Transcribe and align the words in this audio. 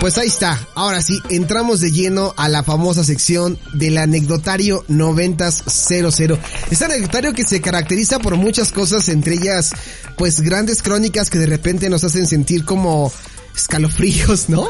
Pues 0.00 0.16
ahí 0.16 0.28
está. 0.28 0.58
Ahora 0.74 1.02
sí, 1.02 1.20
entramos 1.28 1.80
de 1.80 1.92
lleno 1.92 2.32
a 2.38 2.48
la 2.48 2.62
famosa 2.62 3.04
sección 3.04 3.58
del 3.74 3.98
anecdotario 3.98 4.82
9000. 4.88 6.38
Este 6.70 6.84
anecdotario 6.86 7.34
que 7.34 7.44
se 7.44 7.60
caracteriza 7.60 8.18
por 8.18 8.36
muchas 8.36 8.72
cosas, 8.72 9.10
entre 9.10 9.34
ellas, 9.34 9.72
pues 10.16 10.40
grandes 10.40 10.82
crónicas 10.82 11.28
que 11.28 11.38
de 11.38 11.44
repente 11.44 11.90
nos 11.90 12.02
hacen 12.02 12.26
sentir 12.26 12.64
como 12.64 13.12
escalofríos, 13.54 14.48
¿no? 14.48 14.62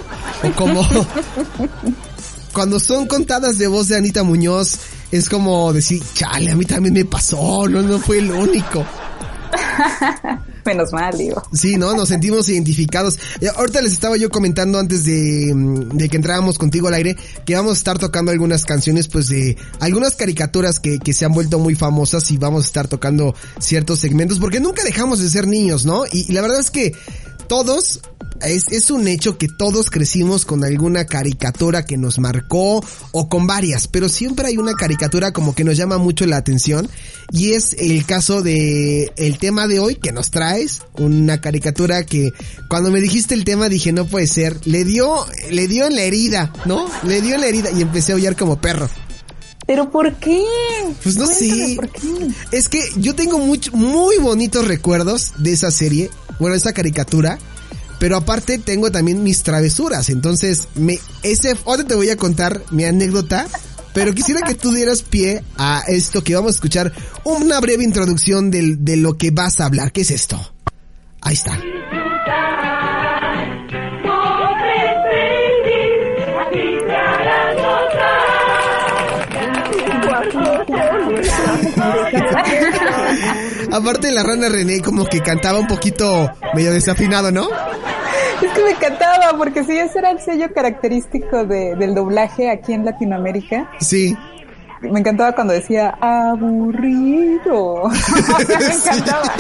O 0.42 0.52
como 0.56 0.83
cuando 2.52 2.80
son 2.80 3.06
contadas 3.06 3.59
de 3.59 3.66
voz 3.66 3.88
de 3.88 3.96
Anita 3.96 4.22
Muñoz, 4.22 4.78
es 5.10 5.28
como 5.28 5.72
decir, 5.72 6.02
chale, 6.14 6.50
a 6.50 6.56
mí 6.56 6.64
también 6.64 6.95
me 6.95 7.04
pasó, 7.04 7.68
no, 7.68 7.82
no 7.82 7.98
fue 7.98 8.18
el 8.18 8.30
único. 8.30 8.84
Menos 10.64 10.92
mal, 10.92 11.16
digo. 11.16 11.42
Sí, 11.52 11.77
¿no? 11.77 11.94
Nos 11.94 12.10
sentimos 12.10 12.48
identificados. 12.48 13.19
Ahorita 13.56 13.80
les 13.80 13.92
estaba 13.92 14.16
yo 14.16 14.28
comentando 14.28 14.78
antes 14.78 15.05
de, 15.05 15.52
mm, 15.55 15.97
de, 15.97 16.08
que 16.08 16.16
entrábamos 16.16 16.58
contigo 16.58 16.88
al 16.88 16.94
aire 16.94 17.16
que 17.47 17.55
vamos 17.55 17.72
a 17.72 17.78
estar 17.78 17.98
tocando 17.98 18.30
algunas 18.30 18.64
canciones, 18.64 19.08
pues 19.08 19.28
de 19.28 19.56
algunas 19.80 20.14
caricaturas 20.14 20.78
que, 20.78 20.98
que 20.98 21.12
se 21.12 21.25
han 21.25 21.32
vuelto 21.32 21.58
muy 21.58 21.75
famosas 21.75 22.30
y 22.30 22.36
vamos 22.36 22.64
a 22.64 22.66
estar 22.66 22.88
tocando 22.88 23.34
ciertos 23.58 24.00
segmentos 24.00 24.38
porque 24.38 24.60
nunca 24.60 24.84
dejamos 24.84 25.19
de 25.20 25.30
ser 25.30 25.47
niños, 25.47 25.86
¿no? 25.86 26.05
y, 26.06 26.27
y 26.28 26.32
la 26.32 26.42
verdad 26.42 26.60
es 26.60 26.70
que 26.70 26.92
todos 27.51 27.98
es, 28.43 28.69
es, 28.69 28.93
un 28.93 29.09
hecho 29.09 29.37
que 29.37 29.48
todos 29.48 29.91
crecimos 29.91 30.45
con 30.45 30.62
alguna 30.62 31.05
caricatura 31.05 31.84
que 31.84 31.97
nos 31.97 32.20
marcó 32.20 32.81
o 33.11 33.29
con 33.29 33.48
varias, 33.48 33.89
pero 33.89 34.09
siempre 34.09 34.47
hay 34.47 34.56
una 34.56 34.75
caricatura 34.75 35.33
como 35.33 35.53
que 35.53 35.65
nos 35.65 35.77
llama 35.77 35.98
mucho 35.98 36.27
la 36.27 36.37
atención 36.37 36.89
y 37.33 37.55
es 37.55 37.73
el 37.73 38.06
caso 38.06 38.43
de 38.43 39.12
el 39.17 39.39
tema 39.39 39.67
de 39.67 39.81
hoy 39.81 39.97
que 39.97 40.12
nos 40.12 40.31
traes, 40.31 40.83
una 40.95 41.41
caricatura 41.41 42.06
que 42.06 42.31
cuando 42.69 42.93
me 42.93 43.01
dijiste 43.01 43.34
el 43.34 43.43
tema 43.43 43.69
dije 43.69 43.91
no 43.91 44.06
puede 44.06 44.28
ser, 44.28 44.65
le 44.65 44.84
dio, 44.84 45.27
le 45.51 45.67
dio 45.67 45.87
en 45.87 45.97
la 45.97 46.03
herida, 46.03 46.53
¿no? 46.67 46.89
Le 47.03 47.21
dio 47.21 47.34
en 47.34 47.41
la 47.41 47.48
herida 47.48 47.73
y 47.73 47.83
empecé 47.83 48.12
a 48.12 48.15
aullar 48.15 48.37
como 48.37 48.61
perro. 48.61 48.89
¿Pero 49.70 49.88
por 49.88 50.12
qué? 50.16 50.42
Pues 51.00 51.16
no 51.16 51.26
sé. 51.28 51.78
Es 52.50 52.68
que 52.68 52.80
yo 52.96 53.14
tengo 53.14 53.38
mucho, 53.38 53.70
muy 53.70 54.16
bonitos 54.16 54.66
recuerdos 54.66 55.32
de 55.38 55.52
esa 55.52 55.70
serie, 55.70 56.10
bueno, 56.40 56.56
esa 56.56 56.72
caricatura. 56.72 57.38
Pero 58.00 58.16
aparte 58.16 58.58
tengo 58.58 58.91
también 58.91 59.22
mis 59.22 59.44
travesuras. 59.44 60.10
Entonces, 60.10 60.66
me, 60.74 60.98
ese, 61.22 61.56
ahora 61.66 61.84
te 61.84 61.94
voy 61.94 62.10
a 62.10 62.16
contar 62.16 62.64
mi 62.72 62.82
anécdota. 62.82 63.46
Pero 63.94 64.12
quisiera 64.12 64.42
que 64.42 64.56
tú 64.56 64.72
dieras 64.72 65.02
pie 65.02 65.44
a 65.56 65.84
esto 65.86 66.24
que 66.24 66.34
vamos 66.34 66.50
a 66.50 66.54
escuchar. 66.56 66.92
Una 67.22 67.60
breve 67.60 67.84
introducción 67.84 68.50
de, 68.50 68.74
de 68.76 68.96
lo 68.96 69.18
que 69.18 69.30
vas 69.30 69.60
a 69.60 69.66
hablar. 69.66 69.92
¿Qué 69.92 70.00
es 70.00 70.10
esto? 70.10 70.52
Ahí 71.20 71.34
está. 71.34 71.56
Aparte 83.72 84.10
la 84.10 84.22
rana 84.22 84.48
René 84.48 84.81
como 84.81 85.04
que 85.04 85.20
cantaba 85.20 85.58
un 85.58 85.66
poquito 85.66 86.31
medio 86.54 86.72
desafinado, 86.72 87.31
¿no? 87.31 87.48
Es 88.42 88.53
que 88.53 88.64
me 88.64 88.70
encantaba, 88.70 89.36
porque 89.36 89.64
sí, 89.64 89.76
ese 89.76 89.98
era 89.98 90.10
el 90.10 90.20
sello 90.20 90.53
característico 90.54 91.44
de, 91.44 91.76
del 91.76 91.94
doblaje 91.94 92.50
aquí 92.50 92.72
en 92.72 92.84
Latinoamérica. 92.84 93.70
Sí. 93.80 94.16
Me 94.80 95.00
encantaba 95.00 95.34
cuando 95.34 95.53
decía 95.53 95.91
aburrido. 96.00 97.82
me 98.48 98.75
encantaba. 98.75 99.34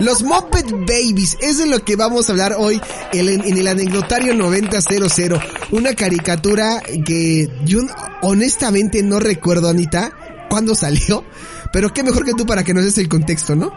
Los 0.00 0.22
Muppet 0.22 0.70
Babies, 0.70 1.38
es 1.40 1.66
lo 1.66 1.82
que 1.82 1.96
vamos 1.96 2.28
a 2.28 2.32
hablar 2.32 2.54
hoy 2.58 2.80
en, 3.12 3.28
en 3.44 3.56
el 3.56 3.66
anecdotario 3.66 4.34
9000. 4.34 5.40
Una 5.72 5.94
caricatura 5.94 6.82
que 7.04 7.48
yo 7.64 7.80
honestamente 8.20 9.02
no 9.02 9.20
recuerdo, 9.20 9.70
Anita, 9.70 10.12
cuándo 10.48 10.74
salió, 10.74 11.24
pero 11.72 11.92
qué 11.92 12.02
mejor 12.02 12.24
que 12.24 12.32
tú 12.34 12.46
para 12.46 12.64
que 12.64 12.74
nos 12.74 12.84
des 12.84 12.98
el 12.98 13.08
contexto, 13.08 13.54
¿no? 13.54 13.72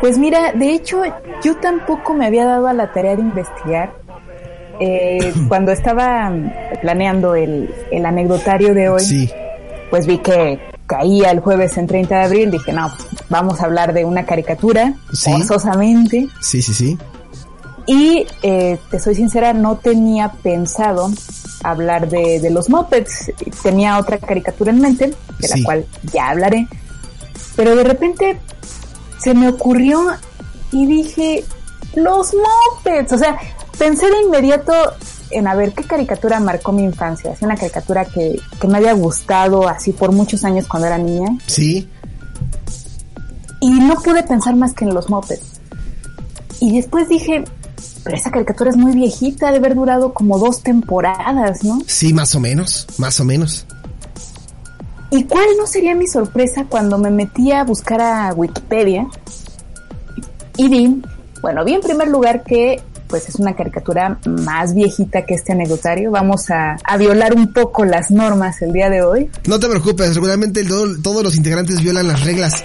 Pues 0.00 0.18
mira, 0.18 0.52
de 0.52 0.74
hecho, 0.74 1.02
yo 1.44 1.56
tampoco 1.58 2.12
me 2.12 2.26
había 2.26 2.44
dado 2.44 2.66
a 2.66 2.72
la 2.72 2.92
tarea 2.92 3.14
de 3.14 3.22
investigar. 3.22 3.94
Eh, 4.80 5.32
cuando 5.48 5.70
estaba 5.70 6.32
planeando 6.80 7.34
el, 7.34 7.72
el, 7.90 8.04
anecdotario 8.04 8.74
de 8.74 8.88
hoy, 8.88 9.04
sí. 9.04 9.30
pues 9.90 10.06
vi 10.06 10.18
que 10.18 10.58
caía 10.86 11.30
el 11.30 11.40
jueves 11.40 11.78
en 11.78 11.86
30 11.86 12.18
de 12.18 12.24
abril. 12.24 12.50
Dije, 12.50 12.72
no, 12.72 12.92
vamos 13.28 13.60
a 13.60 13.66
hablar 13.66 13.92
de 13.92 14.04
una 14.04 14.26
caricatura, 14.26 14.94
¿Sí? 15.12 15.30
forzosamente. 15.30 16.28
Sí, 16.40 16.60
sí, 16.62 16.74
sí. 16.74 16.98
Y 17.86 18.26
eh, 18.42 18.78
te 18.90 19.00
soy 19.00 19.14
sincera, 19.14 19.52
no 19.52 19.76
tenía 19.76 20.30
pensado 20.42 21.10
hablar 21.64 22.08
de, 22.08 22.40
de, 22.40 22.50
los 22.50 22.68
Muppets. 22.70 23.32
Tenía 23.62 23.98
otra 23.98 24.18
caricatura 24.18 24.70
en 24.72 24.80
mente, 24.80 25.14
de 25.38 25.48
Sí. 25.48 25.58
la 25.60 25.64
cual 25.64 25.86
ya 26.12 26.28
hablaré. 26.30 26.68
Pero 27.56 27.76
de 27.76 27.84
repente 27.84 28.38
se 29.18 29.34
me 29.34 29.48
ocurrió 29.48 30.00
y 30.70 30.86
dije, 30.86 31.44
los 31.94 32.32
Muppets. 32.34 33.12
O 33.12 33.18
sea, 33.18 33.36
pensé 33.78 34.06
de 34.10 34.22
inmediato 34.22 34.72
en 35.30 35.46
a 35.48 35.54
ver 35.54 35.72
qué 35.72 35.84
caricatura 35.84 36.40
marcó 36.40 36.72
mi 36.72 36.82
infancia. 36.84 37.32
Es 37.32 37.42
una 37.42 37.56
caricatura 37.56 38.04
que, 38.04 38.36
que 38.60 38.68
me 38.68 38.78
había 38.78 38.92
gustado 38.92 39.68
así 39.68 39.92
por 39.92 40.12
muchos 40.12 40.44
años 40.44 40.66
cuando 40.68 40.86
era 40.88 40.98
niña. 40.98 41.28
Sí. 41.46 41.88
Y 43.60 43.70
no 43.70 43.94
pude 43.96 44.22
pensar 44.24 44.56
más 44.56 44.72
que 44.74 44.84
en 44.84 44.94
los 44.94 45.08
Muppets. 45.08 45.60
Y 46.60 46.76
después 46.76 47.08
dije, 47.08 47.44
pero 48.02 48.16
esa 48.16 48.30
caricatura 48.30 48.70
es 48.70 48.76
muy 48.76 48.94
viejita, 48.94 49.50
de 49.50 49.58
haber 49.58 49.74
durado 49.74 50.12
como 50.12 50.38
dos 50.38 50.62
temporadas, 50.62 51.64
¿no? 51.64 51.80
Sí, 51.86 52.12
más 52.12 52.34
o 52.34 52.40
menos, 52.40 52.86
más 52.98 53.20
o 53.20 53.24
menos. 53.24 53.66
¿Y 55.10 55.24
cuál 55.24 55.46
no 55.58 55.66
sería 55.66 55.94
mi 55.94 56.06
sorpresa 56.06 56.64
cuando 56.68 56.98
me 56.98 57.10
metí 57.10 57.52
a 57.52 57.64
buscar 57.64 58.00
a 58.00 58.32
Wikipedia? 58.34 59.06
Y 60.56 60.68
vi, 60.68 61.02
bueno, 61.42 61.64
vi 61.64 61.74
en 61.74 61.80
primer 61.80 62.08
lugar 62.08 62.42
que 62.44 62.82
pues 63.08 63.28
es 63.28 63.34
una 63.34 63.54
caricatura 63.54 64.18
más 64.24 64.74
viejita 64.74 65.26
que 65.26 65.34
este 65.34 65.52
anecdotario. 65.52 66.10
Vamos 66.10 66.48
a, 66.50 66.76
a 66.82 66.96
violar 66.96 67.34
un 67.34 67.52
poco 67.52 67.84
las 67.84 68.10
normas 68.10 68.62
el 68.62 68.72
día 68.72 68.88
de 68.88 69.02
hoy. 69.02 69.30
No 69.46 69.60
te 69.60 69.68
preocupes, 69.68 70.14
seguramente 70.14 70.64
todo, 70.64 70.98
todos 71.02 71.22
los 71.22 71.36
integrantes 71.36 71.82
violan 71.82 72.08
las 72.08 72.24
reglas 72.24 72.62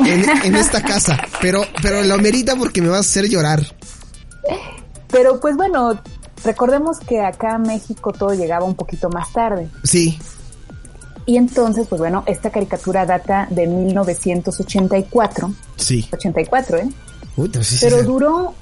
en, 0.00 0.28
en 0.44 0.54
esta 0.54 0.82
casa, 0.82 1.18
pero, 1.40 1.62
pero 1.80 2.02
lo 2.02 2.18
merita 2.18 2.56
porque 2.56 2.82
me 2.82 2.88
vas 2.88 2.98
a 2.98 3.00
hacer 3.00 3.30
llorar. 3.30 3.64
Pero 5.10 5.40
pues 5.40 5.56
bueno, 5.56 6.00
recordemos 6.44 6.98
que 7.00 7.20
acá 7.20 7.58
México 7.58 8.12
todo 8.12 8.32
llegaba 8.34 8.64
un 8.64 8.74
poquito 8.74 9.08
más 9.10 9.32
tarde. 9.32 9.68
Sí. 9.84 10.18
Y 11.26 11.36
entonces, 11.36 11.86
pues 11.88 12.00
bueno, 12.00 12.22
esta 12.26 12.50
caricatura 12.50 13.04
data 13.06 13.46
de 13.50 13.66
1984. 13.66 15.52
Sí. 15.76 16.08
84, 16.12 16.78
¿eh? 16.78 16.88
Uy, 17.36 17.50
sí, 17.62 17.76
Pero 17.80 17.96
sí, 17.96 18.02
sí. 18.02 18.06
duró 18.06 18.54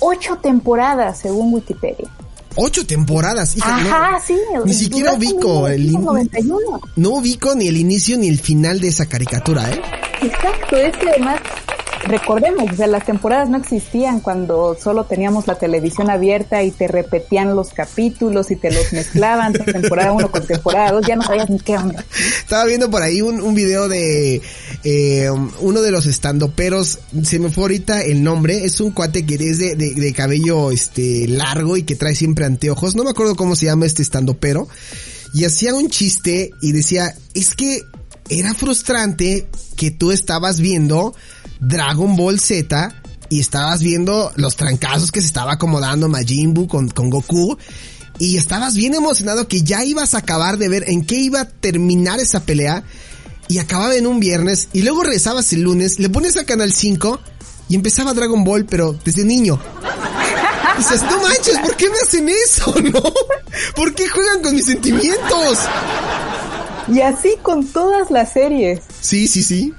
ocho 0.00 0.36
temporadas, 0.38 1.18
según 1.20 1.54
Wikipedia. 1.54 2.08
Ocho 2.56 2.84
temporadas, 2.86 3.56
hija, 3.56 3.76
Ajá, 3.76 4.10
no, 4.12 4.20
sí. 4.20 4.36
Ni 4.66 4.74
siquiera 4.74 5.14
ubico 5.14 5.66
el 5.68 5.86
in- 5.86 6.00
1991. 6.00 6.80
no 6.96 7.10
ubico 7.10 7.54
ni 7.54 7.68
el 7.68 7.78
inicio 7.78 8.18
ni 8.18 8.28
el 8.28 8.38
final 8.38 8.78
de 8.78 8.88
esa 8.88 9.06
caricatura, 9.06 9.70
¿eh? 9.70 9.80
Exacto, 10.20 10.76
es 10.76 10.94
que 10.98 11.08
además, 11.08 11.40
recordemos, 12.04 12.70
o 12.70 12.76
sea, 12.76 12.86
las 12.86 13.06
temporadas 13.06 13.48
no 13.48 13.58
existían 13.58 14.20
cuando 14.20 14.76
solo 14.80 15.04
teníamos 15.04 15.46
la 15.46 15.56
televisión 15.56 16.10
abierta 16.10 16.62
y 16.62 16.70
te 16.70 16.88
repetían 16.88 17.54
los 17.54 17.70
capítulos 17.70 18.50
y 18.50 18.56
te 18.56 18.70
los 18.70 18.92
mezclaban, 18.92 19.52
temporada 19.52 20.12
1 20.12 20.30
con 20.30 20.46
temporada 20.46 20.92
2, 20.92 21.06
ya 21.06 21.16
no 21.16 21.22
sabías 21.22 21.50
ni 21.50 21.60
qué 21.60 21.76
onda. 21.76 22.04
Estaba 22.38 22.64
viendo 22.64 22.90
por 22.90 23.02
ahí 23.02 23.22
un, 23.22 23.40
un 23.40 23.54
video 23.54 23.88
de 23.88 24.42
eh, 24.84 25.30
uno 25.60 25.80
de 25.80 25.90
los 25.90 26.06
estandoperos, 26.06 26.98
se 27.22 27.38
me 27.38 27.50
fue 27.50 27.64
ahorita 27.64 28.02
el 28.02 28.22
nombre, 28.22 28.64
es 28.64 28.80
un 28.80 28.90
cuate 28.90 29.24
que 29.24 29.34
es 29.34 29.58
de, 29.58 29.76
de, 29.76 29.94
de 29.94 30.12
cabello 30.12 30.70
este 30.70 31.26
largo 31.28 31.76
y 31.76 31.84
que 31.84 31.96
trae 31.96 32.14
siempre 32.14 32.44
anteojos, 32.44 32.96
no 32.96 33.04
me 33.04 33.10
acuerdo 33.10 33.36
cómo 33.36 33.56
se 33.56 33.66
llama 33.66 33.86
este 33.86 34.02
estandopero, 34.02 34.68
y 35.34 35.44
hacía 35.44 35.74
un 35.74 35.88
chiste 35.88 36.50
y 36.60 36.72
decía, 36.72 37.14
es 37.34 37.54
que 37.54 37.82
era 38.28 38.54
frustrante 38.54 39.48
que 39.76 39.90
tú 39.90 40.12
estabas 40.12 40.60
viendo 40.60 41.14
Dragon 41.62 42.16
Ball 42.16 42.40
Z 42.40 42.92
y 43.28 43.40
estabas 43.40 43.80
viendo 43.80 44.32
los 44.36 44.56
trancazos 44.56 45.12
que 45.12 45.20
se 45.20 45.28
estaba 45.28 45.52
acomodando 45.52 46.08
Majin 46.08 46.52
Buu 46.52 46.66
con, 46.66 46.88
con 46.88 47.08
Goku 47.08 47.56
y 48.18 48.36
estabas 48.36 48.74
bien 48.74 48.94
emocionado 48.94 49.48
que 49.48 49.62
ya 49.62 49.84
ibas 49.84 50.14
a 50.14 50.18
acabar 50.18 50.58
de 50.58 50.68
ver 50.68 50.84
en 50.88 51.06
qué 51.06 51.14
iba 51.14 51.40
a 51.40 51.48
terminar 51.48 52.20
esa 52.20 52.40
pelea 52.40 52.82
y 53.48 53.58
acababa 53.58 53.94
en 53.94 54.06
un 54.06 54.20
viernes 54.20 54.68
y 54.72 54.82
luego 54.82 55.04
regresabas 55.04 55.52
el 55.52 55.62
lunes, 55.62 55.98
le 55.98 56.08
pones 56.08 56.36
a 56.36 56.44
Canal 56.44 56.72
5 56.72 57.20
y 57.68 57.76
empezaba 57.76 58.12
Dragon 58.12 58.44
Ball 58.44 58.66
pero 58.66 58.98
desde 59.04 59.24
niño. 59.24 59.58
Y 60.74 60.78
dices, 60.78 61.02
no 61.02 61.22
manches, 61.22 61.58
¿por 61.58 61.76
qué 61.76 61.88
me 61.88 61.98
hacen 61.98 62.28
eso? 62.28 62.74
¿No? 62.92 63.02
¿Por 63.76 63.94
qué 63.94 64.08
juegan 64.08 64.42
con 64.42 64.54
mis 64.54 64.66
sentimientos? 64.66 65.58
Y 66.88 67.00
así 67.00 67.36
con 67.42 67.66
todas 67.66 68.10
las 68.10 68.32
series. 68.32 68.80
Sí, 69.00 69.28
sí, 69.28 69.42
sí. 69.42 69.72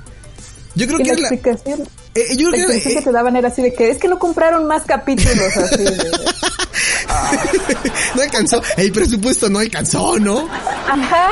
Yo 0.75 0.88
creo 0.88 1.00
que 1.00 1.06
la 1.06 1.14
la... 1.14 1.28
explicación, 1.30 1.81
eh, 2.16 2.38
yo 2.38 2.50
la 2.50 2.58
creo 2.58 2.68
que, 2.68 2.74
explicación 2.75 3.04
que 3.04 3.10
te 3.10 3.12
daban 3.12 3.36
era 3.36 3.48
así 3.50 3.62
de 3.62 3.74
que 3.74 3.90
es 3.90 3.98
que 3.98 4.08
no 4.08 4.20
compraron 4.20 4.68
más 4.68 4.84
capítulos 4.84 5.58
así. 5.58 5.84
de- 5.84 5.96
no 8.16 8.22
alcanzó, 8.22 8.62
el 8.78 8.92
presupuesto 8.92 9.50
no 9.50 9.60
alcanzó, 9.60 10.18
¿no? 10.20 10.48
Ajá. 10.90 11.30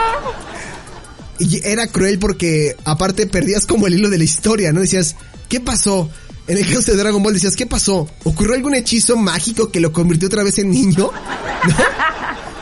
Y 1.40 1.66
era 1.68 1.88
cruel 1.88 2.20
porque 2.20 2.76
aparte 2.86 3.26
perdías 3.26 3.66
como 3.66 3.88
el 3.88 3.96
hilo 3.96 4.10
de 4.10 4.20
la 4.20 4.24
historia, 4.24 4.72
¿no? 4.74 4.82
Decías, 4.82 5.16
¿qué 5.50 5.60
pasó? 5.60 6.10
En 6.48 6.58
el 6.58 6.66
caso 6.72 6.92
de 6.92 6.98
Dragon 6.98 7.24
Ball 7.24 7.34
decías, 7.34 7.56
¿qué 7.56 7.66
pasó? 7.66 8.10
¿Ocurrió 8.24 8.56
algún 8.56 8.76
hechizo 8.76 9.16
mágico 9.16 9.72
que 9.72 9.80
lo 9.80 9.92
convirtió 9.94 10.28
otra 10.28 10.44
vez 10.44 10.60
en 10.60 10.70
niño? 10.70 10.96
¿No? 10.98 11.12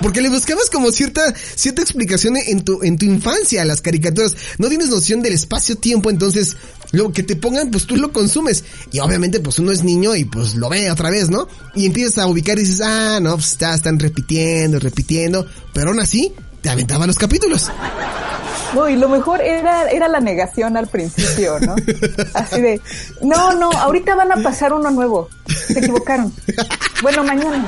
Porque 0.01 0.22
le 0.22 0.30
buscabas 0.30 0.69
como 0.69 0.92
cierta, 0.92 1.34
cierta 1.56 1.81
explicación 1.81 2.38
en 2.38 2.63
tu, 2.63 2.81
en 2.84 2.98
tu 2.98 3.06
infancia 3.06 3.62
a 3.62 3.66
las 3.66 3.81
caricaturas. 3.81 4.36
No 4.57 4.69
tienes 4.69 4.90
noción 4.90 5.22
del 5.22 5.34
espacio-tiempo, 5.34 6.10
entonces 6.10 6.56
lo 6.92 7.12
que 7.12 7.24
te 7.24 7.36
pongan, 7.36 7.69
pues 7.69 7.86
tú 7.86 7.98
lo 7.98 8.12
consumes. 8.12 8.63
Y 8.92 9.00
obviamente, 9.00 9.40
pues 9.40 9.60
uno 9.60 9.72
es 9.72 9.84
niño 9.84 10.16
y 10.16 10.25
pues 10.25 10.56
lo 10.56 10.69
ve 10.69 10.90
otra 10.90 11.10
vez, 11.10 11.30
¿no? 11.30 11.48
Y 11.75 11.86
empiezas 11.86 12.18
a 12.19 12.28
ubicar 12.28 12.57
y 12.57 12.62
dices, 12.62 12.81
ah, 12.81 13.19
no, 13.22 13.36
pues 13.36 13.57
están 13.60 14.00
repitiendo, 14.00 14.80
repitiendo. 14.80 15.46
Pero 15.74 15.90
aún 15.90 16.00
así, 16.00 16.34
te 16.62 16.69
aventaban 16.69 17.07
los 17.07 17.18
capítulos. 17.18 17.69
No, 18.74 18.88
y 18.88 18.96
lo 18.96 19.10
mejor 19.10 19.42
era, 19.42 19.90
era 19.90 20.07
la 20.07 20.19
negación 20.19 20.78
al 20.78 20.88
principio, 20.88 21.60
¿no? 21.60 21.75
Así 22.34 22.62
de, 22.62 22.80
no, 23.22 23.54
no, 23.54 23.72
ahorita 23.72 24.16
van 24.16 24.31
a 24.31 24.44
pasar 24.44 24.74
uno 24.74 24.92
nuevo. 24.92 25.30
Se 25.68 25.80
equivocaron. 25.80 26.34
Bueno, 27.01 27.24
mañana. 27.24 27.66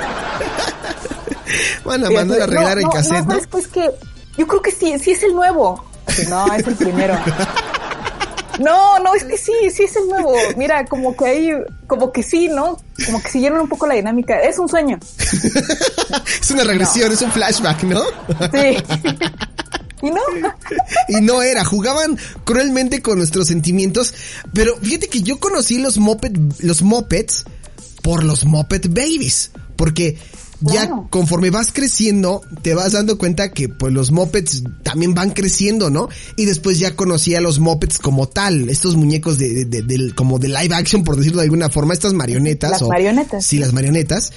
Van 1.86 2.06
a 2.06 2.09
mandar 2.09 2.42
a 2.42 2.44
arreglar 2.44 2.75
no, 2.75 2.80
el 2.80 2.83
no, 2.86 2.89
cassette, 2.92 3.13
no, 3.13 3.25
¿no? 3.25 3.31
¿sabes? 3.31 3.48
Pues 3.48 3.68
que 3.68 3.89
yo 4.38 4.48
creo 4.48 4.62
que 4.62 4.71
sí, 4.71 4.98
sí 5.00 5.12
es 5.12 5.24
el 5.24 5.33
nuevo. 5.33 5.83
Así, 6.06 6.25
no, 6.27 6.53
es 6.53 6.68
el 6.68 6.75
primero. 6.75 7.18
No, 8.59 9.00
no, 9.00 9.15
es 9.15 9.24
que 9.24 9.38
sí, 9.38 9.53
sí 9.74 9.83
es 9.83 9.95
el 9.95 10.07
nuevo. 10.07 10.33
Mira, 10.56 10.86
como 10.86 11.15
que 11.15 11.25
ahí, 11.25 11.51
como 11.88 12.12
que 12.12 12.21
sí, 12.21 12.48
¿no? 12.48 12.77
Como 13.06 13.21
que 13.21 13.30
siguieron 13.30 13.62
un 13.62 13.68
poco 13.68 13.88
la 13.88 13.95
dinámica. 13.95 14.39
Es 14.39 14.59
un 14.59 14.69
sueño. 14.69 15.00
es 16.42 16.51
una 16.51 16.63
regresión, 16.63 17.12
es 17.12 17.21
un 17.21 17.31
flashback, 17.31 17.83
¿no? 17.83 18.04
Sí. 18.51 18.77
Y 20.04 20.09
no. 20.09 20.21
y 21.09 21.21
no 21.21 21.44
era, 21.44 21.63
jugaban 21.63 22.18
cruelmente 22.44 23.04
con 23.04 23.19
nuestros 23.19 23.50
sentimientos, 23.50 24.15
pero 24.51 24.75
fíjate 24.77 25.09
que 25.09 25.21
yo 25.21 25.39
conocí 25.39 25.77
los 25.77 26.00
moped, 26.00 26.31
los 26.57 26.81
mopeds 26.81 27.45
por 28.01 28.24
los 28.24 28.45
moped 28.45 28.88
babies, 28.89 29.51
porque 29.75 30.18
ya 30.62 30.90
conforme 31.10 31.50
vas 31.50 31.72
creciendo, 31.72 32.42
te 32.62 32.74
vas 32.74 32.92
dando 32.94 33.18
cuenta 33.18 33.52
que 33.52 33.68
pues 33.69 33.92
los 33.94 34.12
mopeds 34.12 34.63
también 34.84 35.13
van 35.13 35.31
creciendo, 35.31 35.90
¿no? 35.90 36.08
Y 36.38 36.46
después 36.46 36.80
ya 36.80 36.96
conocí 36.96 37.36
a 37.36 37.42
los 37.42 37.60
mopeds 37.60 37.98
como 38.00 38.28
tal, 38.28 38.69
estos 38.69 38.96
muñecos 38.96 39.38
de, 39.38 39.50
de- 39.54 39.66
de- 39.66 39.81
del- 39.81 40.16
como 40.16 40.40
de 40.40 40.48
live 40.50 40.74
action, 40.75 41.04
por 41.04 41.16
decirlo 41.16 41.40
de 41.40 41.46
alguna 41.46 41.69
forma, 41.69 41.94
estas 41.94 42.13
marionetas. 42.13 42.72
Las 42.72 42.81
o- 42.84 42.88
marionetas. 42.90 43.46
Sí, 43.46 43.58
las 43.58 43.74
marionetas. 43.74 44.31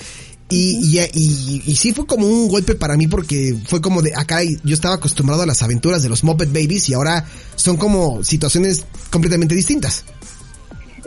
Y, 0.50 0.76
y, 0.86 1.00
y, 1.14 1.62
y 1.66 1.74
sí 1.76 1.92
fue 1.92 2.06
como 2.06 2.26
un 2.26 2.48
golpe 2.48 2.74
para 2.74 2.96
mí 2.98 3.06
porque 3.08 3.56
fue 3.66 3.80
como 3.80 4.02
de, 4.02 4.12
acá 4.14 4.42
yo 4.42 4.74
estaba 4.74 4.96
acostumbrado 4.96 5.42
a 5.42 5.46
las 5.46 5.62
aventuras 5.62 6.02
de 6.02 6.10
los 6.10 6.22
Muppet 6.22 6.48
Babies 6.52 6.88
y 6.90 6.94
ahora 6.94 7.24
son 7.56 7.78
como 7.78 8.22
situaciones 8.22 8.84
completamente 9.10 9.54
distintas. 9.54 10.04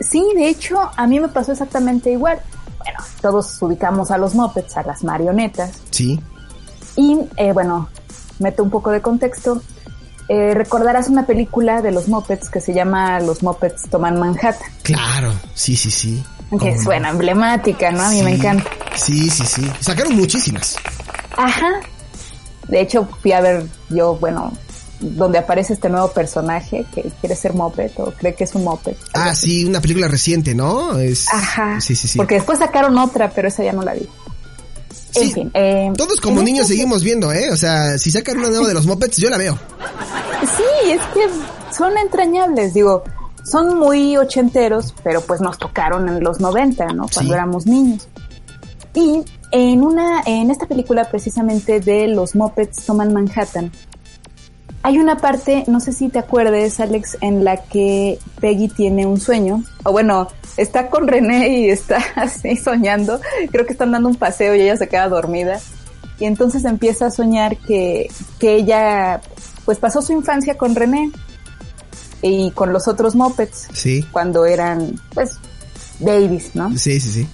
Sí, 0.00 0.22
de 0.34 0.48
hecho, 0.48 0.76
a 0.96 1.06
mí 1.06 1.18
me 1.20 1.28
pasó 1.28 1.52
exactamente 1.52 2.10
igual. 2.12 2.40
Bueno, 2.88 3.04
todos 3.20 3.60
ubicamos 3.60 4.10
a 4.10 4.16
los 4.18 4.34
mopeds, 4.34 4.78
a 4.78 4.82
las 4.82 5.04
marionetas. 5.04 5.72
Sí. 5.90 6.18
Y 6.96 7.18
eh, 7.36 7.52
bueno, 7.52 7.88
meto 8.38 8.62
un 8.62 8.70
poco 8.70 8.90
de 8.90 9.02
contexto. 9.02 9.60
Eh, 10.28 10.54
recordarás 10.54 11.08
una 11.08 11.26
película 11.26 11.82
de 11.82 11.92
los 11.92 12.08
mopeds 12.08 12.48
que 12.48 12.60
se 12.60 12.72
llama 12.72 13.20
Los 13.20 13.42
mopeds 13.42 13.88
toman 13.90 14.18
Manhattan. 14.18 14.70
Claro, 14.82 15.32
sí, 15.54 15.76
sí, 15.76 15.90
sí. 15.90 16.24
Que 16.50 16.56
¿Cómo 16.56 16.70
es 16.70 16.78
no? 16.78 16.84
buena, 16.84 17.10
emblemática, 17.10 17.90
¿no? 17.92 18.02
A 18.02 18.10
mí 18.10 18.22
me 18.22 18.34
encanta. 18.34 18.70
Sí, 18.94 19.28
sí, 19.28 19.44
sí. 19.44 19.70
Sacaron 19.80 20.16
muchísimas. 20.16 20.76
Ajá. 21.36 21.80
De 22.68 22.80
hecho, 22.80 23.06
fui 23.20 23.32
a 23.32 23.40
ver 23.40 23.66
yo, 23.90 24.16
bueno, 24.16 24.52
donde 25.00 25.38
aparece 25.38 25.72
este 25.74 25.88
nuevo 25.88 26.08
personaje 26.12 26.84
que 26.94 27.02
quiere 27.20 27.36
ser 27.36 27.54
moped 27.54 27.90
o 27.98 28.10
cree 28.12 28.34
que 28.34 28.44
es 28.44 28.54
un 28.54 28.64
moped. 28.64 28.96
Ah, 29.14 29.34
sí, 29.34 29.64
una 29.64 29.80
película 29.80 30.08
reciente, 30.08 30.54
¿no? 30.54 30.98
Es... 30.98 31.26
Ajá. 31.32 31.80
Sí, 31.80 31.94
sí, 31.94 32.08
sí. 32.08 32.18
Porque 32.18 32.34
después 32.36 32.58
sacaron 32.58 32.98
otra, 32.98 33.30
pero 33.30 33.48
esa 33.48 33.62
ya 33.62 33.72
no 33.72 33.82
la 33.82 33.94
vi. 33.94 34.08
En 35.14 35.32
fin. 35.32 35.50
eh, 35.54 35.90
Todos 35.96 36.20
como 36.20 36.42
niños 36.42 36.62
este- 36.62 36.74
seguimos 36.74 37.02
viendo, 37.02 37.32
¿eh? 37.32 37.50
O 37.50 37.56
sea, 37.56 37.98
si 37.98 38.10
sacan 38.10 38.38
una 38.38 38.48
nueva 38.50 38.68
de 38.68 38.74
los 38.74 38.86
Muppets, 38.86 39.16
yo 39.16 39.30
la 39.30 39.38
veo. 39.38 39.58
Sí, 40.56 40.90
es 40.90 41.00
que 41.14 41.28
son 41.76 41.96
entrañables, 41.96 42.74
digo, 42.74 43.02
son 43.44 43.78
muy 43.78 44.16
ochenteros, 44.16 44.94
pero 45.02 45.20
pues 45.22 45.40
nos 45.40 45.58
tocaron 45.58 46.08
en 46.08 46.22
los 46.22 46.40
90, 46.40 46.86
¿no? 46.88 47.06
Cuando 47.12 47.32
Sí. 47.32 47.38
éramos 47.38 47.66
niños. 47.66 48.06
Y 48.94 49.22
en 49.50 49.82
una, 49.82 50.22
en 50.26 50.50
esta 50.50 50.66
película 50.66 51.08
precisamente 51.10 51.80
de 51.80 52.08
los 52.08 52.34
Muppets 52.34 52.84
toman 52.84 53.12
Manhattan, 53.12 53.72
hay 54.82 54.98
una 54.98 55.16
parte, 55.16 55.64
no 55.66 55.80
sé 55.80 55.92
si 55.92 56.08
te 56.08 56.18
acuerdes, 56.18 56.80
Alex, 56.80 57.18
en 57.20 57.44
la 57.44 57.56
que 57.58 58.18
Peggy 58.40 58.68
tiene 58.68 59.06
un 59.06 59.20
sueño, 59.20 59.64
o 59.84 59.92
bueno, 59.92 60.28
está 60.56 60.88
con 60.88 61.08
René 61.08 61.48
y 61.48 61.70
está 61.70 61.98
así 62.16 62.56
soñando, 62.56 63.20
creo 63.50 63.66
que 63.66 63.72
están 63.72 63.90
dando 63.92 64.08
un 64.08 64.16
paseo 64.16 64.54
y 64.54 64.62
ella 64.62 64.76
se 64.76 64.88
queda 64.88 65.08
dormida, 65.08 65.60
y 66.18 66.24
entonces 66.24 66.64
empieza 66.64 67.06
a 67.06 67.10
soñar 67.10 67.56
que, 67.56 68.08
que 68.38 68.54
ella 68.56 69.20
pues 69.64 69.78
pasó 69.78 70.00
su 70.02 70.12
infancia 70.12 70.56
con 70.56 70.74
René 70.74 71.10
y 72.22 72.50
con 72.52 72.72
los 72.72 72.88
otros 72.88 73.14
Muppets 73.14 73.68
Sí. 73.72 74.04
cuando 74.10 74.44
eran 74.46 75.00
pues 75.14 75.36
babies, 76.00 76.54
¿no? 76.54 76.70
Sí, 76.76 76.98
sí, 77.00 77.10
sí. 77.10 77.28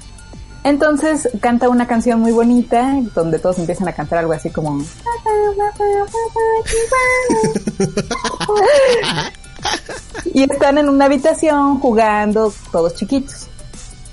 Entonces 0.64 1.28
canta 1.40 1.68
una 1.68 1.86
canción 1.86 2.20
muy 2.20 2.32
bonita 2.32 2.98
donde 3.14 3.38
todos 3.38 3.58
empiezan 3.58 3.86
a 3.86 3.92
cantar 3.92 4.20
algo 4.20 4.32
así 4.32 4.48
como 4.48 4.82
y 10.32 10.42
están 10.42 10.78
en 10.78 10.88
una 10.88 11.04
habitación 11.04 11.80
jugando 11.80 12.52
todos 12.72 12.94
chiquitos. 12.94 13.46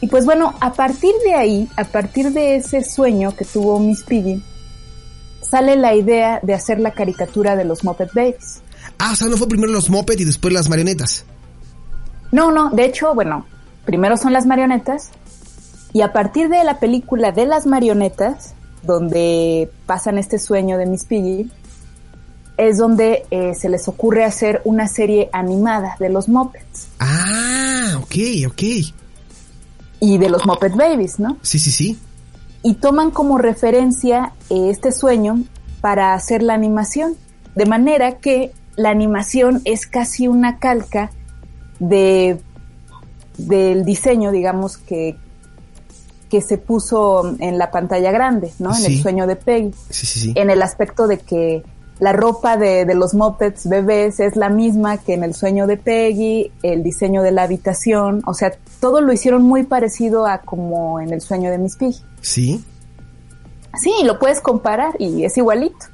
Y 0.01 0.07
pues 0.07 0.25
bueno, 0.25 0.53
a 0.59 0.73
partir 0.73 1.13
de 1.23 1.35
ahí, 1.35 1.69
a 1.77 1.85
partir 1.85 2.31
de 2.31 2.57
ese 2.57 2.83
sueño 2.83 3.33
que 3.33 3.45
tuvo 3.45 3.79
Miss 3.79 4.03
Piggy, 4.03 4.43
sale 5.41 5.77
la 5.77 5.95
idea 5.95 6.41
de 6.43 6.53
hacer 6.53 6.81
la 6.81 6.91
caricatura 6.91 7.55
de 7.55 7.63
los 7.63 7.85
Muppet 7.85 8.11
Babies. 8.13 8.61
Ah, 8.97 9.11
o 9.13 9.15
sea, 9.15 9.27
no 9.27 9.37
fue 9.37 9.47
primero 9.47 9.71
los 9.71 9.89
Muppet 9.89 10.19
y 10.19 10.25
después 10.25 10.53
las 10.53 10.67
marionetas. 10.67 11.23
No, 12.31 12.51
no, 12.51 12.71
de 12.71 12.85
hecho, 12.85 13.13
bueno, 13.13 13.45
primero 13.85 14.17
son 14.17 14.33
las 14.33 14.45
marionetas 14.45 15.11
y 15.93 16.01
a 16.01 16.13
partir 16.13 16.49
de 16.49 16.63
la 16.63 16.79
película 16.79 17.31
de 17.31 17.45
las 17.45 17.65
marionetas, 17.65 18.53
donde 18.83 19.69
pasan 19.85 20.17
este 20.17 20.39
sueño 20.39 20.77
de 20.77 20.85
Miss 20.85 21.05
Piggy, 21.05 21.51
es 22.57 22.77
donde 22.77 23.25
eh, 23.31 23.53
se 23.55 23.69
les 23.69 23.87
ocurre 23.87 24.23
hacer 24.23 24.61
una 24.65 24.87
serie 24.87 25.29
animada 25.33 25.95
de 25.99 26.09
los 26.09 26.29
Muppets 26.29 26.87
Ah, 26.99 27.97
ok, 28.01 28.15
ok. 28.47 28.63
y 29.99 30.17
de 30.17 30.29
los 30.29 30.45
Muppet 30.45 30.75
Babies, 30.75 31.19
¿no? 31.19 31.37
Sí, 31.41 31.59
sí, 31.59 31.71
sí. 31.71 31.99
Y 32.63 32.75
toman 32.75 33.11
como 33.11 33.37
referencia 33.37 34.33
eh, 34.49 34.69
este 34.69 34.91
sueño 34.91 35.43
para 35.81 36.13
hacer 36.13 36.43
la 36.43 36.53
animación, 36.53 37.15
de 37.55 37.65
manera 37.65 38.17
que 38.17 38.51
la 38.75 38.89
animación 38.91 39.61
es 39.65 39.87
casi 39.87 40.27
una 40.27 40.57
calca 40.59 41.11
de 41.79 42.39
del 43.37 43.85
diseño, 43.85 44.31
digamos, 44.31 44.77
que, 44.77 45.17
que 46.31 46.41
se 46.41 46.57
puso 46.57 47.35
en 47.39 47.57
la 47.57 47.69
pantalla 47.69 48.09
grande, 48.11 48.51
¿no? 48.57 48.69
En 48.69 48.75
Sí. 48.77 48.95
el 48.95 49.01
sueño 49.01 49.27
de 49.27 49.35
Peggy. 49.35 49.73
Sí, 49.89 50.05
sí, 50.07 50.19
sí. 50.21 50.33
En 50.35 50.49
el 50.49 50.61
aspecto 50.63 51.05
de 51.07 51.17
que 51.19 51.61
la 51.99 52.13
ropa 52.13 52.55
de, 52.57 52.85
de 52.85 52.95
los 52.95 53.13
Muppets 53.13 53.67
bebés 53.67 54.19
es 54.21 54.35
la 54.37 54.49
misma 54.49 54.97
que 54.97 55.13
en 55.13 55.23
el 55.23 55.35
sueño 55.35 55.67
de 55.67 55.75
Peggy, 55.77 56.51
el 56.63 56.81
diseño 56.83 57.21
de 57.21 57.31
la 57.31 57.43
habitación, 57.43 58.23
o 58.25 58.33
sea, 58.33 58.53
todo 58.79 59.01
lo 59.01 59.11
hicieron 59.13 59.43
muy 59.43 59.63
parecido 59.63 60.25
a 60.25 60.39
como 60.39 60.99
en 61.01 61.11
el 61.13 61.19
sueño 61.21 61.51
de 61.51 61.57
Miss 61.59 61.75
Piggy. 61.75 61.99
Sí. 62.21 62.63
Sí, 63.79 63.91
lo 64.03 64.17
puedes 64.17 64.39
comparar 64.41 64.93
y 64.99 65.25
es 65.25 65.37
igualito. 65.37 65.85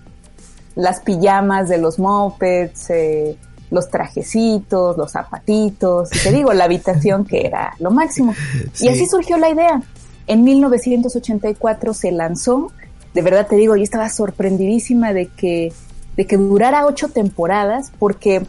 Las 0.76 1.00
pijamas 1.02 1.68
de 1.68 1.78
los 1.80 2.00
Muppets, 2.00 2.90
eh, 2.92 3.38
los 3.70 3.90
trajecitos, 3.90 4.98
los 4.98 5.12
zapatitos, 5.12 6.10
y 6.16 6.20
te 6.24 6.32
digo, 6.38 6.54
la 6.54 6.64
habitación 6.66 7.26
que 7.26 7.46
era 7.46 7.74
lo 7.80 7.92
máximo. 7.92 8.34
Y 8.80 8.88
así 8.88 9.06
surgió 9.08 9.38
la 9.38 9.50
idea. 9.50 9.82
En 10.28 10.44
1984 10.44 11.94
se 11.94 12.12
lanzó, 12.12 12.72
de 13.14 13.22
verdad 13.22 13.48
te 13.48 13.56
digo, 13.56 13.76
yo 13.76 13.84
estaba 13.84 14.10
sorprendidísima 14.10 15.14
de 15.14 15.28
que, 15.28 15.74
de 16.16 16.28
que 16.28 16.38
durara 16.38 16.86
ocho 16.86 17.08
temporadas, 17.08 17.92
porque 17.98 18.46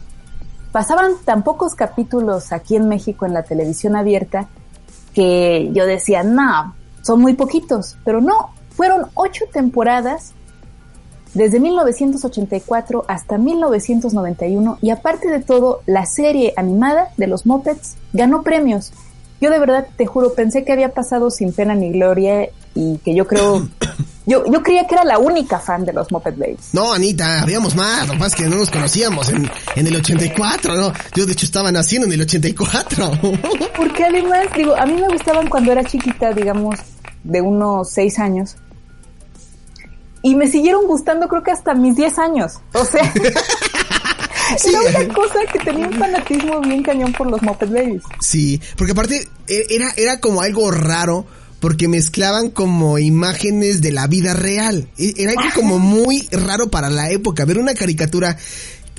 pasaban 0.71 1.13
tan 1.25 1.43
pocos 1.43 1.75
capítulos 1.75 2.51
aquí 2.51 2.75
en 2.75 2.87
México 2.87 3.25
en 3.25 3.33
la 3.33 3.43
televisión 3.43 3.95
abierta 3.95 4.47
que 5.13 5.69
yo 5.73 5.85
decía, 5.85 6.23
no, 6.23 6.75
son 7.01 7.21
muy 7.21 7.33
poquitos, 7.33 7.97
pero 8.05 8.21
no, 8.21 8.51
fueron 8.69 9.07
ocho 9.15 9.45
temporadas 9.51 10.33
desde 11.33 11.59
1984 11.59 13.05
hasta 13.07 13.37
1991 13.37 14.79
y 14.81 14.89
aparte 14.89 15.29
de 15.29 15.39
todo, 15.39 15.81
la 15.85 16.05
serie 16.05 16.53
animada 16.57 17.09
de 17.17 17.27
los 17.27 17.45
Muppets 17.45 17.97
ganó 18.13 18.41
premios. 18.41 18.91
Yo 19.41 19.49
de 19.49 19.59
verdad 19.59 19.87
te 19.97 20.05
juro, 20.05 20.33
pensé 20.33 20.63
que 20.65 20.73
había 20.73 20.93
pasado 20.93 21.29
sin 21.31 21.53
pena 21.53 21.75
ni 21.75 21.91
gloria 21.91 22.49
y 22.75 22.97
que 22.97 23.15
yo 23.15 23.27
creo 23.27 23.67
Yo, 24.29 24.45
yo 24.45 24.61
creía 24.61 24.85
que 24.85 24.93
era 24.93 25.03
la 25.03 25.17
única 25.17 25.57
fan 25.57 25.83
de 25.85 25.91
los 25.91 26.11
Muppet 26.11 26.37
Babies. 26.37 26.69
No, 26.73 26.93
Anita, 26.93 27.41
habíamos 27.41 27.75
más, 27.75 28.07
lo 28.07 28.13
más 28.13 28.35
que 28.35 28.43
no 28.43 28.57
nos 28.57 28.69
conocíamos 28.69 29.27
en, 29.29 29.49
en 29.75 29.87
el 29.87 29.95
84, 29.95 30.75
¿no? 30.75 30.93
Yo 31.15 31.25
de 31.25 31.33
hecho 31.33 31.47
estaba 31.47 31.71
naciendo 31.71 32.05
en 32.05 32.13
el 32.13 32.21
84. 32.21 33.09
Porque 33.75 34.03
además, 34.03 34.45
digo, 34.55 34.75
a 34.77 34.85
mí 34.85 34.93
me 34.93 35.07
gustaban 35.07 35.49
cuando 35.49 35.71
era 35.71 35.83
chiquita, 35.83 36.31
digamos, 36.31 36.77
de 37.23 37.41
unos 37.41 37.89
6 37.89 38.19
años. 38.19 38.55
Y 40.21 40.35
me 40.35 40.47
siguieron 40.47 40.85
gustando 40.85 41.27
creo 41.27 41.41
que 41.41 41.49
hasta 41.49 41.73
mis 41.73 41.95
10 41.95 42.19
años. 42.19 42.59
O 42.73 42.85
sea... 42.85 43.11
Sí. 44.57 44.69
Era 44.69 45.01
una 45.01 45.13
cosa 45.13 45.39
que 45.51 45.59
tenía 45.59 45.87
un 45.87 45.93
fanatismo 45.93 46.59
bien 46.61 46.83
cañón 46.83 47.13
por 47.13 47.29
los 47.29 47.41
Muppet 47.41 47.69
Babies. 47.69 48.03
Sí, 48.19 48.61
porque 48.77 48.93
aparte 48.93 49.27
e, 49.47 49.65
era, 49.69 49.91
era 49.97 50.19
como 50.19 50.41
algo 50.41 50.71
raro 50.71 51.25
porque 51.59 51.87
mezclaban 51.87 52.49
como 52.49 52.97
imágenes 52.99 53.81
de 53.81 53.91
la 53.91 54.07
vida 54.07 54.33
real. 54.33 54.87
E, 54.97 55.13
era 55.17 55.31
algo 55.31 55.51
como 55.55 55.79
muy 55.79 56.27
raro 56.31 56.69
para 56.69 56.89
la 56.89 57.09
época, 57.11 57.45
ver 57.45 57.57
una 57.57 57.73
caricatura, 57.73 58.37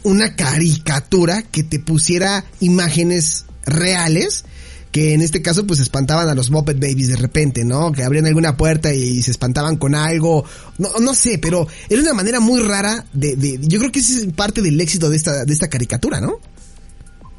una 0.03 0.37
caricatura 0.37 1.43
que 1.43 1.63
te 1.63 1.79
pusiera 1.79 2.45
imágenes 2.61 3.47
reales 3.65 4.45
que 4.91 5.15
en 5.15 5.23
este 5.23 5.43
caso 5.43 5.67
pues 5.67 5.81
espantaban 5.81 6.29
a 6.29 6.35
los 6.35 6.51
Muppet 6.51 6.81
Babies 6.81 7.09
de 7.09 7.17
repente, 7.17 7.65
¿no? 7.65 7.93
Que 7.93 8.03
abrían 8.03 8.27
alguna 8.27 8.57
puerta 8.57 8.93
y 8.93 9.23
se 9.23 9.31
espantaban 9.31 9.77
con 9.77 9.95
algo, 9.95 10.45
no, 10.79 10.89
no 11.01 11.15
sé, 11.15 11.39
pero 11.39 11.67
era 11.89 12.03
una 12.03 12.15
manera 12.15 12.41
muy 12.41 12.61
rara 12.63 13.05
de, 13.13 13.37
de, 13.37 13.59
yo 13.61 13.79
creo 13.79 13.93
que 13.93 14.01
ese 14.01 14.25
es 14.27 14.33
parte 14.33 14.63
del 14.63 14.81
éxito 14.81 15.09
de 15.09 15.17
esta, 15.17 15.45
de 15.45 15.53
esta 15.53 15.69
caricatura, 15.69 16.21
¿no? 16.21 16.39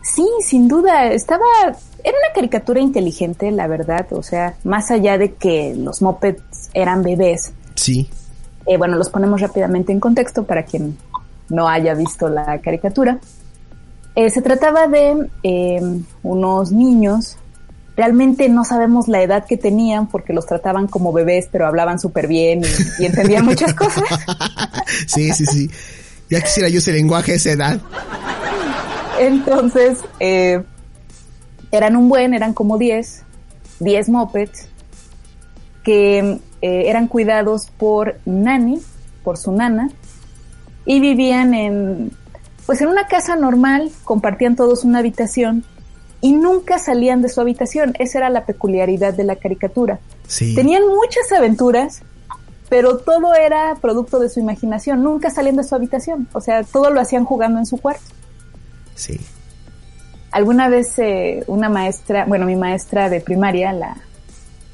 Sí, 0.01 0.27
sin 0.43 0.67
duda, 0.67 1.11
estaba, 1.11 1.45
era 1.65 2.17
una 2.17 2.33
caricatura 2.33 2.79
inteligente, 2.79 3.51
la 3.51 3.67
verdad, 3.67 4.07
o 4.11 4.23
sea, 4.23 4.55
más 4.63 4.89
allá 4.89 5.17
de 5.17 5.33
que 5.33 5.75
los 5.77 6.01
mopeds 6.01 6.69
eran 6.73 7.03
bebés. 7.03 7.51
Sí. 7.75 8.09
Eh, 8.65 8.77
bueno, 8.77 8.97
los 8.97 9.09
ponemos 9.09 9.41
rápidamente 9.41 9.91
en 9.91 9.99
contexto 9.99 10.43
para 10.43 10.63
quien 10.63 10.97
no 11.49 11.67
haya 11.67 11.93
visto 11.93 12.29
la 12.29 12.59
caricatura. 12.61 13.19
Eh, 14.15 14.29
se 14.29 14.41
trataba 14.41 14.87
de 14.87 15.29
eh, 15.43 16.01
unos 16.23 16.71
niños, 16.71 17.37
realmente 18.01 18.49
no 18.49 18.65
sabemos 18.65 19.07
la 19.07 19.21
edad 19.21 19.45
que 19.45 19.57
tenían 19.57 20.07
porque 20.07 20.33
los 20.33 20.47
trataban 20.47 20.87
como 20.87 21.13
bebés, 21.13 21.47
pero 21.51 21.67
hablaban 21.67 21.99
súper 21.99 22.25
bien 22.25 22.63
y, 22.63 23.03
y 23.03 23.05
entendían 23.05 23.45
muchas 23.45 23.75
cosas. 23.75 24.03
sí, 25.05 25.31
sí, 25.33 25.45
sí. 25.45 25.69
Ya 26.27 26.41
quisiera 26.41 26.67
yo 26.67 26.79
ese 26.79 26.93
lenguaje 26.93 27.33
a 27.33 27.35
esa 27.35 27.51
edad. 27.51 27.79
Entonces, 29.19 29.99
eh, 30.19 30.63
eran 31.71 31.95
un 31.95 32.09
buen, 32.09 32.33
eran 32.33 32.55
como 32.55 32.79
10, 32.79 33.21
10 33.79 34.09
mopeds 34.09 34.67
que 35.83 36.39
eh, 36.63 36.83
eran 36.87 37.07
cuidados 37.07 37.67
por 37.77 38.19
Nani, 38.25 38.81
por 39.23 39.37
su 39.37 39.51
nana, 39.51 39.91
y 40.85 40.99
vivían 40.99 41.53
en, 41.53 42.11
pues 42.65 42.81
en 42.81 42.87
una 42.87 43.05
casa 43.05 43.35
normal, 43.35 43.91
compartían 44.03 44.55
todos 44.55 44.85
una 44.85 44.99
habitación 44.99 45.65
y 46.21 46.33
nunca 46.33 46.77
salían 46.77 47.21
de 47.21 47.29
su 47.29 47.41
habitación. 47.41 47.93
Esa 47.99 48.19
era 48.19 48.29
la 48.29 48.45
peculiaridad 48.45 49.13
de 49.13 49.23
la 49.23 49.35
caricatura. 49.35 49.99
Sí. 50.27 50.55
Tenían 50.55 50.83
muchas 50.87 51.31
aventuras, 51.35 52.03
pero 52.69 52.99
todo 52.99 53.33
era 53.33 53.75
producto 53.81 54.19
de 54.19 54.29
su 54.29 54.39
imaginación. 54.39 55.03
Nunca 55.03 55.31
salían 55.31 55.55
de 55.55 55.63
su 55.63 55.75
habitación. 55.75 56.27
O 56.33 56.39
sea, 56.39 56.63
todo 56.63 56.91
lo 56.91 57.01
hacían 57.01 57.25
jugando 57.25 57.59
en 57.59 57.65
su 57.65 57.77
cuarto. 57.77 58.03
Sí. 58.95 59.19
Alguna 60.31 60.69
vez 60.69 60.97
eh, 60.99 61.43
una 61.47 61.69
maestra, 61.69 62.25
bueno, 62.25 62.45
mi 62.45 62.55
maestra 62.55 63.09
de 63.09 63.19
primaria, 63.19 63.73
la, 63.73 63.97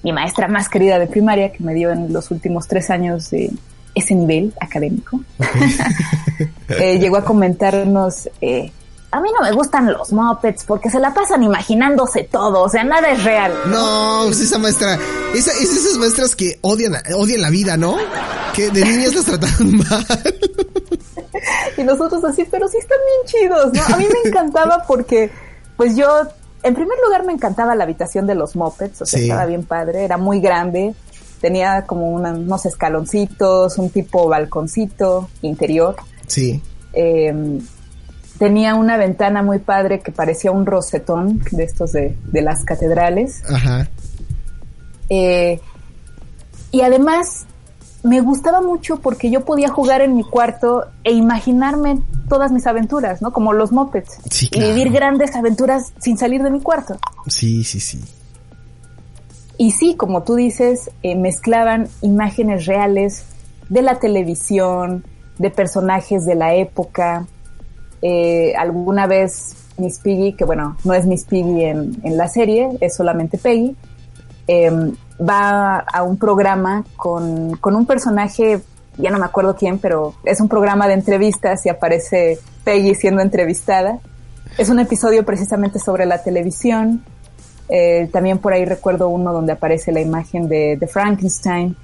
mi 0.03 0.11
maestra 0.11 0.47
más 0.47 0.69
querida 0.69 0.99
de 0.99 1.07
primaria, 1.07 1.51
que 1.51 1.63
me 1.63 1.73
dio 1.73 1.91
en 1.91 2.13
los 2.13 2.29
últimos 2.29 2.67
tres 2.67 2.89
años 2.89 3.31
de 3.31 3.51
ese 3.95 4.13
nivel 4.13 4.53
académico, 4.59 5.21
eh, 6.79 6.99
llegó 6.99 7.17
a 7.17 7.23
comentarnos, 7.23 8.29
eh, 8.41 8.71
a 9.17 9.21
mí 9.21 9.29
no 9.37 9.45
me 9.45 9.51
gustan 9.53 9.91
los 9.91 10.11
mopeds 10.13 10.63
porque 10.65 10.89
se 10.89 10.99
la 10.99 11.13
pasan 11.13 11.43
imaginándose 11.43 12.23
todo, 12.23 12.63
o 12.63 12.69
sea, 12.69 12.83
nada 12.83 13.09
es 13.11 13.23
real. 13.23 13.53
No, 13.67 14.23
pues 14.25 14.39
esa 14.41 14.57
maestra, 14.57 14.97
esa, 15.35 15.51
es 15.51 15.71
esas 15.75 15.97
maestras 15.97 16.35
que 16.35 16.57
odian, 16.61 16.93
odian 17.15 17.41
la 17.41 17.49
vida, 17.49 17.77
¿no? 17.77 17.97
Que 18.53 18.69
de 18.71 18.83
niñas 18.85 19.13
las 19.15 19.25
trataron 19.25 19.77
mal. 19.89 20.05
y 21.77 21.83
nosotros 21.83 22.23
así, 22.23 22.45
pero 22.49 22.67
sí 22.67 22.77
están 22.77 22.97
bien 23.05 23.49
chidos, 23.49 23.73
¿no? 23.73 23.95
A 23.95 23.97
mí 23.97 24.05
me 24.23 24.29
encantaba 24.29 24.83
porque, 24.87 25.29
pues 25.75 25.95
yo, 25.95 26.07
en 26.63 26.73
primer 26.73 26.97
lugar 27.05 27.23
me 27.25 27.33
encantaba 27.33 27.75
la 27.75 27.83
habitación 27.83 28.25
de 28.27 28.35
los 28.35 28.55
mopeds, 28.55 29.01
o 29.01 29.05
sea, 29.05 29.19
Sí. 29.19 29.25
estaba 29.25 29.45
bien 29.45 29.63
padre, 29.63 30.03
era 30.03 30.17
muy 30.17 30.39
grande, 30.39 30.93
tenía 31.41 31.85
como 31.85 32.09
una- 32.09 32.31
unos 32.33 32.65
escaloncitos, 32.65 33.77
un 33.77 33.89
tipo 33.91 34.27
balconcito 34.27 35.29
interior, 35.43 35.95
Sí. 36.25 36.61
eh, 36.93 37.59
tenía 38.37 38.75
una 38.75 38.97
ventana 38.97 39.41
muy 39.41 39.59
padre 39.59 39.99
que 39.99 40.11
parecía 40.11 40.51
un 40.51 40.65
rosetón 40.65 41.41
de 41.51 41.63
estos 41.63 41.91
de, 41.91 42.17
de 42.31 42.41
las 42.41 42.63
catedrales. 42.63 43.41
Ajá. 43.49 43.87
Eh, 45.09 45.59
y 46.71 46.81
además 46.81 47.45
me 48.03 48.21
gustaba 48.21 48.61
mucho 48.61 48.97
porque 48.97 49.29
yo 49.29 49.43
podía 49.43 49.69
jugar 49.69 50.01
en 50.01 50.15
mi 50.15 50.23
cuarto 50.23 50.85
e 51.03 51.11
imaginarme 51.11 51.99
todas 52.29 52.51
mis 52.51 52.67
aventuras, 52.67 53.21
¿no? 53.21 53.31
Como 53.31 53.53
los 53.53 53.71
mopeds. 53.71 54.19
Sí, 54.29 54.49
Y 54.51 54.59
vivir 54.59 54.91
grandes 54.91 55.35
aventuras 55.35 55.93
sin 55.99 56.17
salir 56.17 56.43
de 56.43 56.51
mi 56.51 56.61
cuarto. 56.61 56.97
Sí, 57.27 57.63
sí, 57.63 57.79
sí. 57.79 58.01
Y 59.57 59.71
sí, 59.71 59.95
como 59.95 60.23
tú 60.23 60.35
dices, 60.35 60.91
eh, 61.01 61.15
mezclaban 61.15 61.89
imágenes 62.01 62.65
reales 62.65 63.23
de 63.69 63.81
la 63.81 63.99
televisión, 63.99 65.03
de 65.39 65.49
personajes 65.49 66.25
de 66.25 66.35
la 66.35 66.53
época. 66.53 67.25
Eh, 68.01 68.53
alguna 68.57 69.07
vez 69.07 69.55
Miss 69.77 69.99
Piggy, 69.99 70.33
que 70.33 70.45
bueno, 70.45 70.77
no 70.83 70.93
es 70.93 71.05
Miss 71.05 71.25
Piggy 71.25 71.63
en, 71.63 71.99
en 72.03 72.17
la 72.17 72.27
serie, 72.27 72.69
es 72.81 72.95
solamente 72.95 73.37
Peggy, 73.37 73.75
eh, 74.47 74.71
va 75.19 75.79
a 75.79 76.03
un 76.03 76.17
programa 76.17 76.85
con, 76.95 77.57
con 77.57 77.75
un 77.75 77.85
personaje, 77.85 78.61
ya 78.97 79.09
no 79.09 79.19
me 79.19 79.25
acuerdo 79.25 79.55
quién, 79.55 79.79
pero 79.79 80.13
es 80.23 80.39
un 80.39 80.47
programa 80.47 80.87
de 80.87 80.93
entrevistas 80.93 81.65
y 81.65 81.69
aparece 81.69 82.39
Peggy 82.63 82.95
siendo 82.95 83.21
entrevistada. 83.21 83.99
Es 84.57 84.69
un 84.69 84.79
episodio 84.79 85.25
precisamente 85.25 85.79
sobre 85.79 86.05
la 86.05 86.23
televisión. 86.23 87.03
Eh, 87.69 88.09
también 88.13 88.37
por 88.37 88.53
ahí 88.53 88.65
recuerdo 88.65 89.09
uno 89.09 89.33
donde 89.33 89.51
aparece 89.51 89.91
la 89.91 89.99
imagen 89.99 90.47
de, 90.47 90.77
de 90.77 90.87
Frankenstein. 90.87 91.75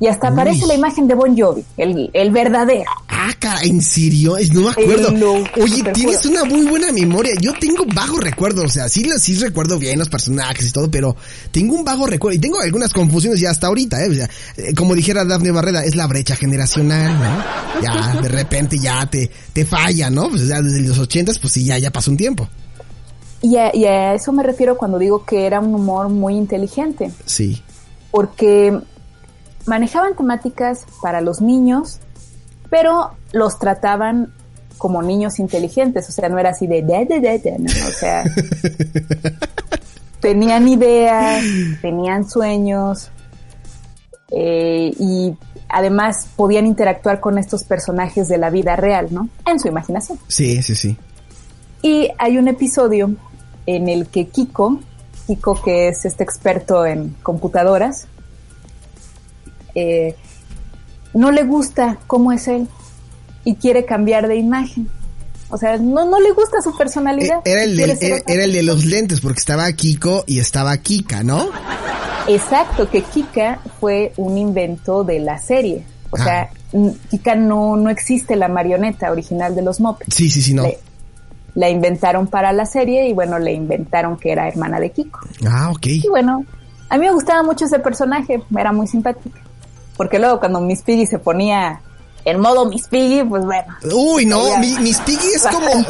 Y 0.00 0.06
hasta 0.06 0.28
Uy. 0.28 0.32
aparece 0.32 0.66
la 0.66 0.74
imagen 0.74 1.06
de 1.06 1.14
Bon 1.14 1.36
Jovi, 1.36 1.64
el, 1.76 2.10
el 2.12 2.30
verdadero. 2.30 2.90
Ah, 3.24 3.32
cara, 3.38 3.62
¿en 3.62 3.80
serio? 3.80 4.36
No 4.52 4.62
me 4.62 4.70
acuerdo. 4.70 5.10
Eh, 5.10 5.12
no, 5.12 5.62
Oye, 5.62 5.84
tienes 5.94 6.26
una 6.26 6.42
muy 6.44 6.62
buena 6.66 6.90
memoria. 6.90 7.34
Yo 7.40 7.52
tengo 7.60 7.84
vago 7.94 8.18
recuerdo, 8.18 8.64
o 8.64 8.68
sea, 8.68 8.88
sí, 8.88 9.08
sí 9.20 9.34
recuerdo 9.36 9.78
bien 9.78 9.98
los 10.00 10.08
personajes 10.08 10.68
y 10.68 10.72
todo, 10.72 10.90
pero 10.90 11.14
tengo 11.52 11.76
un 11.76 11.84
vago 11.84 12.06
recuerdo 12.06 12.36
y 12.36 12.40
tengo 12.40 12.58
algunas 12.58 12.92
confusiones 12.92 13.38
ya 13.38 13.50
hasta 13.50 13.68
ahorita, 13.68 14.04
¿eh? 14.04 14.08
O 14.10 14.14
sea, 14.14 14.28
eh, 14.56 14.74
como 14.74 14.96
dijera 14.96 15.24
Dafne 15.24 15.52
Barreda, 15.52 15.84
es 15.84 15.94
la 15.94 16.08
brecha 16.08 16.34
generacional, 16.34 17.16
¿no? 17.16 17.80
Ya, 17.80 18.20
de 18.20 18.28
repente 18.28 18.76
ya 18.78 19.06
te, 19.06 19.30
te 19.52 19.64
falla, 19.64 20.10
¿no? 20.10 20.28
Pues 20.28 20.48
ya 20.48 20.60
desde 20.60 20.80
los 20.80 20.98
ochentas, 20.98 21.38
pues 21.38 21.52
sí, 21.52 21.64
ya, 21.64 21.78
ya 21.78 21.92
pasó 21.92 22.10
un 22.10 22.16
tiempo. 22.16 22.48
Y 23.40 23.56
a, 23.56 23.74
y 23.74 23.84
a 23.84 24.14
eso 24.14 24.32
me 24.32 24.42
refiero 24.42 24.76
cuando 24.76 24.98
digo 24.98 25.24
que 25.24 25.46
era 25.46 25.60
un 25.60 25.74
humor 25.74 26.08
muy 26.08 26.34
inteligente. 26.34 27.12
Sí. 27.24 27.62
porque 28.10 28.78
manejaban 29.66 30.16
temáticas 30.16 30.86
para 31.00 31.20
los 31.20 31.40
niños, 31.40 32.00
pero 32.72 33.10
los 33.32 33.58
trataban 33.58 34.32
como 34.78 35.02
niños 35.02 35.38
inteligentes, 35.38 36.08
o 36.08 36.12
sea, 36.12 36.30
no 36.30 36.38
era 36.38 36.50
así 36.50 36.66
de 36.66 36.80
de 36.80 37.04
de 37.04 37.20
de, 37.20 37.38
de, 37.38 37.58
no, 37.58 37.68
o 37.70 37.92
sea, 37.92 38.24
tenían 40.20 40.66
ideas, 40.66 41.44
tenían 41.82 42.26
sueños 42.26 43.10
eh, 44.30 44.90
y 44.98 45.36
además 45.68 46.28
podían 46.34 46.64
interactuar 46.64 47.20
con 47.20 47.36
estos 47.36 47.64
personajes 47.64 48.28
de 48.28 48.38
la 48.38 48.48
vida 48.48 48.74
real, 48.74 49.08
¿no? 49.10 49.28
En 49.44 49.60
su 49.60 49.68
imaginación. 49.68 50.18
Sí, 50.28 50.62
sí, 50.62 50.74
sí. 50.74 50.96
Y 51.82 52.08
hay 52.16 52.38
un 52.38 52.48
episodio 52.48 53.14
en 53.66 53.90
el 53.90 54.06
que 54.06 54.28
Kiko, 54.28 54.80
Kiko 55.26 55.60
que 55.62 55.88
es 55.88 56.06
este 56.06 56.24
experto 56.24 56.86
en 56.86 57.10
computadoras, 57.22 58.08
eh, 59.74 60.16
no 61.14 61.30
le 61.30 61.44
gusta 61.44 61.98
cómo 62.06 62.32
es 62.32 62.48
él 62.48 62.68
y 63.44 63.56
quiere 63.56 63.84
cambiar 63.84 64.28
de 64.28 64.36
imagen. 64.36 64.88
O 65.50 65.58
sea, 65.58 65.76
no, 65.76 66.06
no 66.06 66.18
le 66.18 66.32
gusta 66.32 66.62
su 66.62 66.74
personalidad. 66.76 67.40
Eh, 67.44 67.52
era, 67.52 67.64
el 67.64 67.76
de, 67.76 68.22
era, 68.26 68.44
el 68.44 68.52
de 68.52 68.62
los 68.62 68.86
lentes, 68.86 69.20
porque 69.20 69.40
estaba 69.40 69.70
Kiko 69.72 70.24
y 70.26 70.38
estaba 70.38 70.74
Kika, 70.78 71.22
¿no? 71.22 71.46
Exacto, 72.26 72.88
que 72.88 73.02
Kika 73.02 73.60
fue 73.78 74.12
un 74.16 74.38
invento 74.38 75.04
de 75.04 75.20
la 75.20 75.38
serie. 75.38 75.84
O 76.10 76.16
sea, 76.16 76.50
ah. 76.74 76.90
Kika 77.10 77.34
no, 77.34 77.76
no 77.76 77.90
existe 77.90 78.34
la 78.34 78.48
marioneta 78.48 79.10
original 79.10 79.54
de 79.54 79.60
los 79.60 79.78
Muppets. 79.78 80.14
Sí, 80.14 80.30
sí, 80.30 80.40
sí, 80.40 80.54
no. 80.54 80.64
la 81.54 81.68
inventaron 81.68 82.28
para 82.28 82.52
la 82.52 82.64
serie 82.64 83.08
y 83.08 83.12
bueno, 83.12 83.38
le 83.38 83.52
inventaron 83.52 84.16
que 84.16 84.32
era 84.32 84.48
hermana 84.48 84.80
de 84.80 84.90
Kiko. 84.90 85.20
Ah, 85.46 85.70
ok. 85.70 85.86
Y 85.86 86.08
bueno, 86.08 86.46
a 86.88 86.96
mí 86.96 87.04
me 87.04 87.12
gustaba 87.12 87.42
mucho 87.42 87.66
ese 87.66 87.78
personaje, 87.78 88.42
era 88.56 88.72
muy 88.72 88.86
simpática. 88.86 89.38
Porque 90.02 90.18
luego 90.18 90.40
cuando 90.40 90.60
Miss 90.60 90.82
Piggy 90.82 91.06
se 91.06 91.20
ponía 91.20 91.80
en 92.24 92.40
modo 92.40 92.64
Miss 92.64 92.88
Piggy, 92.88 93.22
pues 93.22 93.44
bueno. 93.44 93.72
Uy, 93.94 94.26
no, 94.26 94.58
Miss 94.58 94.98
Piggy 94.98 95.28
es 95.32 95.42
como... 95.42 95.86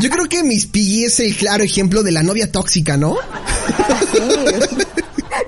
yo 0.00 0.08
creo 0.08 0.28
que 0.28 0.44
Miss 0.44 0.66
Piggy 0.66 1.06
es 1.06 1.18
el 1.18 1.34
claro 1.34 1.64
ejemplo 1.64 2.04
de 2.04 2.12
la 2.12 2.22
novia 2.22 2.52
tóxica, 2.52 2.96
¿no? 2.96 3.16
Sí. 4.12 4.20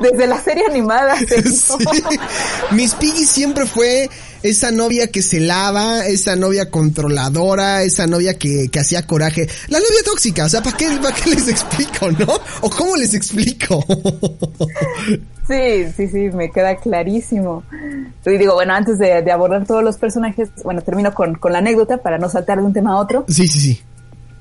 Desde 0.00 0.26
la 0.26 0.40
serie 0.40 0.64
animada. 0.68 1.14
Sí. 1.30 2.02
Miss 2.72 2.94
Piggy 2.96 3.24
siempre 3.24 3.66
fue 3.66 4.10
esa 4.42 4.70
novia 4.70 5.08
que 5.08 5.22
se 5.22 5.40
lava, 5.40 6.06
esa 6.06 6.36
novia 6.36 6.70
controladora, 6.70 7.82
esa 7.82 8.06
novia 8.06 8.38
que, 8.38 8.68
que 8.68 8.80
hacía 8.80 9.06
coraje. 9.06 9.48
La 9.68 9.78
novia 9.78 10.02
tóxica, 10.04 10.44
o 10.44 10.48
sea, 10.48 10.62
¿para 10.62 10.76
qué, 10.76 10.88
¿para 11.02 11.14
qué 11.14 11.30
les 11.30 11.48
explico, 11.48 12.10
no? 12.10 12.40
¿O 12.60 12.70
cómo 12.70 12.96
les 12.96 13.14
explico? 13.14 13.84
Sí, 15.48 15.92
sí, 15.96 16.08
sí, 16.08 16.30
me 16.34 16.50
queda 16.50 16.76
clarísimo. 16.76 17.64
Y 18.24 18.38
digo, 18.38 18.54
bueno, 18.54 18.74
antes 18.74 18.98
de, 18.98 19.30
abordar 19.30 19.66
todos 19.66 19.82
los 19.82 19.98
personajes, 19.98 20.50
bueno, 20.62 20.82
termino 20.82 21.12
con, 21.12 21.34
con, 21.34 21.52
la 21.52 21.58
anécdota 21.58 21.98
para 21.98 22.16
no 22.16 22.28
saltar 22.28 22.58
de 22.58 22.64
un 22.64 22.72
tema 22.72 22.92
a 22.92 22.98
otro. 22.98 23.24
Sí, 23.28 23.48
sí, 23.48 23.60
sí. 23.60 23.82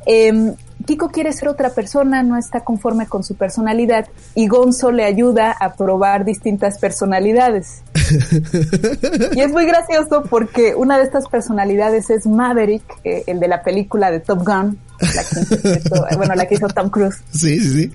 Eh, 0.05 0.53
Kiko 0.86 1.10
quiere 1.10 1.31
ser 1.34 1.48
otra 1.48 1.70
persona, 1.70 2.24
no 2.24 2.38
está 2.38 2.62
conforme 2.62 3.08
con 3.08 3.24
su 3.24 3.36
personalidad 3.36 4.08
y 4.36 4.48
Gonzo 4.48 4.91
le 4.91 5.05
ayuda 5.05 5.51
a 5.51 5.75
probar 5.75 6.25
distintas 6.25 6.77
personalidades. 6.79 7.84
y 9.34 9.39
es 9.39 9.51
muy 9.51 9.65
gracioso 9.65 10.24
porque 10.29 10.75
una 10.75 10.98
de 10.98 11.03
estas 11.03 11.27
personalidades 11.27 12.10
es 12.10 12.25
Maverick, 12.25 12.84
eh, 13.03 13.24
el 13.27 13.39
de 13.39 13.48
la 13.48 13.62
película 13.63 14.12
de 14.12 14.20
Top 14.20 14.39
Gun, 14.39 14.79
la 15.00 16.10
que 16.10 16.15
bueno, 16.17 16.36
la 16.36 16.48
que 16.48 16.55
hizo 16.55 16.67
Tom 16.67 16.89
Cruise. 16.89 17.22
Sí, 17.31 17.60
sí, 17.60 17.70
sí. 17.74 17.93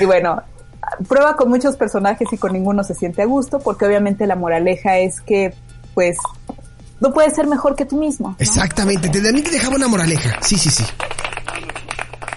Y 0.00 0.04
bueno, 0.04 0.42
prueba 1.08 1.36
con 1.36 1.48
muchos 1.48 1.76
personajes 1.76 2.28
y 2.32 2.36
con 2.36 2.52
ninguno 2.52 2.84
se 2.84 2.94
siente 2.94 3.22
a 3.22 3.26
gusto 3.26 3.60
porque 3.60 3.86
obviamente 3.86 4.26
la 4.26 4.36
moraleja 4.36 4.98
es 4.98 5.20
que 5.20 5.54
pues 5.94 6.18
no 7.00 7.12
puedes 7.12 7.34
ser 7.34 7.46
mejor 7.46 7.76
que 7.76 7.84
tú 7.84 7.96
mismo. 7.98 8.36
Exactamente, 8.38 9.08
te, 9.08 9.20
mí 9.32 9.42
te 9.42 9.50
dejaba 9.50 9.76
una 9.76 9.88
moraleja. 9.88 10.38
Sí, 10.42 10.56
sí, 10.56 10.70
sí. 10.70 10.84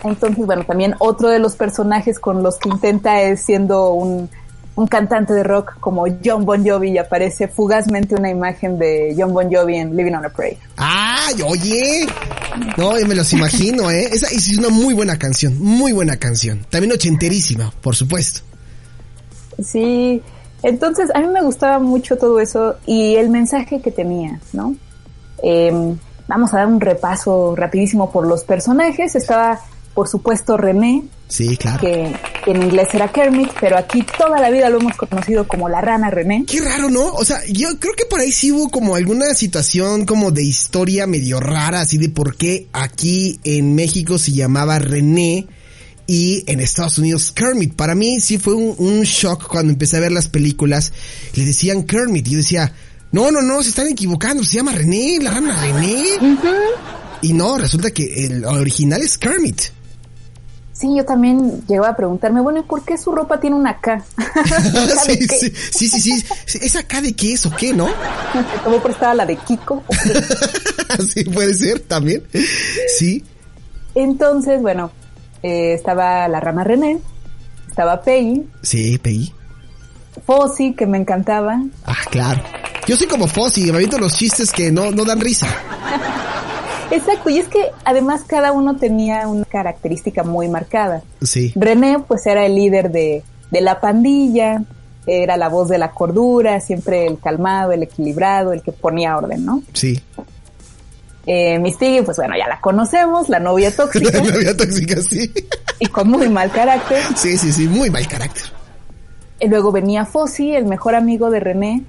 Entonces, 0.03 0.45
bueno, 0.45 0.63
también 0.63 0.95
otro 0.99 1.29
de 1.29 1.39
los 1.39 1.55
personajes 1.55 2.19
con 2.19 2.41
los 2.41 2.57
que 2.57 2.69
intenta 2.69 3.21
es 3.21 3.41
siendo 3.41 3.91
un, 3.93 4.29
un 4.75 4.87
cantante 4.87 5.33
de 5.33 5.43
rock 5.43 5.77
como 5.79 6.05
John 6.23 6.45
Bon 6.45 6.65
Jovi 6.65 6.91
y 6.91 6.97
aparece 6.97 7.49
fugazmente 7.49 8.15
una 8.15 8.29
imagen 8.29 8.79
de 8.79 9.13
John 9.17 9.33
Bon 9.33 9.53
Jovi 9.53 9.75
en 9.75 9.95
Living 9.95 10.13
on 10.13 10.25
a 10.25 10.29
Prayer. 10.29 10.57
¡Ay, 10.77 11.35
oye! 11.45 12.07
No, 12.77 12.93
me 12.93 13.13
los 13.13 13.33
imagino, 13.33 13.91
¿eh? 13.91 14.09
Esa 14.11 14.27
es 14.27 14.57
una 14.57 14.69
muy 14.69 14.93
buena 14.93 15.17
canción, 15.19 15.59
muy 15.59 15.91
buena 15.91 16.17
canción. 16.17 16.65
También 16.69 16.93
ochenterísima, 16.93 17.73
por 17.81 17.95
supuesto. 17.95 18.41
Sí, 19.61 20.21
entonces 20.63 21.09
a 21.13 21.19
mí 21.19 21.27
me 21.27 21.41
gustaba 21.41 21.79
mucho 21.79 22.17
todo 22.17 22.39
eso 22.39 22.77
y 22.85 23.15
el 23.15 23.29
mensaje 23.29 23.81
que 23.81 23.91
tenía, 23.91 24.39
¿no? 24.53 24.75
Eh, 25.43 25.95
vamos 26.27 26.53
a 26.53 26.57
dar 26.57 26.67
un 26.67 26.79
repaso 26.79 27.53
rapidísimo 27.55 28.11
por 28.11 28.25
los 28.25 28.45
personajes. 28.45 29.15
Estaba 29.15 29.59
por 29.99 30.07
supuesto 30.07 30.55
René. 30.55 31.03
Sí, 31.27 31.57
claro. 31.57 31.81
Que, 31.81 32.15
en 32.45 32.61
inglés 32.63 32.87
era 32.93 33.11
Kermit, 33.11 33.49
pero 33.59 33.77
aquí 33.77 34.01
toda 34.17 34.39
la 34.39 34.49
vida 34.49 34.69
lo 34.69 34.79
hemos 34.79 34.95
conocido 34.95 35.45
como 35.45 35.67
la 35.67 35.81
rana 35.81 36.09
René. 36.09 36.45
Qué 36.47 36.61
raro, 36.61 36.89
¿no? 36.89 37.03
O 37.15 37.25
sea, 37.25 37.41
yo 37.49 37.67
creo 37.79 37.93
que 37.95 38.05
por 38.05 38.21
ahí 38.21 38.31
sí 38.31 38.49
hubo 38.49 38.69
como 38.69 38.95
alguna 38.95 39.33
situación 39.33 40.05
como 40.05 40.31
de 40.31 40.41
historia 40.41 41.05
medio 41.05 41.41
rara, 41.41 41.81
así 41.81 41.97
de 41.97 42.07
por 42.07 42.37
qué 42.37 42.69
aquí 42.71 43.41
en 43.43 43.75
México 43.75 44.17
se 44.17 44.31
llamaba 44.31 44.79
René 44.79 45.47
y 46.07 46.45
en 46.47 46.61
Estados 46.61 46.97
Unidos 46.97 47.33
Kermit. 47.33 47.75
Para 47.75 47.93
mí 47.93 48.21
sí 48.21 48.37
fue 48.37 48.53
un, 48.53 49.01
shock 49.01 49.49
cuando 49.49 49.73
empecé 49.73 49.97
a 49.97 49.99
ver 49.99 50.13
las 50.13 50.29
películas. 50.29 50.93
Le 51.33 51.43
decían 51.43 51.83
Kermit 51.83 52.25
y 52.25 52.31
yo 52.31 52.37
decía, 52.37 52.73
no, 53.11 53.31
no, 53.31 53.41
no, 53.41 53.61
se 53.61 53.67
están 53.67 53.89
equivocando, 53.89 54.45
se 54.45 54.55
llama 54.55 54.71
René, 54.71 55.19
la 55.21 55.31
rana 55.31 55.61
René. 55.61 56.05
Y 57.21 57.33
no, 57.33 57.57
resulta 57.57 57.91
que 57.91 58.25
el 58.25 58.45
original 58.45 59.01
es 59.01 59.17
Kermit. 59.17 59.61
Sí, 60.79 60.95
yo 60.95 61.03
también 61.03 61.61
llego 61.67 61.83
a 61.83 61.93
preguntarme, 61.93 62.39
bueno, 62.39 62.59
¿y 62.59 62.63
por 62.63 62.83
qué 62.83 62.97
su 62.97 63.11
ropa 63.11 63.37
tiene 63.41 63.57
una 63.57 63.81
K? 63.81 64.01
sí, 65.05 65.27
sí, 65.27 65.89
sí, 65.89 66.23
sí, 66.45 66.59
¿Esa 66.61 66.83
K 66.83 67.01
de 67.01 67.13
qué 67.13 67.33
es 67.33 67.45
o 67.45 67.51
qué, 67.51 67.73
no? 67.73 67.89
¿Cómo 68.63 68.81
prestaba 68.81 69.13
la 69.13 69.25
de 69.25 69.35
Kiko? 69.35 69.83
sí, 71.13 71.25
puede 71.25 71.53
ser 71.53 71.81
también. 71.81 72.23
Sí. 72.97 73.25
Entonces, 73.93 74.61
bueno, 74.61 74.89
eh, 75.43 75.73
estaba 75.73 76.29
la 76.29 76.39
rama 76.39 76.63
René, 76.63 77.01
estaba 77.67 78.01
Peggy. 78.01 78.45
Sí, 78.61 78.97
Peggy. 78.99 79.33
Fossi, 80.25 80.75
que 80.75 80.87
me 80.87 80.97
encantaba. 80.97 81.61
Ah, 81.83 82.05
claro. 82.09 82.41
Yo 82.87 82.95
soy 82.95 83.07
como 83.07 83.27
Fossi, 83.27 83.69
me 83.69 83.75
aviento 83.79 83.97
los 83.97 84.15
chistes 84.15 84.49
que 84.49 84.71
no, 84.71 84.91
no 84.91 85.03
dan 85.03 85.19
risa. 85.19 85.47
Exacto, 86.91 87.29
y 87.29 87.37
es 87.37 87.47
que 87.47 87.71
además 87.85 88.23
cada 88.25 88.51
uno 88.51 88.77
tenía 88.77 89.27
una 89.27 89.45
característica 89.45 90.23
muy 90.23 90.47
marcada. 90.47 91.03
Sí. 91.21 91.53
René 91.55 91.99
pues 91.99 92.25
era 92.25 92.45
el 92.45 92.55
líder 92.55 92.91
de, 92.91 93.23
de 93.51 93.61
la 93.61 93.79
pandilla, 93.79 94.63
era 95.05 95.37
la 95.37 95.49
voz 95.49 95.69
de 95.69 95.77
la 95.77 95.91
cordura, 95.91 96.59
siempre 96.59 97.07
el 97.07 97.19
calmado, 97.19 97.71
el 97.71 97.83
equilibrado, 97.83 98.53
el 98.53 98.61
que 98.61 98.71
ponía 98.71 99.17
orden, 99.17 99.45
¿no? 99.45 99.63
Sí. 99.73 100.01
Eh, 101.25 101.59
Miss 101.59 101.77
Piggy, 101.77 102.01
pues 102.01 102.17
bueno, 102.17 102.35
ya 102.37 102.47
la 102.47 102.59
conocemos, 102.59 103.29
la 103.29 103.39
novia 103.39 103.75
tóxica. 103.75 104.11
la 104.17 104.31
novia 104.31 104.55
tóxica, 104.55 105.01
sí. 105.01 105.31
Y 105.79 105.87
con 105.87 106.09
muy 106.09 106.29
mal 106.29 106.51
carácter. 106.51 107.03
Sí, 107.15 107.37
sí, 107.37 107.51
sí, 107.51 107.67
muy 107.67 107.89
mal 107.89 108.07
carácter. 108.07 108.43
Y 109.39 109.47
luego 109.47 109.71
venía 109.71 110.05
Fossi, 110.05 110.53
el 110.53 110.65
mejor 110.65 110.95
amigo 110.95 111.29
de 111.29 111.39
René, 111.39 111.83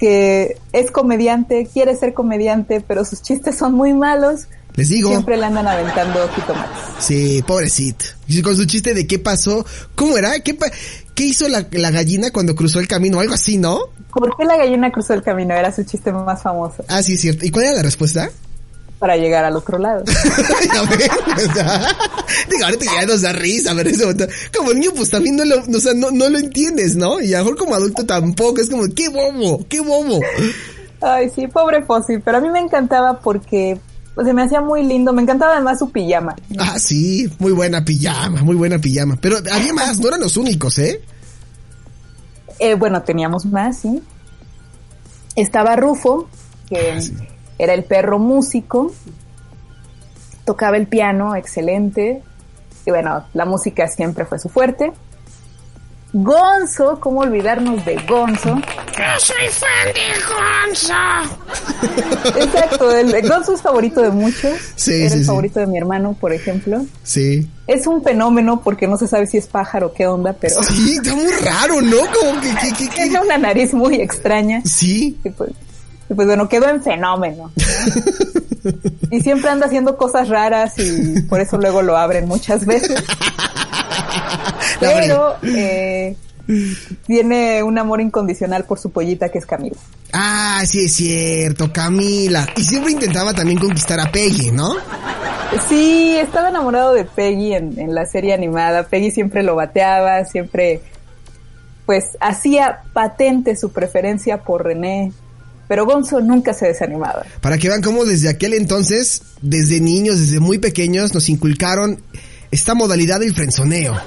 que 0.00 0.56
es 0.72 0.90
comediante, 0.90 1.68
quiere 1.70 1.94
ser 1.94 2.14
comediante, 2.14 2.80
pero 2.80 3.04
sus 3.04 3.20
chistes 3.20 3.58
son 3.58 3.74
muy 3.74 3.92
malos. 3.92 4.48
Les 4.74 4.88
digo. 4.88 5.10
Siempre 5.10 5.36
le 5.36 5.44
andan 5.44 5.68
aventando 5.68 6.26
jitomates. 6.34 6.78
Sí, 6.98 7.44
pobrecito. 7.46 8.06
Con 8.42 8.56
su 8.56 8.64
chiste 8.64 8.94
de 8.94 9.06
qué 9.06 9.18
pasó, 9.18 9.66
¿cómo 9.94 10.16
era? 10.16 10.40
¿Qué, 10.40 10.56
qué 11.14 11.24
hizo 11.24 11.48
la, 11.48 11.66
la, 11.72 11.90
gallina 11.90 12.30
cuando 12.30 12.54
cruzó 12.54 12.80
el 12.80 12.88
camino? 12.88 13.20
Algo 13.20 13.34
así, 13.34 13.58
¿no? 13.58 13.78
¿Por 14.10 14.34
qué 14.38 14.44
la 14.46 14.56
gallina 14.56 14.90
cruzó 14.90 15.12
el 15.12 15.22
camino? 15.22 15.54
Era 15.54 15.70
su 15.70 15.84
chiste 15.84 16.12
más 16.12 16.42
famoso. 16.42 16.82
Ah, 16.88 17.02
sí, 17.02 17.14
es 17.14 17.20
cierto. 17.20 17.44
¿Y 17.44 17.50
cuál 17.50 17.66
era 17.66 17.74
la 17.74 17.82
respuesta? 17.82 18.30
Para 19.00 19.16
llegar 19.16 19.44
al 19.44 19.56
otro 19.56 19.78
lado. 19.78 20.04
Digo, 22.50 22.64
ahorita 22.64 22.84
ya 22.84 23.06
nos 23.06 23.22
da 23.22 23.32
risa, 23.32 23.72
pero 23.74 23.88
ese 23.88 24.04
como 24.56 24.74
niño 24.74 24.90
pues 24.94 25.08
también 25.08 25.36
no 25.36 25.44
lo, 25.46 25.56
o 25.56 25.80
sea, 25.80 25.94
no, 25.94 26.10
no 26.10 26.28
lo 26.28 26.38
entiendes, 26.38 26.96
¿no? 26.96 27.18
Y 27.18 27.32
a 27.32 27.38
lo 27.38 27.44
mejor 27.44 27.58
como 27.58 27.74
adulto 27.74 28.04
tampoco, 28.04 28.60
es 28.60 28.68
como, 28.68 28.84
qué 28.94 29.08
bobo, 29.08 29.64
qué 29.68 29.80
bobo. 29.80 30.20
Ay, 31.00 31.30
sí, 31.34 31.46
pobre 31.46 31.82
Fossi, 31.82 32.18
pero 32.18 32.36
a 32.38 32.40
mí 32.42 32.50
me 32.50 32.60
encantaba 32.60 33.20
porque 33.20 33.80
pues, 34.14 34.26
se 34.26 34.34
me 34.34 34.42
hacía 34.42 34.60
muy 34.60 34.84
lindo, 34.84 35.14
me 35.14 35.22
encantaba 35.22 35.54
además 35.54 35.78
su 35.78 35.90
pijama. 35.90 36.36
Ah, 36.58 36.78
sí, 36.78 37.26
muy 37.38 37.52
buena 37.52 37.82
pijama, 37.82 38.42
muy 38.42 38.54
buena 38.54 38.78
pijama, 38.78 39.16
pero 39.18 39.38
había 39.50 39.72
más, 39.72 39.98
no 39.98 40.08
eran 40.08 40.20
los 40.20 40.36
únicos, 40.36 40.78
¿eh? 40.78 41.00
eh 42.58 42.74
bueno, 42.74 43.02
teníamos 43.02 43.46
más, 43.46 43.78
sí. 43.78 44.02
Estaba 45.36 45.74
Rufo, 45.74 46.28
que... 46.68 46.92
Ah, 46.92 47.29
era 47.60 47.74
el 47.74 47.84
perro 47.84 48.18
músico, 48.18 48.90
tocaba 50.46 50.78
el 50.78 50.86
piano, 50.86 51.36
excelente, 51.36 52.22
y 52.86 52.90
bueno, 52.90 53.26
la 53.34 53.44
música 53.44 53.86
siempre 53.86 54.24
fue 54.24 54.38
su 54.38 54.48
fuerte. 54.48 54.94
Gonzo, 56.14 56.98
¿cómo 56.98 57.20
olvidarnos 57.20 57.84
de 57.84 57.96
Gonzo? 58.08 58.56
Yo 58.56 59.18
soy 59.18 59.46
fan 59.50 59.88
de 59.94 60.00
Gonzo. 60.26 60.94
Exacto, 62.40 62.96
el, 62.96 63.28
Gonzo 63.28 63.52
es 63.52 63.60
favorito 63.60 64.00
de 64.00 64.10
muchos. 64.10 64.58
Sí, 64.74 65.04
Era 65.04 65.16
el 65.16 65.26
favorito 65.26 65.60
de 65.60 65.66
mi 65.66 65.76
hermano, 65.76 66.16
por 66.18 66.32
ejemplo. 66.32 66.86
Sí. 67.02 67.46
Es 67.66 67.86
un 67.86 68.02
fenómeno 68.02 68.62
porque 68.62 68.86
no 68.88 68.96
se 68.96 69.06
sabe 69.06 69.26
si 69.26 69.36
es 69.36 69.46
pájaro 69.46 69.88
o 69.88 69.92
qué 69.92 70.06
onda, 70.06 70.32
pero. 70.32 70.62
Sí, 70.62 70.96
está 70.96 71.14
muy 71.14 71.30
raro, 71.44 71.82
¿no? 71.82 71.98
Como 71.98 72.40
que. 72.40 72.54
Tiene 72.94 73.20
una 73.20 73.36
nariz 73.36 73.74
muy 73.74 74.00
extraña. 74.00 74.62
Sí. 74.64 75.18
pues, 75.36 75.50
Y 76.10 76.14
pues 76.14 76.26
bueno, 76.26 76.48
quedó 76.48 76.68
en 76.68 76.82
fenómeno. 76.82 77.52
y 79.10 79.20
siempre 79.20 79.48
anda 79.48 79.66
haciendo 79.66 79.96
cosas 79.96 80.28
raras 80.28 80.74
y 80.76 81.22
por 81.22 81.40
eso 81.40 81.56
luego 81.56 81.82
lo 81.82 81.96
abren 81.96 82.26
muchas 82.26 82.66
veces. 82.66 83.00
Pero 84.80 85.36
eh, 85.42 86.16
tiene 87.06 87.62
un 87.62 87.78
amor 87.78 88.00
incondicional 88.00 88.64
por 88.64 88.80
su 88.80 88.90
pollita 88.90 89.28
que 89.28 89.38
es 89.38 89.46
Camila. 89.46 89.76
Ah, 90.12 90.62
sí 90.66 90.86
es 90.86 90.94
cierto, 90.94 91.72
Camila. 91.72 92.44
Y 92.56 92.64
siempre 92.64 92.92
intentaba 92.92 93.32
también 93.32 93.60
conquistar 93.60 94.00
a 94.00 94.10
Peggy, 94.10 94.50
¿no? 94.50 94.74
Sí, 95.68 96.16
estaba 96.16 96.48
enamorado 96.48 96.92
de 96.92 97.04
Peggy 97.04 97.54
en, 97.54 97.78
en 97.78 97.94
la 97.94 98.04
serie 98.04 98.34
animada. 98.34 98.82
Peggy 98.82 99.12
siempre 99.12 99.44
lo 99.44 99.54
bateaba, 99.54 100.24
siempre 100.24 100.80
pues 101.86 102.16
hacía 102.20 102.82
patente 102.92 103.54
su 103.56 103.72
preferencia 103.72 104.42
por 104.42 104.64
René. 104.64 105.12
Pero 105.70 105.86
Gonzo 105.86 106.20
nunca 106.20 106.52
se 106.52 106.66
desanimaba. 106.66 107.24
Para 107.40 107.56
que 107.56 107.68
vean 107.68 107.80
cómo 107.80 108.04
desde 108.04 108.28
aquel 108.28 108.54
entonces, 108.54 109.22
desde 109.40 109.80
niños, 109.80 110.18
desde 110.18 110.40
muy 110.40 110.58
pequeños, 110.58 111.14
nos 111.14 111.28
inculcaron 111.28 112.02
esta 112.50 112.74
modalidad 112.74 113.20
del 113.20 113.32
frenzoneo. 113.36 113.94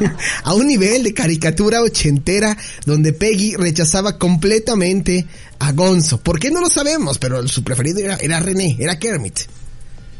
¿No? 0.00 0.12
A 0.42 0.54
un 0.54 0.66
nivel 0.66 1.04
de 1.04 1.14
caricatura 1.14 1.82
ochentera 1.82 2.56
donde 2.84 3.12
Peggy 3.12 3.54
rechazaba 3.54 4.18
completamente 4.18 5.24
a 5.60 5.70
Gonzo. 5.70 6.18
¿Por 6.18 6.40
qué 6.40 6.50
no 6.50 6.60
lo 6.60 6.68
sabemos? 6.68 7.18
Pero 7.18 7.46
su 7.46 7.62
preferido 7.62 8.00
era, 8.00 8.16
era 8.16 8.40
René, 8.40 8.76
era 8.80 8.98
Kermit. 8.98 9.38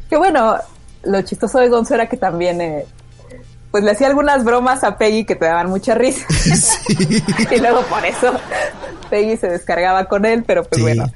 Que 0.09 0.16
bueno, 0.16 0.59
lo 1.02 1.22
chistoso 1.22 1.59
de 1.59 1.70
Gonzo 1.70 1.94
era 1.94 2.09
que 2.09 2.16
también 2.16 2.61
eh, 2.61 2.85
pues 3.72 3.83
le 3.83 3.90
hacía 3.90 4.07
algunas 4.07 4.44
bromas 4.44 4.85
a 4.85 4.96
Peggy 4.96 5.24
que 5.24 5.35
te 5.35 5.44
daban 5.44 5.70
mucha 5.70 5.94
risa. 5.94 6.24
Sí. 6.37 7.22
y 7.50 7.59
luego 7.59 7.83
por 7.83 8.07
eso 8.07 8.33
Peggy 9.09 9.37
se 9.37 9.49
descargaba 9.49 10.05
con 10.07 10.25
él, 10.25 10.45
pero 10.47 10.64
pues 10.64 10.77
sí. 10.77 10.83
bueno, 10.83 11.07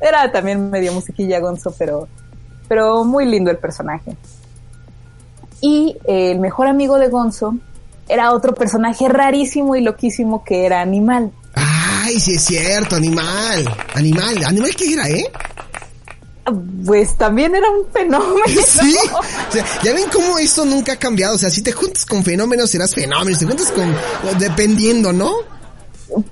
era 0.00 0.30
también 0.32 0.70
medio 0.70 0.92
musiquilla 0.92 1.40
Gonzo, 1.40 1.74
pero, 1.78 2.08
pero 2.68 3.04
muy 3.04 3.24
lindo 3.26 3.50
el 3.50 3.58
personaje. 3.58 4.16
Y 5.60 5.96
eh, 6.06 6.32
el 6.32 6.40
mejor 6.40 6.66
amigo 6.66 6.98
de 6.98 7.08
Gonzo 7.08 7.54
era 8.08 8.32
otro 8.32 8.54
personaje 8.54 9.08
rarísimo 9.08 9.76
y 9.76 9.80
loquísimo 9.80 10.44
que 10.44 10.66
era 10.66 10.80
Animal. 10.80 11.32
Ay, 11.54 12.18
sí 12.18 12.34
es 12.34 12.42
cierto, 12.42 12.96
Animal. 12.96 13.64
Animal, 13.94 14.44
¿Animal 14.44 14.74
qué 14.76 14.92
era, 14.92 15.08
eh? 15.08 15.30
Pues 16.84 17.16
también 17.16 17.54
era 17.54 17.70
un 17.70 17.86
fenómeno. 17.92 18.42
Sí, 18.66 18.96
o 19.12 19.52
sea, 19.52 19.64
ya 19.84 19.92
ven 19.92 20.08
cómo 20.12 20.38
esto 20.38 20.64
nunca 20.64 20.94
ha 20.94 20.96
cambiado. 20.96 21.36
O 21.36 21.38
sea, 21.38 21.50
si 21.50 21.62
te 21.62 21.72
juntas 21.72 22.04
con 22.04 22.24
fenómenos, 22.24 22.70
serás 22.70 22.94
fenómeno. 22.94 23.36
Si 23.36 23.44
te 23.44 23.46
juntas 23.46 23.70
con. 23.70 23.94
dependiendo, 24.38 25.12
¿no? 25.12 25.30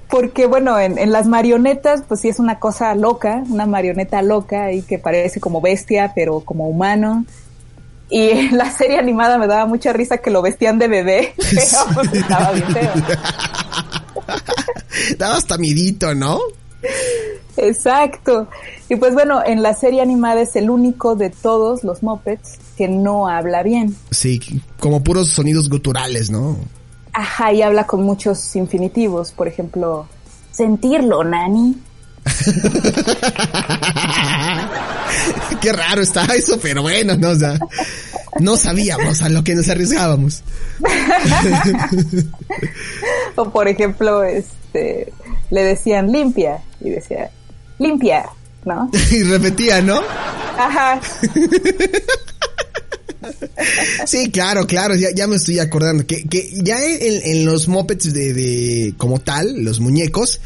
Porque, 0.08 0.46
bueno, 0.46 0.78
en, 0.78 0.98
en, 0.98 1.12
las 1.12 1.26
marionetas, 1.26 2.02
pues 2.06 2.20
sí 2.20 2.28
es 2.28 2.38
una 2.38 2.58
cosa 2.58 2.94
loca, 2.94 3.42
una 3.48 3.66
marioneta 3.66 4.22
loca 4.22 4.72
y 4.72 4.82
que 4.82 4.98
parece 4.98 5.40
como 5.40 5.60
bestia, 5.60 6.12
pero 6.14 6.40
como 6.40 6.68
humano. 6.68 7.24
Y 8.10 8.20
en 8.30 8.58
la 8.58 8.70
serie 8.70 8.98
animada 8.98 9.38
me 9.38 9.46
daba 9.46 9.66
mucha 9.66 9.92
risa 9.92 10.18
que 10.18 10.30
lo 10.30 10.42
vestían 10.42 10.78
de 10.78 10.88
bebé. 10.88 11.34
Pero 11.36 11.94
pues 11.94 12.12
estaba 12.12 12.52
bien 12.52 12.72
feo. 12.72 12.92
Daba 15.18 15.36
hasta 15.36 15.56
midito, 15.56 16.14
¿no? 16.14 16.40
Exacto. 17.56 18.48
Y 18.88 18.96
pues 18.96 19.14
bueno, 19.14 19.42
en 19.44 19.62
la 19.62 19.74
serie 19.74 20.02
animada 20.02 20.40
es 20.40 20.56
el 20.56 20.68
único 20.68 21.14
de 21.14 21.30
todos 21.30 21.84
los 21.84 22.02
Muppets 22.02 22.58
que 22.76 22.88
no 22.88 23.28
habla 23.28 23.62
bien. 23.62 23.96
Sí, 24.10 24.40
como 24.78 25.02
puros 25.02 25.28
sonidos 25.28 25.68
guturales, 25.68 26.30
¿no? 26.30 26.56
Ajá, 27.12 27.52
y 27.52 27.62
habla 27.62 27.86
con 27.86 28.02
muchos 28.02 28.56
infinitivos. 28.56 29.32
Por 29.32 29.48
ejemplo, 29.48 30.06
sentirlo, 30.50 31.24
Nani. 31.24 31.76
Qué 35.60 35.72
raro 35.72 36.02
está 36.02 36.24
eso, 36.26 36.58
pero 36.60 36.82
bueno, 36.82 37.16
no, 37.16 37.30
o 37.30 37.34
sea, 37.34 37.58
no 38.38 38.56
sabíamos 38.56 39.22
a 39.22 39.28
lo 39.28 39.42
que 39.44 39.54
nos 39.54 39.68
arriesgábamos. 39.68 40.42
o 43.36 43.50
por 43.50 43.68
ejemplo, 43.68 44.22
este, 44.22 45.12
le 45.50 45.64
decían 45.64 46.10
limpia 46.10 46.62
y 46.80 46.88
decía, 46.90 47.30
limpia, 47.78 48.30
¿no? 48.64 48.90
y 49.10 49.22
repetía, 49.24 49.82
¿no? 49.82 50.00
Ajá. 50.58 51.00
Sí, 54.06 54.30
claro, 54.30 54.66
claro, 54.66 54.94
ya, 54.94 55.08
ya 55.14 55.26
me 55.26 55.36
estoy 55.36 55.58
acordando 55.58 56.06
que, 56.06 56.24
que 56.24 56.50
ya 56.62 56.82
en, 56.84 57.20
en 57.24 57.44
los 57.44 57.68
mopeds 57.68 58.12
de, 58.12 58.32
de, 58.32 58.94
como 58.96 59.20
tal, 59.20 59.62
los 59.62 59.80
muñecos, 59.80 60.40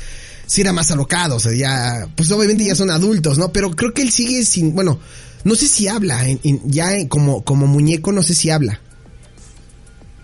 sí 0.46 0.60
era 0.60 0.72
más 0.72 0.90
alocado, 0.90 1.36
o 1.36 1.40
sea, 1.40 1.52
ya, 1.54 2.08
pues 2.16 2.30
obviamente 2.30 2.64
ya 2.64 2.74
son 2.74 2.90
adultos, 2.90 3.38
¿no? 3.38 3.52
Pero 3.52 3.70
creo 3.70 3.92
que 3.92 4.02
él 4.02 4.10
sigue 4.10 4.44
sin, 4.44 4.74
bueno, 4.74 4.98
no 5.44 5.54
sé 5.54 5.66
si 5.68 5.88
habla, 5.88 6.28
en, 6.28 6.40
en, 6.42 6.60
ya 6.64 6.90
como, 7.08 7.44
como 7.44 7.66
muñeco 7.66 8.12
no 8.12 8.22
sé 8.22 8.34
si 8.34 8.50
habla. 8.50 8.80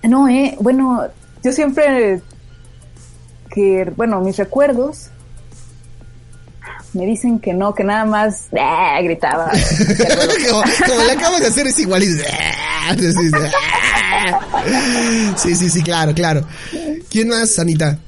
No, 0.03 0.29
eh, 0.29 0.57
bueno, 0.61 1.03
yo 1.44 1.53
siempre 1.53 2.23
que, 3.55 3.92
bueno, 3.96 4.20
mis 4.20 4.37
recuerdos 4.37 5.11
me 6.92 7.06
dicen 7.06 7.38
que 7.38 7.52
no, 7.54 7.74
que 7.74 7.85
nada 7.85 8.04
más 8.04 8.48
¡ah! 8.59 8.98
gritaba. 9.02 9.50
como, 10.50 10.62
como 10.87 11.04
le 11.04 11.12
acabas 11.12 11.40
de 11.40 11.46
hacer 11.46 11.66
es 11.66 11.78
igual. 11.78 12.02
sí, 15.37 15.54
sí, 15.54 15.70
sí, 15.70 15.83
claro, 15.83 16.14
claro. 16.14 16.42
¿Quién 17.09 17.28
más, 17.28 17.59
Anita? 17.59 17.98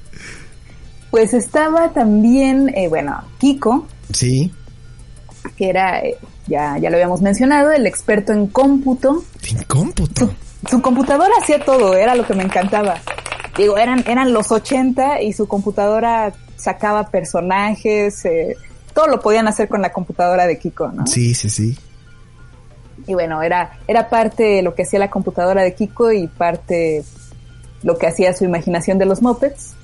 Pues 1.11 1.35
estaba 1.35 1.93
también, 1.93 2.73
eh, 2.75 2.89
bueno, 2.89 3.23
Kiko. 3.39 3.87
Sí. 4.13 4.53
Que 5.57 5.69
era, 5.69 6.01
eh, 6.01 6.17
ya, 6.47 6.79
ya 6.79 6.89
lo 6.91 6.97
habíamos 6.97 7.21
mencionado, 7.21 7.71
el 7.71 7.87
experto 7.87 8.33
en 8.33 8.47
cómputo. 8.47 9.23
¿En 9.49 9.63
cómputo? 9.65 10.27
Su, 10.27 10.69
su 10.71 10.83
computadora 10.83 11.33
hacía 11.41 11.65
todo, 11.65 11.95
era 11.95 12.15
lo 12.15 12.27
que 12.27 12.35
me 12.35 12.45
encantaba. 12.45 13.01
Digo, 13.57 13.77
eran, 13.77 14.03
eran 14.07 14.33
los 14.33 14.51
80 14.51 15.21
y 15.21 15.33
su 15.35 15.47
computadora 15.47 16.33
sacaba 16.63 17.09
personajes, 17.09 18.25
eh, 18.25 18.57
todo 18.95 19.09
lo 19.09 19.21
podían 19.21 19.49
hacer 19.49 19.69
con 19.69 19.83
la 19.83 19.93
computadora 19.93 20.47
de 20.47 20.59
Kiko, 20.59 20.89
¿no? 20.93 21.07
Sí, 21.07 21.35
sí, 21.35 21.51
sí. 21.51 21.77
Y 23.07 23.15
bueno, 23.15 23.43
era, 23.43 23.73
era 23.89 24.09
parte 24.09 24.45
de 24.45 24.63
lo 24.63 24.75
que 24.75 24.83
hacía 24.83 25.01
la 25.01 25.11
computadora 25.11 25.63
de 25.63 25.75
Kiko 25.75 26.13
y 26.13 26.29
parte 26.29 27.03
lo 27.83 27.99
que 27.99 28.07
hacía 28.07 28.33
su 28.33 28.45
imaginación 28.45 28.99
de 28.99 29.07
los 29.07 29.23
mopeds. 29.23 29.75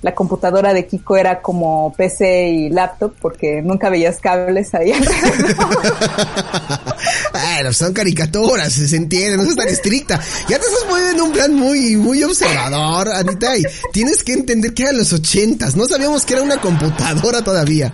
La 0.00 0.14
computadora 0.14 0.72
de 0.72 0.86
Kiko 0.86 1.16
era 1.16 1.42
como 1.42 1.92
PC 1.96 2.48
y 2.48 2.70
laptop 2.70 3.14
porque 3.20 3.60
nunca 3.62 3.90
veías 3.90 4.20
cables 4.20 4.72
ahí. 4.72 4.92
bueno, 7.32 7.72
son 7.72 7.92
caricaturas, 7.92 8.72
se 8.72 8.94
entiende, 8.94 9.38
no 9.38 9.42
es 9.42 9.56
tan 9.56 9.66
estricta. 9.66 10.20
Ya 10.48 10.60
te 10.60 10.66
estás 10.66 10.86
moviendo 10.88 11.10
en 11.10 11.20
un 11.20 11.32
plan 11.32 11.52
muy, 11.52 11.96
muy 11.96 12.22
observador, 12.22 13.08
Anita, 13.08 13.56
y 13.56 13.64
tienes 13.92 14.22
que 14.22 14.34
entender 14.34 14.72
que 14.72 14.84
eran 14.84 14.98
los 14.98 15.12
ochentas. 15.12 15.74
No 15.74 15.86
sabíamos 15.86 16.24
que 16.24 16.34
era 16.34 16.42
una 16.42 16.60
computadora 16.60 17.42
todavía. 17.42 17.92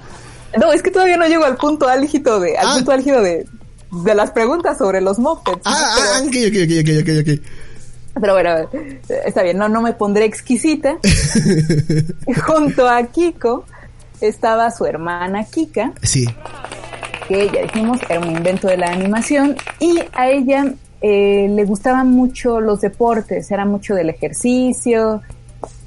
No, 0.61 0.73
es 0.73 0.83
que 0.83 0.91
todavía 0.91 1.17
no 1.17 1.27
llego 1.27 1.45
al 1.45 1.57
punto 1.57 1.89
álgido 1.89 2.39
de, 2.39 2.59
al 2.59 2.67
ah. 2.67 2.75
punto 2.75 2.93
álgido 2.93 3.23
de, 3.23 3.47
de 4.05 4.15
las 4.15 4.31
preguntas 4.31 4.77
sobre 4.77 5.01
los 5.01 5.19
mopeds. 5.19 5.63
Ah, 5.65 5.97
ah, 5.97 6.21
ok, 6.23 6.35
ok, 6.49 6.57
ok, 6.65 6.73
ok, 7.01 7.09
ok. 7.23 7.31
Pero 8.21 8.33
bueno, 8.33 8.69
está 9.09 9.43
bien, 9.43 9.59
no, 9.59 9.69
no 9.69 9.83
me 9.83 9.93
pondré 9.93 10.25
exquisita. 10.25 10.99
Junto 12.47 12.89
a 12.89 13.03
Kiko 13.05 13.65
estaba 14.21 14.71
su 14.71 14.87
hermana 14.87 15.45
Kika. 15.45 15.93
Sí. 16.03 16.27
Que 17.29 17.51
ya 17.51 17.63
dijimos 17.63 17.99
era 18.09 18.21
un 18.21 18.31
invento 18.31 18.69
de 18.69 18.77
la 18.77 18.87
animación. 18.87 19.57
Y 19.81 20.01
a 20.13 20.29
ella 20.29 20.75
eh, 21.01 21.49
le 21.51 21.65
gustaban 21.65 22.11
mucho 22.11 22.61
los 22.61 22.81
deportes, 22.81 23.51
era 23.51 23.65
mucho 23.65 23.95
del 23.95 24.11
ejercicio, 24.11 25.23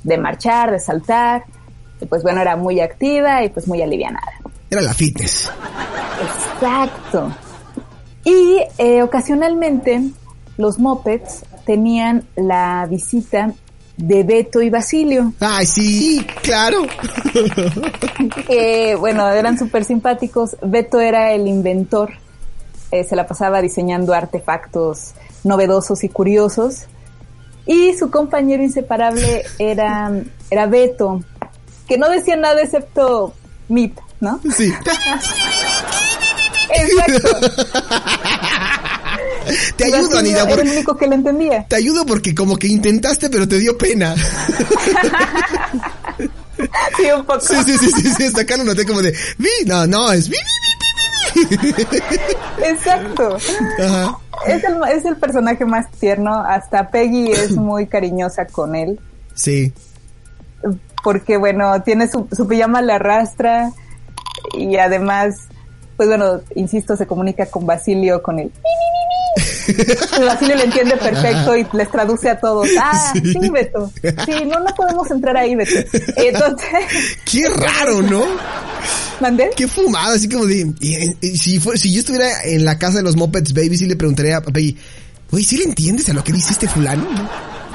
de 0.03 0.17
marchar, 0.17 0.71
de 0.71 0.79
saltar. 0.79 1.45
Y 2.01 2.05
pues 2.05 2.23
bueno, 2.23 2.41
era 2.41 2.55
muy 2.55 2.81
activa 2.81 3.43
y 3.43 3.49
pues 3.49 3.67
muy 3.67 3.81
alivianada. 3.81 4.33
Era 4.69 4.81
la 4.81 4.93
fitness. 4.93 5.49
Exacto. 6.21 7.33
Y 8.23 8.59
eh, 8.77 9.01
ocasionalmente 9.01 10.01
los 10.57 10.77
mopeds 10.79 11.45
tenían 11.67 12.25
la 12.37 12.87
visita 12.89 13.53
de 13.97 14.23
Beto 14.23 14.61
y 14.61 14.69
Basilio. 14.69 15.33
Ay, 15.41 15.65
sí, 15.65 16.25
claro. 16.41 16.83
eh, 18.47 18.95
bueno, 18.95 19.27
eran 19.29 19.59
súper 19.59 19.83
simpáticos. 19.83 20.55
Beto 20.61 21.01
era 21.01 21.33
el 21.33 21.45
inventor. 21.45 22.11
Eh, 22.91 23.03
se 23.03 23.17
la 23.17 23.27
pasaba 23.27 23.61
diseñando 23.61 24.13
artefactos 24.13 25.11
novedosos 25.43 26.05
y 26.05 26.09
curiosos. 26.09 26.85
Y 27.65 27.97
su 27.97 28.09
compañero 28.09 28.63
inseparable 28.63 29.43
era, 29.59 30.09
era 30.49 30.67
Beto, 30.67 31.21
que 31.85 31.97
no 31.97 32.07
decía 32.09 32.37
nada 32.37 32.61
excepto 32.61 33.33
MIP, 33.67 33.97
¿no? 34.21 34.39
Sí. 34.55 34.71
Exacto. 36.69 37.29
Te 39.75 39.85
ayudo, 39.85 40.17
Anita. 40.17 40.43
Era 40.43 40.61
el 40.61 40.69
único 40.69 40.97
que 40.97 41.07
lo 41.07 41.13
entendía. 41.13 41.65
Te 41.67 41.75
ayudo 41.75 42.05
porque 42.05 42.33
como 42.35 42.57
que 42.57 42.67
intentaste, 42.67 43.29
pero 43.29 43.47
te 43.47 43.57
dio 43.59 43.77
pena. 43.77 44.15
Sí, 46.97 47.03
un 47.15 47.23
poco. 47.23 47.39
Sí, 47.39 47.55
sí, 47.65 47.77
sí, 47.77 47.91
sí, 47.91 48.09
sí, 48.17 48.23
hasta 48.25 48.41
acá 48.41 48.57
lo 48.57 48.63
noté 48.63 48.83
como 48.83 49.03
de, 49.03 49.13
vi, 49.37 49.47
no, 49.67 49.85
no, 49.85 50.11
es 50.11 50.27
vi, 50.27 50.37
Exacto. 52.63 53.37
Ajá. 53.79 54.17
Es 54.45 54.63
el, 54.63 54.77
es 54.91 55.05
el 55.05 55.17
personaje 55.17 55.65
más 55.65 55.89
tierno. 55.99 56.33
Hasta 56.33 56.89
Peggy 56.89 57.31
es 57.31 57.51
muy 57.55 57.87
cariñosa 57.87 58.45
con 58.47 58.75
él. 58.75 58.99
Sí. 59.33 59.73
Porque, 61.03 61.37
bueno, 61.37 61.81
tiene 61.83 62.09
su, 62.09 62.27
su 62.31 62.47
pijama, 62.47 62.81
le 62.81 62.93
arrastra. 62.93 63.71
Y 64.57 64.77
además, 64.77 65.35
pues 65.95 66.09
bueno, 66.09 66.41
insisto, 66.55 66.95
se 66.95 67.07
comunica 67.07 67.45
con 67.47 67.65
Basilio 67.65 68.21
con 68.21 68.39
el. 68.39 68.51
Basilio 70.25 70.55
le 70.55 70.63
entiende 70.65 70.95
perfecto 70.97 71.55
y 71.57 71.65
les 71.73 71.91
traduce 71.91 72.29
a 72.29 72.39
todos. 72.39 72.67
Ah, 72.81 73.11
sí, 73.13 73.21
Sí. 73.33 73.49
Beto. 73.49 73.91
Sí, 74.25 74.31
no, 74.45 74.59
no 74.59 74.73
podemos 74.75 75.09
entrar 75.11 75.35
ahí, 75.37 75.55
Beto. 75.55 75.71
Entonces, 76.17 76.69
Qué 77.25 77.47
raro, 77.49 78.01
¿no? 78.01 78.23
¿mandé? 79.19 79.49
Qué 79.55 79.67
fumada, 79.67 80.15
así 80.15 80.29
como 80.29 80.45
de, 80.45 80.71
y- 80.79 81.15
y 81.21 81.37
si 81.37 81.59
fue, 81.59 81.77
si 81.77 81.91
yo 81.93 81.99
estuviera 82.01 82.43
en 82.43 82.63
la 82.65 82.77
casa 82.77 82.97
de 82.97 83.03
los 83.03 83.15
Muppets 83.15 83.53
Baby, 83.53 83.77
sí 83.77 83.85
le 83.87 83.95
preguntaría 83.95 84.37
a 84.37 84.41
Peggy, 84.41 84.77
oye, 85.31 85.43
¿sí 85.43 85.57
le 85.57 85.63
entiendes 85.63 86.07
a 86.09 86.13
lo 86.13 86.23
que 86.23 86.31
dice 86.33 86.53
este 86.53 86.67
fulano? 86.67 87.03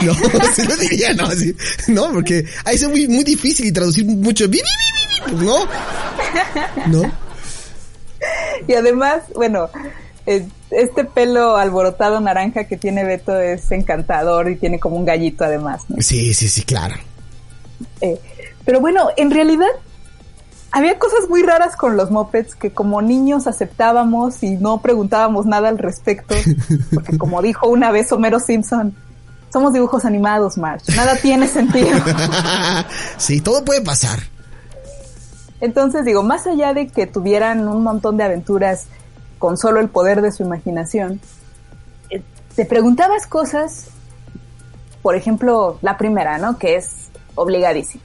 No, 0.00 0.12
no 0.14 0.54
se 0.54 0.64
lo 0.64 0.76
diría, 0.76 1.12
no, 1.14 1.26
así, 1.26 1.54
no, 1.88 2.10
porque 2.12 2.44
ahí 2.64 2.76
es 2.76 2.88
muy, 2.88 3.06
muy 3.08 3.24
difícil 3.24 3.66
y 3.66 3.72
traducir 3.72 4.04
mucho, 4.04 4.46
no, 5.32 5.66
no, 6.86 7.12
Y 8.68 8.74
además, 8.74 9.22
bueno, 9.34 9.68
este 10.26 11.04
pelo 11.04 11.56
alborotado 11.56 12.20
naranja 12.20 12.64
que 12.64 12.76
tiene 12.76 13.04
Beto 13.04 13.38
es 13.38 13.70
encantador 13.72 14.50
y 14.50 14.56
tiene 14.56 14.78
como 14.78 14.96
un 14.96 15.04
gallito 15.04 15.44
además. 15.44 15.82
¿no? 15.88 16.00
sí, 16.00 16.32
sí, 16.34 16.48
sí, 16.48 16.62
claro. 16.62 16.94
Eh, 18.00 18.20
pero 18.64 18.80
bueno, 18.80 19.08
en 19.16 19.30
realidad 19.30 19.68
había 20.70 20.98
cosas 20.98 21.28
muy 21.28 21.42
raras 21.42 21.76
con 21.76 21.96
los 21.96 22.10
mopeds 22.10 22.54
que 22.54 22.70
como 22.70 23.02
niños 23.02 23.46
aceptábamos 23.46 24.42
y 24.42 24.56
no 24.56 24.80
preguntábamos 24.80 25.46
nada 25.46 25.68
al 25.68 25.78
respecto, 25.78 26.34
porque 26.94 27.18
como 27.18 27.42
dijo 27.42 27.68
una 27.68 27.90
vez 27.90 28.10
Homero 28.12 28.40
Simpson, 28.40 28.94
somos 29.52 29.74
dibujos 29.74 30.06
animados, 30.06 30.56
March, 30.56 30.84
nada 30.96 31.16
tiene 31.16 31.46
sentido. 31.46 31.90
sí, 33.18 33.40
todo 33.40 33.64
puede 33.64 33.82
pasar. 33.82 34.20
Entonces 35.60 36.04
digo, 36.04 36.22
más 36.22 36.46
allá 36.46 36.72
de 36.72 36.88
que 36.88 37.06
tuvieran 37.06 37.68
un 37.68 37.82
montón 37.82 38.16
de 38.16 38.24
aventuras 38.24 38.86
con 39.42 39.58
solo 39.58 39.80
el 39.80 39.88
poder 39.88 40.22
de 40.22 40.30
su 40.30 40.44
imaginación, 40.44 41.20
eh, 42.10 42.22
te 42.54 42.64
preguntabas 42.64 43.26
cosas, 43.26 43.86
por 45.02 45.16
ejemplo, 45.16 45.80
la 45.82 45.98
primera, 45.98 46.38
¿no? 46.38 46.58
Que 46.60 46.76
es 46.76 46.86
obligadísima. 47.34 48.04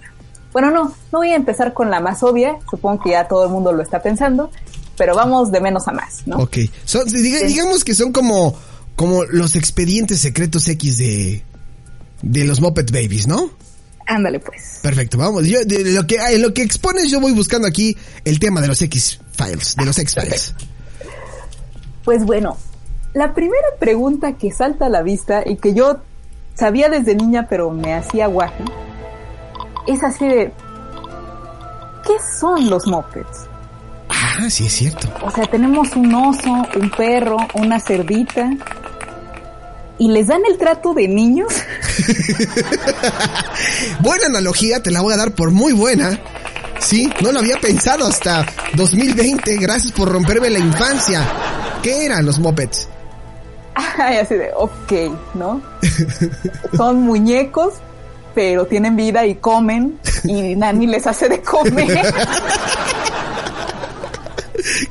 Bueno, 0.52 0.72
no, 0.72 0.86
no 1.12 1.20
voy 1.20 1.30
a 1.34 1.36
empezar 1.36 1.76
con 1.76 1.92
la 1.92 2.00
más 2.00 2.24
obvia, 2.24 2.58
supongo 2.72 3.04
que 3.04 3.12
ya 3.12 3.28
todo 3.28 3.44
el 3.46 3.52
mundo 3.52 3.72
lo 3.72 3.84
está 3.84 4.02
pensando, 4.02 4.50
pero 4.98 5.14
vamos 5.16 5.52
de 5.52 5.62
menos 5.62 5.88
a 5.88 5.92
más, 5.92 6.24
¿no? 6.26 6.38
Ok, 6.38 6.54
diga- 6.58 7.46
digamos 7.46 7.84
que 7.84 7.94
son 7.94 8.12
como, 8.12 8.56
como 8.96 9.24
los 9.26 9.56
expedientes 9.56 10.20
secretos 10.20 10.68
X 10.68 10.98
de, 10.98 11.44
de 12.24 12.44
los 12.46 12.60
Muppet 12.62 12.90
Babies, 12.92 13.28
¿no? 13.28 13.52
Ándale 14.08 14.40
pues. 14.40 14.80
Perfecto, 14.82 15.20
vamos. 15.20 15.46
Yo, 15.46 15.60
de 15.66 15.84
lo 15.92 16.08
que, 16.08 16.16
en 16.16 16.42
lo 16.42 16.52
que 16.54 16.64
expones, 16.64 17.12
yo 17.12 17.20
voy 17.20 17.34
buscando 17.34 17.68
aquí 17.68 17.96
el 18.26 18.40
tema 18.40 18.60
de 18.60 18.68
los 18.70 18.82
X-Files, 18.82 19.76
de 19.76 19.86
los 19.86 20.00
X-Files. 20.00 20.56
Pues 22.08 22.24
bueno, 22.24 22.56
la 23.14 23.34
primera 23.34 23.68
pregunta 23.80 24.38
que 24.38 24.50
salta 24.50 24.86
a 24.86 24.90
la 24.90 25.02
vista 25.02 25.44
y 25.46 25.58
que 25.58 25.74
yo 25.74 25.98
sabía 26.56 26.88
desde 26.88 27.16
niña 27.16 27.48
pero 27.50 27.70
me 27.70 27.96
hacía 27.96 28.28
guaje, 28.28 28.64
es 29.88 30.02
así 30.06 30.26
de, 30.26 30.54
¿qué 32.06 32.14
son 32.40 32.70
los 32.70 32.88
mopeds? 32.88 33.48
Ah, 34.08 34.50
sí, 34.50 34.68
es 34.68 34.72
cierto. 34.72 35.10
O 35.22 35.30
sea, 35.32 35.48
tenemos 35.48 35.98
un 35.98 36.16
oso, 36.16 36.66
un 36.80 36.90
perro, 36.92 37.40
una 37.56 37.78
cerdita. 37.78 38.52
¿Y 39.98 40.08
les 40.08 40.28
dan 40.28 40.44
el 40.50 40.58
trato 40.58 40.94
de 40.94 41.10
niños? 41.10 41.50
Buena 44.00 44.28
analogía, 44.28 44.82
te 44.82 44.92
la 44.92 45.02
voy 45.02 45.14
a 45.14 45.18
dar 45.18 45.32
por 45.32 45.52
muy 45.52 45.74
buena. 45.74 46.18
Sí, 46.80 47.12
no 47.22 47.34
lo 47.34 47.40
había 47.40 47.58
pensado 47.58 48.08
hasta 48.08 48.46
2020. 48.76 49.58
Gracias 49.58 49.92
por 49.92 50.10
romperme 50.10 50.50
la 50.50 50.60
infancia. 50.60 51.47
¿Qué 51.88 52.04
eran 52.04 52.26
los 52.26 52.38
Muppets? 52.40 52.90
Ay, 53.98 54.18
así 54.18 54.36
de, 54.36 54.52
ok, 54.54 54.92
¿no? 55.36 55.62
Son 56.76 57.00
muñecos, 57.00 57.76
pero 58.36 58.66
tienen 58.66 58.98
vida 58.98 59.26
y 59.26 59.36
comen, 59.36 59.98
y 60.26 60.54
Nani 60.58 60.86
les 60.86 61.08
hace 61.08 61.30
de 61.30 61.42
comer. 61.42 62.14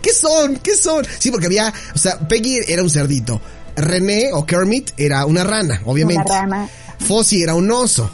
¿Qué 0.01 0.11
son? 0.11 0.57
¿Qué 0.57 0.75
son? 0.75 1.07
Sí, 1.19 1.31
porque 1.31 1.45
había, 1.45 1.71
o 1.95 1.99
sea, 1.99 2.19
Peggy 2.19 2.61
era 2.67 2.83
un 2.83 2.89
cerdito. 2.89 3.43
René 3.77 4.31
o 4.33 4.47
Kermit 4.47 4.93
era 4.97 5.27
una 5.27 5.45
rana, 5.45 5.83
obviamente. 5.85 6.23
Una 6.25 6.41
rana. 6.41 6.67
Fozzie 7.07 7.43
era 7.43 7.55
un 7.55 7.71
oso. 7.71 8.11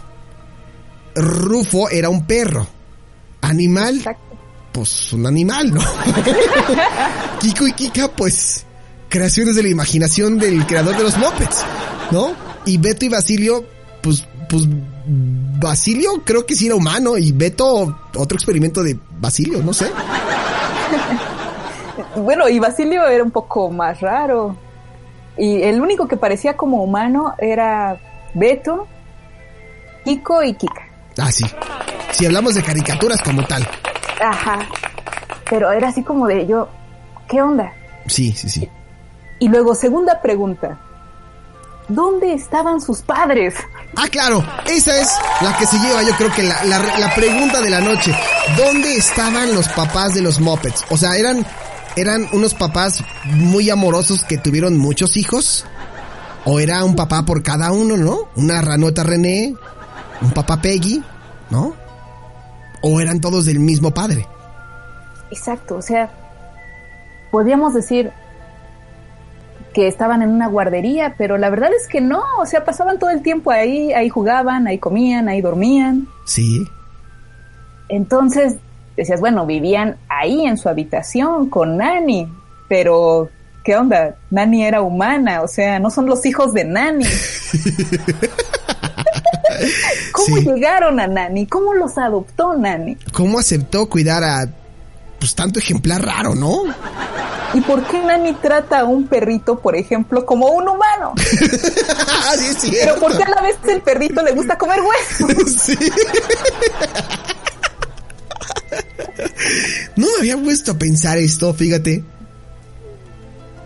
Rufo 1.15 1.89
era 1.89 2.09
un 2.09 2.27
perro. 2.27 2.67
Animal, 3.43 3.99
Exacto. 3.99 4.37
pues 4.73 5.13
un 5.13 5.25
animal, 5.25 5.73
¿no? 5.73 5.81
Kiko 7.39 7.69
y 7.69 7.73
Kika, 7.75 8.09
pues 8.09 8.67
creaciones 9.13 9.55
de 9.57 9.63
la 9.63 9.69
imaginación 9.69 10.39
del 10.39 10.67
creador 10.67 10.97
de 10.97 11.03
los 11.03 11.19
Muppets, 11.19 11.67
¿no? 12.11 12.33
Y 12.65 12.79
Beto 12.79 13.05
y 13.05 13.11
Basilio, 13.11 13.63
pues, 14.01 14.27
pues 14.49 14.67
Basilio 15.61 16.23
creo 16.25 16.47
que 16.47 16.55
sí 16.55 16.67
era 16.67 16.77
humano 16.77 17.19
y 17.19 17.31
Beto 17.31 17.95
otro 18.17 18.37
experimento 18.37 18.83
de 18.83 18.99
Basilio, 19.21 19.63
no 19.63 19.73
sé. 19.73 19.87
Bueno, 22.17 22.49
y 22.49 22.59
Basilio 22.59 23.07
era 23.07 23.23
un 23.23 23.31
poco 23.31 23.71
más 23.71 24.01
raro. 24.01 24.57
Y 25.37 25.63
el 25.63 25.81
único 25.81 26.09
que 26.09 26.17
parecía 26.17 26.57
como 26.57 26.83
humano 26.83 27.35
era 27.39 27.99
Beto, 28.35 28.87
Kiko 30.05 30.43
y 30.43 30.55
Kika. 30.55 30.89
Ah, 31.19 31.31
sí. 31.31 31.45
Si 32.11 32.27
hablamos 32.27 32.55
de 32.55 32.63
caricaturas 32.63 33.21
como 33.23 33.43
tal. 33.45 33.67
Ajá. 34.23 34.59
Pero 35.49 35.71
era 35.73 35.89
así 35.89 36.03
como 36.03 36.27
de 36.27 36.47
yo, 36.47 36.69
¿qué 37.29 37.41
onda? 37.41 37.73
Sí, 38.07 38.33
sí, 38.33 38.49
sí. 38.49 38.69
Y 39.43 39.49
luego, 39.49 39.75
segunda 39.75 40.21
pregunta. 40.23 40.79
¿Dónde 41.89 42.33
estaban 42.33 42.81
sus 42.81 43.03
padres? 43.03 43.57
Ah, 43.97 44.07
claro, 44.09 44.41
esa 44.67 44.97
es 44.97 45.09
la 45.41 45.59
que 45.59 45.67
se 45.67 45.81
lleva, 45.81 46.01
yo 46.05 46.15
creo 46.15 46.33
que 46.33 46.45
la, 46.45 46.63
la, 46.63 46.79
la 46.97 47.13
pregunta 47.13 47.61
de 47.61 47.69
la 47.69 47.81
noche. 47.81 48.15
¿Dónde 48.57 48.95
estaban 48.95 49.53
los 49.53 49.67
papás 49.71 50.15
de 50.15 50.23
los 50.23 50.39
Muppets? 50.39 50.85
O 50.91 50.97
sea, 50.97 51.17
eran, 51.17 51.45
eran 51.97 52.29
unos 52.33 52.55
papás 52.55 53.03
muy 53.25 53.69
amorosos 53.69 54.23
que 54.23 54.39
tuvieron 54.39 54.79
muchos 54.79 55.17
hijos. 55.17 55.67
O 56.45 56.61
era 56.61 56.85
un 56.85 56.95
papá 56.95 57.25
por 57.25 57.43
cada 57.43 57.73
uno, 57.73 57.97
¿no? 57.97 58.29
Una 58.37 58.63
ranota 58.63 59.03
René, 59.03 59.57
un 60.21 60.31
papá 60.31 60.63
Peggy, 60.63 61.03
¿no? 61.51 61.75
O 62.81 63.01
eran 63.01 63.21
todos 63.21 63.47
del 63.47 63.59
mismo 63.59 63.91
padre. 63.91 64.25
Exacto, 65.33 65.79
o 65.79 65.83
sea, 65.83 66.13
podríamos 67.33 67.75
decir 67.75 68.13
que 69.73 69.89
estaban 69.89 70.23
en 70.23 70.31
una 70.31 70.47
guardería, 70.49 71.15
pero 71.19 71.39
la 71.39 71.51
verdad 71.51 71.71
es 71.79 71.89
que 71.89 72.01
no, 72.01 72.23
o 72.39 72.47
sea, 72.47 72.65
pasaban 72.65 72.99
todo 72.99 73.11
el 73.11 73.23
tiempo 73.23 73.51
ahí, 73.51 73.93
ahí 73.93 74.09
jugaban, 74.09 74.67
ahí 74.67 74.79
comían, 74.79 75.29
ahí 75.29 75.41
dormían. 75.41 76.07
Sí. 76.27 76.65
Entonces, 77.89 78.57
decías, 78.97 79.21
bueno, 79.21 79.47
vivían 79.47 79.97
ahí 80.09 80.45
en 80.47 80.57
su 80.57 80.69
habitación 80.69 81.49
con 81.51 81.77
Nani, 81.77 82.29
pero 82.69 83.29
¿qué 83.65 83.77
onda? 83.77 84.17
Nani 84.31 84.65
era 84.65 84.81
humana, 84.83 85.43
o 85.43 85.49
sea, 85.49 85.79
no 85.79 85.91
son 85.91 86.07
los 86.07 86.25
hijos 86.27 86.53
de 86.53 86.65
Nani. 86.65 87.05
¿Cómo 90.13 90.37
Sí. 90.39 90.45
llegaron 90.45 90.99
a 91.01 91.07
Nani? 91.07 91.47
¿Cómo 91.47 91.75
los 91.75 91.97
adoptó 91.99 92.55
Nani? 92.57 92.97
¿Cómo 93.13 93.39
aceptó 93.39 93.89
cuidar 93.89 94.25
a, 94.25 94.47
pues, 95.23 95.37
tanto 95.37 95.61
ejemplar 95.61 96.05
raro, 96.05 96.35
no? 96.35 96.65
¿Y 97.55 97.61
por 97.61 97.87
qué 97.87 98.03
Nani 98.03 98.33
trata 98.35 98.81
a 98.81 98.85
un 98.85 99.07
perrito, 99.07 99.61
por 99.61 99.77
ejemplo, 99.77 100.27
como 100.27 100.49
un 100.49 100.69
humano? 100.69 101.15
Ah, 102.25 102.35
sí, 102.37 102.71
Pero. 102.73 102.99
¿por 102.99 103.17
qué 103.17 103.23
a 103.23 103.29
la 103.29 103.43
vez 103.43 103.57
el 103.69 103.83
perrito 103.83 104.23
le 104.23 104.33
gusta 104.33 104.59
comer 104.59 104.81
huesos? 104.81 105.53
Sí. 105.63 105.77
No 109.97 110.07
me 110.07 110.19
había 110.19 110.39
puesto 110.39 110.73
a 110.73 110.75
pensar 110.75 111.19
esto, 111.19 111.53
fíjate. 111.53 112.03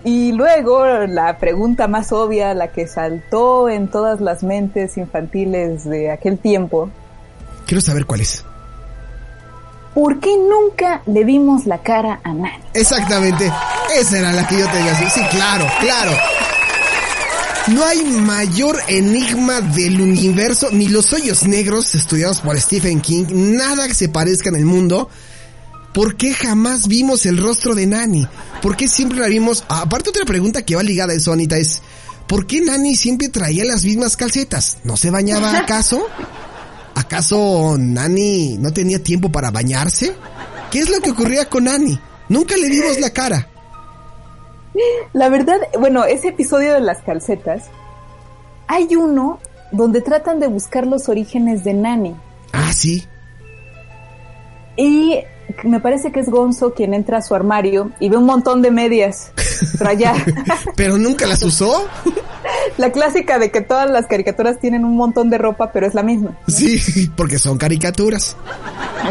Y 0.05 0.33
luego 0.33 0.85
la 1.07 1.39
pregunta 1.39 1.87
más 1.87 2.13
obvia, 2.13 2.55
la 2.55 2.73
que 2.73 2.87
saltó 2.89 3.69
en 3.69 3.89
todas 3.89 4.21
las 4.21 4.43
mentes 4.43 4.97
infantiles 4.97 5.85
de 5.85 6.11
aquel 6.11 6.39
tiempo, 6.39 6.91
Quiero 7.67 7.81
saber 7.81 8.07
cuál 8.07 8.21
es. 8.21 8.45
¿Por 9.97 10.21
qué 10.21 10.37
nunca 10.37 11.01
le 11.07 11.25
vimos 11.25 11.65
la 11.65 11.79
cara 11.83 12.21
a 12.23 12.35
Nani? 12.35 12.63
Exactamente. 12.75 13.51
Esa 13.99 14.19
era 14.19 14.31
la 14.31 14.47
que 14.47 14.59
yo 14.59 14.69
tenía. 14.69 14.95
Sí, 15.09 15.23
claro, 15.31 15.67
claro. 15.81 16.13
No 17.69 17.83
hay 17.83 18.05
mayor 18.05 18.79
enigma 18.89 19.63
del 19.63 19.99
universo, 19.99 20.69
ni 20.71 20.89
los 20.89 21.15
hoyos 21.15 21.45
negros 21.45 21.95
estudiados 21.95 22.43
por 22.43 22.61
Stephen 22.61 23.01
King, 23.01 23.25
nada 23.31 23.89
que 23.89 23.95
se 23.95 24.11
parezca 24.11 24.51
en 24.51 24.57
el 24.57 24.67
mundo. 24.67 25.09
¿Por 25.95 26.17
qué 26.17 26.35
jamás 26.35 26.89
vimos 26.89 27.25
el 27.25 27.39
rostro 27.39 27.75
de 27.75 27.87
Nani? 27.87 28.29
¿Por 28.61 28.77
qué 28.77 28.89
siempre 28.89 29.19
la 29.19 29.29
vimos? 29.29 29.65
Aparte 29.67 30.11
otra 30.11 30.27
pregunta 30.27 30.63
que 30.63 30.77
va 30.77 30.83
ligada 30.83 31.15
a 31.15 31.17
eso, 31.17 31.33
Anita, 31.33 31.57
es 31.57 31.81
¿por 32.29 32.47
qué 32.47 32.61
Nani 32.61 32.97
siempre 32.97 33.31
traía 33.31 33.65
las 33.65 33.83
mismas 33.85 34.15
calcetas? 34.19 34.77
¿No 34.85 34.99
se 34.99 35.11
bañaba 35.11 35.57
acaso? 35.59 36.07
¿Acaso 37.07 37.77
Nani 37.79 38.59
no 38.59 38.73
tenía 38.73 39.01
tiempo 39.01 39.31
para 39.31 39.53
bañarse? 39.53 40.13
¿Qué 40.73 40.81
es 40.81 40.91
lo 40.91 41.01
que 41.01 41.13
ocurría 41.13 41.49
con 41.49 41.65
Nani? 41.65 41.97
Nunca 42.29 42.57
le 42.57 42.69
vimos 42.69 42.99
la 42.99 43.11
cara. 43.11 43.49
La 45.13 45.29
verdad, 45.29 45.59
bueno, 45.79 46.05
ese 46.05 46.29
episodio 46.29 46.75
de 46.75 46.81
las 46.81 47.03
calcetas, 47.03 47.67
hay 48.67 48.97
uno 48.97 49.39
donde 49.71 50.01
tratan 50.01 50.41
de 50.41 50.49
buscar 50.49 50.85
los 50.85 51.09
orígenes 51.09 51.63
de 51.63 51.75
Nani. 51.75 52.17
Ah, 52.53 52.73
sí. 52.73 53.07
Y 54.77 55.21
me 55.65 55.81
parece 55.81 56.13
que 56.13 56.21
es 56.21 56.29
Gonzo 56.29 56.75
quien 56.75 56.95
entra 56.95 57.19
a 57.19 57.23
su 57.23 57.35
armario 57.35 57.91
y 58.01 58.09
ve 58.09 58.17
un 58.17 58.27
montón 58.27 58.63
de 58.63 58.71
medias 58.71 59.33
rayar. 59.79 60.17
pero 60.77 60.99
nunca 60.99 61.27
las 61.27 61.43
usó. 61.43 61.87
La 62.79 62.93
clásica 62.93 63.39
de 63.39 63.51
que 63.51 63.61
todas 63.61 63.91
las 63.91 64.07
caricaturas 64.07 64.59
tienen 64.59 64.85
un 64.85 64.97
montón 64.97 65.31
de 65.31 65.39
ropa, 65.39 65.73
pero 65.73 65.87
es 65.87 65.95
la 65.95 66.03
misma. 66.03 66.37
Sí, 66.47 67.11
porque 67.17 67.39
son 67.39 67.59
caricaturas. 67.59 68.37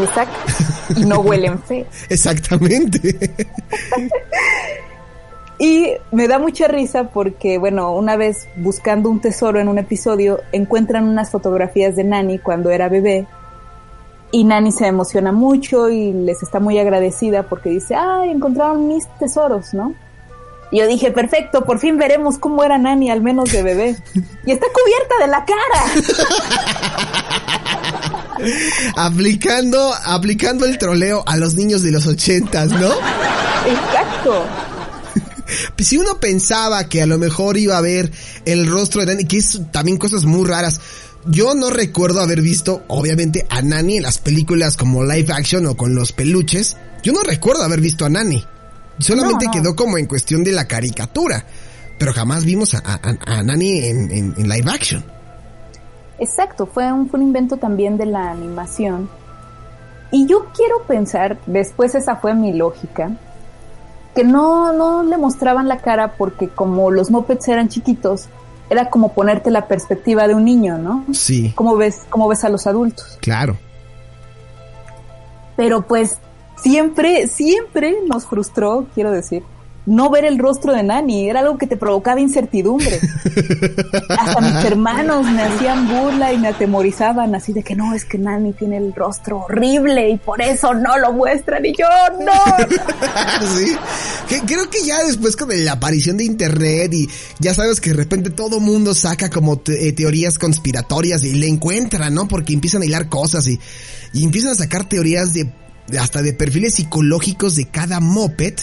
Exacto. 0.02 0.38
Y 0.96 1.06
no 1.06 1.20
huelen 1.20 1.60
feo. 1.60 1.86
Exactamente. 2.10 3.34
Y 5.58 5.94
me 6.12 6.28
da 6.28 6.38
mucha 6.38 6.68
risa 6.68 7.10
porque, 7.10 7.58
bueno, 7.58 7.96
una 7.96 8.18
vez 8.18 8.48
buscando 8.58 9.10
un 9.10 9.22
tesoro 9.22 9.60
en 9.60 9.68
un 9.68 9.78
episodio, 9.78 10.42
encuentran 10.52 11.08
unas 11.08 11.32
fotografías 11.32 11.96
de 11.96 12.04
Nani 12.04 12.40
cuando 12.40 12.72
era 12.72 12.90
bebé. 12.90 13.26
Y 14.36 14.44
Nani 14.44 14.74
se 14.74 14.86
emociona 14.86 15.32
mucho 15.32 15.90
y 15.90 16.12
les 16.12 16.44
está 16.44 16.60
muy 16.60 16.78
agradecida 16.78 17.44
porque 17.44 17.70
dice, 17.70 17.96
ay, 17.96 18.32
encontraron 18.32 18.86
mis 18.86 19.06
tesoros, 19.18 19.74
¿no? 19.74 19.96
Y 20.74 20.80
yo 20.80 20.88
dije, 20.88 21.10
perfecto, 21.12 21.64
por 21.64 21.80
fin 21.80 21.98
veremos 21.98 22.38
cómo 22.38 22.62
era 22.62 22.78
Nani, 22.78 23.10
al 23.10 23.22
menos 23.22 23.50
de 23.54 23.64
bebé. 23.64 23.96
Y 24.46 24.52
está 24.52 24.68
cubierta 24.74 25.16
de 25.22 25.28
la 25.28 25.46
cara. 25.46 25.86
aplicando, 29.08 29.94
aplicando 30.06 30.66
el 30.66 30.78
troleo 30.80 31.24
a 31.26 31.38
los 31.38 31.56
niños 31.56 31.82
de 31.82 31.94
los 31.94 32.06
ochentas, 32.06 32.72
¿no? 32.72 32.90
Exacto. 33.70 34.46
si 35.80 35.98
uno 35.98 36.20
pensaba 36.20 36.90
que 36.90 37.02
a 37.02 37.06
lo 37.06 37.18
mejor 37.18 37.56
iba 37.56 37.78
a 37.78 37.82
ver 37.82 38.12
el 38.44 38.70
rostro 38.70 39.00
de 39.00 39.14
Nani, 39.14 39.24
que 39.24 39.38
es 39.38 39.62
también 39.72 39.96
cosas 39.96 40.26
muy 40.26 40.46
raras. 40.46 40.82
Yo 41.28 41.56
no 41.56 41.72
recuerdo 41.72 42.22
haber 42.22 42.42
visto, 42.42 42.84
obviamente, 42.88 43.48
a 43.50 43.62
Nani 43.62 43.98
en 43.98 44.04
las 44.04 44.20
películas 44.20 44.78
como 44.78 45.04
live 45.04 45.34
action 45.34 45.66
o 45.66 45.76
con 45.76 45.96
los 45.96 46.12
peluches. 46.12 46.78
Yo 47.02 47.14
no 47.14 47.22
recuerdo 47.22 47.64
haber 47.64 47.82
visto 47.82 48.06
a 48.06 48.10
Nani. 48.10 48.46
Solamente 49.00 49.48
quedó 49.52 49.76
como 49.76 49.98
en 49.98 50.06
cuestión 50.06 50.44
de 50.44 50.52
la 50.52 50.68
caricatura. 50.68 51.46
Pero 51.98 52.14
jamás 52.14 52.46
vimos 52.46 52.76
a, 52.76 53.42
Nani 53.44 53.86
en, 53.86 54.36
live 54.48 54.70
action. 54.72 55.04
Exacto, 56.20 56.68
fue 56.68 56.92
un, 56.94 57.10
fue 57.10 57.20
un 57.20 57.26
invento 57.26 57.58
también 57.58 57.98
de 57.98 58.06
la 58.06 58.30
animación. 58.30 59.10
Y 60.12 60.28
yo 60.28 60.48
quiero 60.56 60.84
pensar, 60.84 61.40
después 61.48 61.96
esa 61.96 62.18
fue 62.18 62.36
mi 62.36 62.54
lógica, 62.54 63.18
que 64.14 64.24
no, 64.24 64.72
no 64.72 65.04
le 65.04 65.18
mostraban 65.18 65.68
la 65.68 65.80
cara 65.80 66.16
porque 66.16 66.48
como 66.50 66.92
los 66.92 67.12
mopeds 67.12 67.48
eran 67.48 67.68
chiquitos, 67.68 68.30
era 68.70 68.90
como 68.90 69.14
ponerte 69.14 69.52
la 69.52 69.68
perspectiva 69.68 70.28
de 70.28 70.36
un 70.36 70.46
niño, 70.46 70.78
¿no? 70.78 71.06
Sí. 71.14 71.54
¿Cómo 71.56 71.76
ves, 71.76 72.02
cómo 72.10 72.28
ves 72.28 72.44
a 72.44 72.50
los 72.50 72.68
adultos? 72.68 73.18
Claro. 73.22 73.58
Pero 75.56 75.82
pues 75.84 76.18
siempre, 76.58 77.28
siempre 77.28 77.96
nos 78.08 78.26
frustró, 78.26 78.88
quiero 78.94 79.12
decir, 79.12 79.44
no 79.86 80.10
ver 80.10 80.26
el 80.26 80.40
rostro 80.40 80.74
de 80.74 80.84
Nani, 80.84 81.30
era 81.30 81.42
algo 81.42 81.58
que 81.58 81.68
te 81.68 81.78
provocaba 81.78 82.20
incertidumbre. 82.20 83.00
Hasta 84.10 84.42
mis 84.42 84.66
hermanos 84.66 85.26
me 85.30 85.44
hacían 85.44 85.88
burla 85.88 86.34
y 86.34 86.38
me 86.38 86.48
atemorizaban 86.48 87.36
así 87.36 87.54
de 87.54 87.64
que 87.64 87.76
no, 87.76 87.94
es 87.94 88.06
que 88.06 88.18
Nani 88.18 88.54
tiene 88.54 88.78
el 88.78 88.94
rostro 88.94 89.42
horrible 89.42 90.10
y 90.10 90.18
por 90.18 90.42
eso 90.42 90.74
no 90.74 90.98
lo 90.98 91.14
muestran 91.14 91.66
y 91.66 91.74
yo 91.76 91.88
no. 92.20 92.68
sí. 93.58 94.40
creo 94.46 94.70
que 94.70 94.84
ya 94.84 95.04
después 95.04 95.36
con 95.36 95.50
la 95.64 95.74
aparición 95.74 96.18
de 96.18 96.24
internet 96.24 96.94
y 96.94 97.08
ya 97.40 97.54
sabes 97.54 97.80
que 97.80 97.92
de 97.92 97.98
repente 97.98 98.30
todo 98.32 98.60
mundo 98.60 98.94
saca 98.94 99.30
como 99.30 99.62
eh, 99.68 99.92
teorías 99.94 100.40
conspiratorias 100.40 101.24
y 101.24 101.34
le 101.34 101.48
encuentran, 101.48 102.14
¿no? 102.14 102.28
Porque 102.28 102.54
empiezan 102.54 102.82
a 102.82 102.86
hilar 102.86 103.10
cosas 103.10 103.48
y, 103.48 103.60
y 104.14 104.24
empiezan 104.24 104.52
a 104.52 104.56
sacar 104.56 104.90
teorías 104.90 105.34
de 105.34 105.52
hasta 106.00 106.24
de 106.24 106.34
perfiles 106.34 106.76
psicológicos 106.76 107.56
de 107.56 107.66
cada 107.66 108.00
moped 108.00 108.56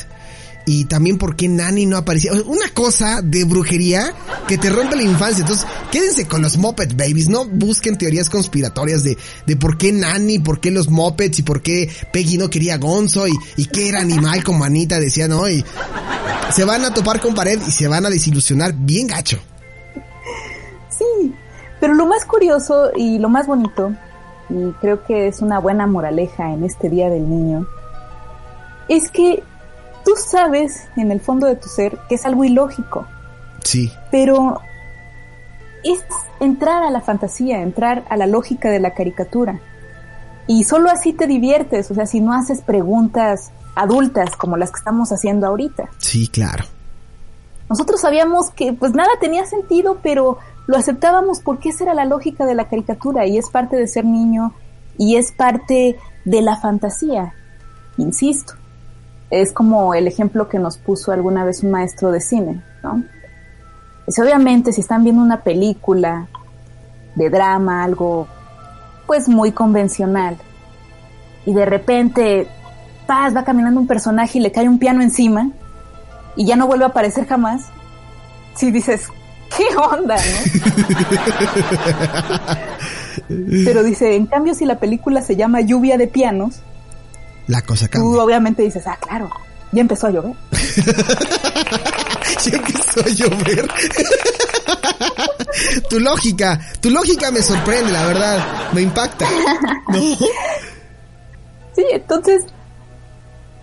y 0.67 0.85
también 0.85 1.19
por 1.19 1.37
qué 1.37 1.49
Nani 1.49 1.87
no 1.87 1.97
aparecía. 1.97 2.33
Una 2.33 2.69
cosa 2.73 3.21
de 3.23 3.45
brujería 3.45 4.15
que 4.47 4.59
te 4.59 4.71
rompe 4.71 4.97
la 4.97 5.03
infancia. 5.03 5.43
Entonces, 5.43 5.67
quédense 5.91 6.27
con 6.27 6.43
los 6.43 6.57
Muppet 6.57 6.97
Babies, 6.97 7.29
no 7.29 7.45
busquen 7.47 7.99
teorías 7.99 8.31
conspiratorias 8.31 9.03
de, 9.03 9.17
de 9.47 9.57
por 9.57 9.77
qué 9.77 9.93
Nani, 9.93 10.39
por 10.39 10.61
qué 10.61 10.71
los 10.71 10.89
Muppets 10.89 11.41
y 11.41 11.43
por 11.43 11.63
qué 11.63 11.91
Peggy 12.13 12.39
no 12.39 12.51
quería 12.51 12.79
Gonzo 12.79 13.27
y, 13.27 13.33
y 13.57 13.67
qué 13.67 13.89
era 13.89 14.01
animal 14.01 14.45
como 14.45 14.65
Anita 14.65 15.01
decía, 15.01 15.29
¿no? 15.29 15.49
Y 15.49 15.65
se 16.53 16.65
van 16.65 16.85
a 16.85 16.93
topar 16.93 17.21
con 17.21 17.35
pared 17.35 17.61
y 17.67 17.71
se 17.71 17.89
van 17.89 18.07
a 18.07 18.11
desilusionar 18.11 18.75
bien 18.75 19.07
gacho. 19.07 19.39
Sí, 20.91 21.35
pero 21.81 21.95
lo 21.95 22.07
más 22.07 22.25
curioso 22.25 22.91
y 22.95 23.19
lo 23.19 23.29
más 23.29 23.47
bonito, 23.47 23.93
y 24.49 24.71
creo 24.81 25.05
que 25.05 25.29
es 25.29 25.41
una 25.41 25.59
buena 25.59 25.87
moraleja 25.87 26.53
en 26.53 26.65
este 26.65 26.91
Día 26.91 27.09
del 27.09 27.29
Niño, 27.29 27.67
es 28.89 29.11
que 29.11 29.43
tú 30.05 30.13
sabes 30.17 30.89
en 30.97 31.11
el 31.11 31.21
fondo 31.21 31.47
de 31.47 31.57
tu 31.57 31.69
ser 31.69 31.99
que 32.09 32.17
es 32.17 32.25
algo 32.25 32.45
ilógico. 32.45 33.07
Sí. 33.65 33.93
Pero 34.11 34.61
es 35.85 36.05
entrar 36.41 36.83
a 36.83 36.91
la 36.91 37.01
fantasía, 37.01 37.61
entrar 37.61 38.05
a 38.09 38.17
la 38.17 38.27
lógica 38.27 38.71
de 38.71 38.81
la 38.81 38.95
caricatura. 38.95 39.61
Y 40.47 40.65
solo 40.65 40.91
así 40.91 41.13
te 41.13 41.27
diviertes, 41.27 41.91
o 41.91 41.95
sea, 41.95 42.07
si 42.07 42.21
no 42.21 42.33
haces 42.33 42.63
preguntas 42.63 43.51
adultas 43.75 44.37
como 44.37 44.57
las 44.57 44.71
que 44.71 44.79
estamos 44.79 45.11
haciendo 45.13 45.47
ahorita. 45.47 45.89
Sí, 45.99 46.29
claro. 46.29 46.65
Nosotros 47.71 48.01
sabíamos 48.01 48.51
que 48.51 48.73
pues 48.73 48.93
nada 48.93 49.11
tenía 49.21 49.47
sentido, 49.47 49.99
pero 50.03 50.39
lo 50.67 50.77
aceptábamos 50.77 51.41
porque 51.41 51.71
esa 51.71 51.85
era 51.85 51.95
la 51.95 52.05
lógica 52.05 52.45
de 52.45 52.55
la 52.55 52.69
caricatura 52.69 53.27
y 53.27 53.39
es 53.39 53.51
parte 53.51 53.77
de 53.77 53.87
ser 53.87 54.05
niño 54.05 54.53
y 54.99 55.17
es 55.17 55.33
parte 55.33 55.97
de 56.25 56.43
la 56.43 56.57
fantasía, 56.57 57.35
insisto 57.97 58.55
es 59.33 59.51
como 59.51 59.95
el 59.95 60.07
ejemplo 60.07 60.51
que 60.51 60.59
nos 60.59 60.77
puso 60.77 61.11
alguna 61.11 61.43
vez 61.43 61.63
un 61.63 61.71
maestro 61.71 62.13
de 62.13 62.21
cine, 62.21 62.63
¿no? 62.83 63.03
Es 64.07 64.19
obviamente 64.19 64.75
si 64.75 64.83
están 64.83 65.05
viendo 65.05 65.23
una 65.23 65.41
película 65.41 66.29
de 67.15 67.31
drama, 67.31 67.83
algo 67.83 68.29
pues 69.07 69.29
muy 69.29 69.51
convencional, 69.53 70.37
y 71.47 71.55
de 71.55 71.65
repente, 71.65 72.47
paz, 73.07 73.35
va 73.35 73.43
caminando 73.43 73.81
un 73.81 73.87
personaje 73.87 74.39
y 74.39 74.43
le 74.43 74.53
cae 74.53 74.69
un 74.69 74.79
piano 74.79 75.01
encima, 75.03 75.51
y 76.37 76.45
ya 76.45 76.57
no 76.57 76.67
vuelve 76.67 76.85
a 76.85 76.89
aparecer 76.89 77.27
jamás, 77.27 77.63
si 78.55 78.71
dices, 78.71 79.09
¿qué 79.57 79.65
onda, 79.77 80.17
no? 80.17 80.23
Pero 83.65 83.83
dice, 83.83 84.15
en 84.15 84.27
cambio 84.27 84.55
si 84.55 84.67
la 84.67 84.79
película 84.79 85.23
se 85.23 85.37
llama 85.37 85.63
Lluvia 85.63 85.97
de 85.97 86.07
Pianos, 86.07 86.61
la 87.47 87.63
cosa 87.63 87.89
cambia. 87.89 88.11
Tú 88.11 88.21
obviamente 88.21 88.63
dices, 88.63 88.87
ah, 88.87 88.99
claro, 89.01 89.31
ya 89.73 89.81
empezó 89.81 90.07
a 90.07 90.11
llover. 90.11 90.35
ya 92.45 92.57
empezó 92.57 93.01
a 93.01 93.09
llover. 93.09 93.69
tu 95.89 96.01
lógica, 96.01 96.61
tu 96.81 96.91
lógica 96.91 97.31
me 97.31 97.43
sorprende, 97.43 97.93
la 97.93 98.07
verdad, 98.07 98.73
me 98.73 98.83
impacta. 98.83 99.27
Sí, 101.75 101.87
entonces, 101.91 102.45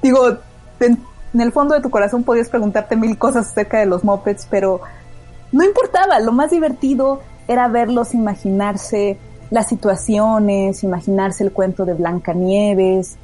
digo, 0.02 0.40
en, 0.80 1.00
en, 1.32 1.42
el 1.42 1.52
fondo 1.52 1.76
de 1.76 1.82
tu 1.82 1.92
corazón 1.92 2.24
podías 2.24 2.50
preguntarte 2.50 2.96
mil 2.96 3.20
cosas 3.20 3.52
acerca 3.52 3.78
de 3.78 3.86
los 3.86 4.04
mopeds, 4.04 4.48
pero 4.50 4.82
no 5.52 5.64
importaba, 5.64 6.20
lo 6.20 6.32
más 6.32 6.50
divertido 6.50 7.22
era 7.48 7.68
verlos 7.68 8.16
imaginarse 8.16 9.20
las 9.52 9.68
situaciones, 9.68 10.84
imaginarse 10.84 11.44
el 11.44 11.52
cuento 11.52 11.86
de 11.86 11.94
Blancanieves, 11.94 13.18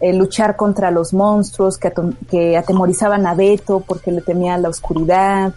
eh, 0.00 0.12
luchar 0.12 0.56
contra 0.56 0.90
los 0.90 1.12
monstruos 1.12 1.78
que, 1.78 1.92
que, 2.30 2.56
atemorizaban 2.56 3.26
a 3.26 3.34
Beto 3.34 3.80
porque 3.80 4.10
le 4.10 4.22
temía 4.22 4.56
la 4.58 4.68
oscuridad, 4.68 5.54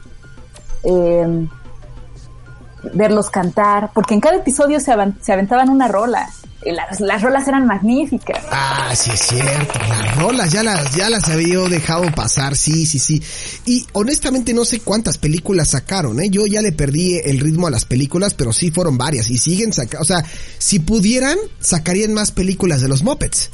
verlos 2.91 3.29
cantar, 3.29 3.91
porque 3.93 4.13
en 4.13 4.19
cada 4.19 4.37
episodio 4.37 4.79
se, 4.79 4.93
se, 5.21 5.33
aventaban 5.33 5.69
una 5.69 5.87
rola. 5.87 6.29
las, 6.65 6.99
las 6.99 7.21
rolas 7.21 7.47
eran 7.47 7.65
magníficas. 7.65 8.43
Ah, 8.51 8.93
sí 8.95 9.11
es 9.11 9.19
cierto. 9.21 9.79
Las 9.87 10.17
rolas 10.17 10.51
ya 10.51 10.63
las, 10.63 10.95
ya 10.95 11.09
las 11.09 11.27
había 11.29 11.59
dejado 11.69 12.03
pasar, 12.13 12.55
sí, 12.55 12.85
sí, 12.85 12.99
sí. 12.99 13.21
Y 13.65 13.85
honestamente 13.93 14.53
no 14.53 14.65
sé 14.65 14.79
cuántas 14.81 15.17
películas 15.17 15.69
sacaron, 15.69 16.19
¿eh? 16.19 16.29
Yo 16.29 16.45
ya 16.45 16.61
le 16.61 16.71
perdí 16.71 17.19
el 17.23 17.39
ritmo 17.39 17.67
a 17.67 17.71
las 17.71 17.85
películas, 17.85 18.33
pero 18.33 18.51
sí 18.53 18.71
fueron 18.71 18.97
varias 18.97 19.29
y 19.29 19.37
siguen 19.37 19.73
sacando. 19.73 20.01
O 20.01 20.05
sea, 20.05 20.23
si 20.57 20.79
pudieran, 20.79 21.37
sacarían 21.59 22.13
más 22.13 22.31
películas 22.31 22.81
de 22.81 22.89
los 22.89 23.03
Muppets. 23.03 23.49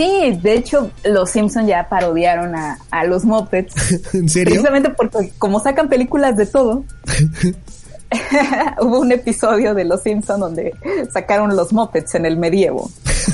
Sí, 0.00 0.38
de 0.42 0.54
hecho, 0.54 0.90
los 1.04 1.30
Simpsons 1.30 1.68
ya 1.68 1.86
parodiaron 1.86 2.54
a, 2.54 2.78
a 2.90 3.04
los 3.04 3.26
Muppets. 3.26 3.74
¿En 4.14 4.30
serio? 4.30 4.54
Precisamente 4.54 4.88
porque 4.88 5.30
como 5.36 5.60
sacan 5.60 5.90
películas 5.90 6.38
de 6.38 6.46
todo, 6.46 6.84
hubo 8.80 9.00
un 9.00 9.12
episodio 9.12 9.74
de 9.74 9.84
Los 9.84 10.02
Simpsons 10.02 10.40
donde 10.40 10.74
sacaron 11.12 11.54
los 11.54 11.74
Muppets 11.74 12.14
en 12.14 12.24
el 12.24 12.38
medievo 12.38 12.90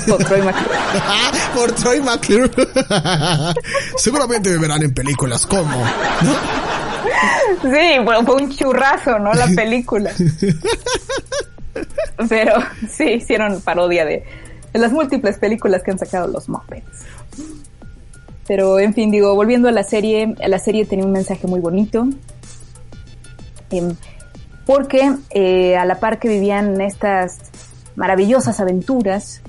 por 0.07 0.23
Troy 0.25 0.41
McClure. 0.41 0.79
por 1.55 1.71
Troy 1.71 2.01
McClure. 2.01 2.51
Seguramente 3.95 4.49
me 4.49 4.57
verán 4.57 4.83
en 4.83 4.93
películas 4.93 5.45
como. 5.45 5.85
Sí, 7.61 7.99
bueno, 8.03 8.25
fue 8.25 8.35
un 8.35 8.49
churrazo, 8.53 9.17
¿no? 9.19 9.33
La 9.33 9.47
película. 9.55 10.11
Pero 12.27 12.53
sí, 12.89 13.13
hicieron 13.13 13.61
parodia 13.61 14.03
de, 14.05 14.23
de 14.73 14.79
las 14.79 14.91
múltiples 14.91 15.37
películas 15.37 15.83
que 15.83 15.91
han 15.91 15.99
sacado 15.99 16.27
los 16.27 16.49
Muppets. 16.49 17.05
Pero 18.47 18.79
en 18.79 18.93
fin, 18.93 19.11
digo, 19.11 19.35
volviendo 19.35 19.67
a 19.67 19.71
la 19.71 19.83
serie, 19.83 20.35
la 20.45 20.59
serie 20.59 20.85
tenía 20.85 21.05
un 21.05 21.11
mensaje 21.11 21.47
muy 21.47 21.59
bonito. 21.59 22.07
Eh, 23.71 23.93
porque 24.67 25.13
eh, 25.31 25.77
a 25.77 25.85
la 25.85 25.99
par 25.99 26.19
que 26.19 26.27
vivían 26.27 26.79
estas 26.81 27.39
maravillosas 27.95 28.59
aventuras, 28.59 29.41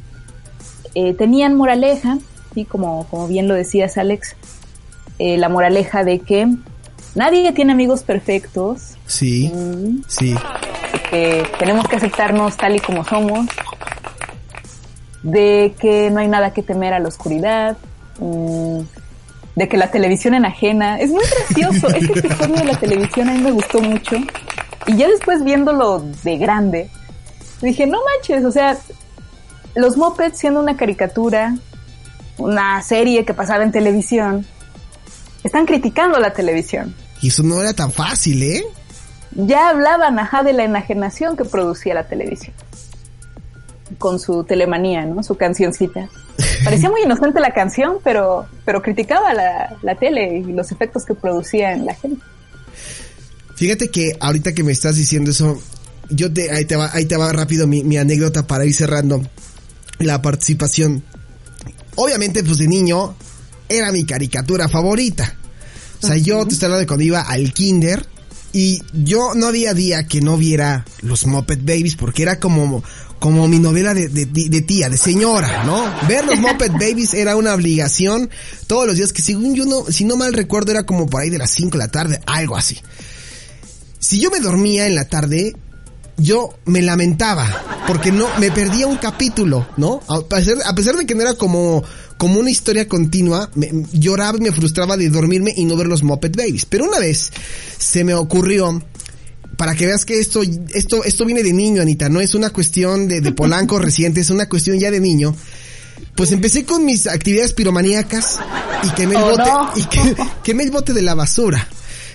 eh, 0.94 1.12
tenían 1.12 1.56
moraleja, 1.56 2.18
¿sí? 2.54 2.64
como, 2.64 3.04
como 3.10 3.26
bien 3.26 3.48
lo 3.48 3.54
decías 3.54 3.98
Alex, 3.98 4.36
eh, 5.18 5.36
la 5.36 5.48
moraleja 5.48 6.04
de 6.04 6.20
que 6.20 6.46
nadie 7.16 7.52
tiene 7.52 7.72
amigos 7.72 8.04
perfectos. 8.04 8.96
Sí, 9.06 9.52
mm, 9.52 10.04
sí. 10.06 10.34
Que 11.10 11.44
tenemos 11.58 11.88
que 11.88 11.96
aceptarnos 11.96 12.56
tal 12.56 12.76
y 12.76 12.78
como 12.78 13.04
somos, 13.04 13.46
de 15.22 15.74
que 15.78 16.10
no 16.10 16.20
hay 16.20 16.28
nada 16.28 16.52
que 16.52 16.62
temer 16.62 16.94
a 16.94 16.98
la 16.98 17.08
oscuridad, 17.08 17.76
mm, 18.20 18.80
de 19.56 19.68
que 19.68 19.76
la 19.76 19.90
televisión 19.90 20.34
enajena. 20.34 21.00
Es 21.00 21.10
muy 21.10 21.24
gracioso, 21.24 21.88
este 21.88 22.18
episodio 22.26 22.54
de 22.56 22.64
la 22.64 22.78
televisión 22.78 23.28
a 23.28 23.32
mí 23.32 23.40
me 23.40 23.50
gustó 23.50 23.80
mucho 23.80 24.16
y 24.86 24.96
ya 24.96 25.08
después 25.08 25.44
viéndolo 25.44 26.00
de 26.22 26.38
grande, 26.38 26.90
dije, 27.60 27.86
no 27.86 27.98
manches, 28.04 28.44
o 28.44 28.50
sea, 28.50 28.78
los 29.74 29.96
Muppets 29.96 30.38
siendo 30.38 30.60
una 30.60 30.76
caricatura, 30.76 31.56
una 32.38 32.80
serie 32.82 33.24
que 33.24 33.34
pasaba 33.34 33.64
en 33.64 33.72
televisión, 33.72 34.46
están 35.44 35.66
criticando 35.66 36.18
la 36.18 36.32
televisión. 36.32 36.94
Y 37.20 37.28
eso 37.28 37.42
no 37.42 37.60
era 37.60 37.74
tan 37.74 37.92
fácil, 37.92 38.42
¿eh? 38.42 38.64
Ya 39.32 39.68
hablaban, 39.68 40.18
ajá, 40.18 40.42
de 40.42 40.52
la 40.52 40.64
enajenación 40.64 41.36
que 41.36 41.44
producía 41.44 41.94
la 41.94 42.04
televisión. 42.08 42.54
Con 43.96 44.18
su 44.18 44.44
telemanía, 44.44 45.04
¿no? 45.06 45.22
Su 45.22 45.36
cancioncita. 45.36 46.08
Parecía 46.64 46.90
muy 46.90 47.02
inocente 47.02 47.40
la 47.40 47.52
canción, 47.52 47.98
pero, 48.04 48.46
pero 48.64 48.82
criticaba 48.82 49.32
la, 49.34 49.76
la 49.82 49.94
tele 49.94 50.38
y 50.38 50.52
los 50.52 50.70
efectos 50.70 51.04
que 51.04 51.14
producía 51.14 51.72
en 51.72 51.86
la 51.86 51.94
gente. 51.94 52.22
Fíjate 53.56 53.88
que 53.90 54.16
ahorita 54.20 54.52
que 54.52 54.62
me 54.62 54.72
estás 54.72 54.96
diciendo 54.96 55.30
eso, 55.30 55.60
yo 56.10 56.32
te, 56.32 56.50
ahí 56.52 56.64
te 56.64 56.76
va, 56.76 56.90
ahí 56.92 57.06
te 57.06 57.16
va 57.16 57.32
rápido 57.32 57.66
mi, 57.66 57.82
mi 57.82 57.96
anécdota 57.96 58.46
para 58.46 58.64
ir 58.64 58.74
cerrando 58.74 59.22
la 59.98 60.22
participación. 60.22 61.02
Obviamente, 61.96 62.44
pues 62.44 62.58
de 62.58 62.68
niño, 62.68 63.16
era 63.68 63.90
mi 63.92 64.04
caricatura 64.04 64.68
favorita. 64.68 65.34
O 66.02 66.06
sea, 66.06 66.16
yo 66.16 66.46
te 66.46 66.54
estoy 66.54 66.66
hablando 66.66 66.80
de 66.80 66.86
cuando 66.86 67.04
iba 67.04 67.20
al 67.22 67.52
kinder 67.52 68.06
y 68.52 68.80
yo 68.92 69.34
no 69.34 69.48
había 69.48 69.74
día 69.74 70.06
que 70.06 70.20
no 70.20 70.36
viera 70.36 70.84
los 71.02 71.26
Muppet 71.26 71.60
Babies 71.60 71.96
porque 71.96 72.22
era 72.22 72.38
como, 72.38 72.84
como 73.18 73.48
mi 73.48 73.58
novela 73.58 73.94
de, 73.94 74.08
de, 74.08 74.26
de, 74.26 74.62
tía, 74.62 74.88
de 74.88 74.96
señora, 74.96 75.64
¿no? 75.64 75.84
Ver 76.06 76.24
los 76.24 76.38
Muppet 76.40 76.72
Babies 76.72 77.14
era 77.14 77.36
una 77.36 77.54
obligación 77.54 78.30
todos 78.66 78.86
los 78.86 78.96
días 78.96 79.12
que 79.12 79.22
según 79.22 79.54
yo 79.54 79.64
no, 79.66 79.84
si 79.90 80.04
no 80.04 80.16
mal 80.16 80.32
recuerdo 80.32 80.72
era 80.72 80.84
como 80.84 81.06
por 81.06 81.22
ahí 81.22 81.30
de 81.30 81.38
las 81.38 81.50
5 81.50 81.72
de 81.72 81.78
la 81.78 81.90
tarde, 81.90 82.20
algo 82.26 82.56
así 82.56 82.78
si 83.98 84.20
yo 84.20 84.30
me 84.30 84.40
dormía 84.40 84.86
en 84.86 84.94
la 84.94 85.08
tarde, 85.08 85.54
yo 86.16 86.54
me 86.64 86.82
lamentaba 86.82 87.84
porque 87.86 88.12
no 88.12 88.26
me 88.38 88.50
perdía 88.50 88.86
un 88.86 88.96
capítulo, 88.96 89.66
¿no? 89.76 90.00
A 90.08 90.20
pesar, 90.20 90.56
a 90.64 90.74
pesar 90.74 90.96
de 90.96 91.06
que 91.06 91.14
no 91.14 91.22
era 91.22 91.34
como 91.34 91.82
como 92.16 92.40
una 92.40 92.50
historia 92.50 92.88
continua, 92.88 93.48
me, 93.54 93.70
lloraba 93.92 94.38
y 94.38 94.40
me 94.40 94.50
frustraba 94.50 94.96
de 94.96 95.08
dormirme 95.08 95.52
y 95.56 95.64
no 95.64 95.76
ver 95.76 95.86
los 95.86 96.02
Muppet 96.02 96.36
Babies. 96.36 96.66
Pero 96.66 96.84
una 96.84 96.98
vez 96.98 97.30
se 97.78 98.02
me 98.02 98.14
ocurrió 98.14 98.82
para 99.58 99.74
que 99.74 99.84
veas 99.86 100.06
que 100.06 100.18
esto 100.18 100.40
esto 100.72 101.04
esto 101.04 101.26
viene 101.26 101.42
de 101.42 101.52
niño, 101.52 101.82
Anita, 101.82 102.08
no 102.08 102.20
es 102.22 102.34
una 102.34 102.48
cuestión 102.50 103.08
de, 103.08 103.20
de 103.20 103.32
Polanco 103.32 103.78
reciente, 103.80 104.20
es 104.20 104.30
una 104.30 104.48
cuestión 104.48 104.78
ya 104.78 104.90
de 104.90 105.00
niño. 105.00 105.36
Pues 106.16 106.32
empecé 106.32 106.64
con 106.64 106.84
mis 106.84 107.06
actividades 107.06 107.52
piromaníacas 107.52 108.38
y 108.84 108.88
quemé 108.90 109.16
el 109.16 109.22
Oh, 109.22 109.30
bote 109.30 109.42
no. 109.50 109.70
y 109.76 109.82
que, 109.84 110.16
quemé 110.42 110.62
el 110.64 110.70
bote 110.70 110.94
de 110.94 111.02
la 111.02 111.14
basura. 111.14 111.68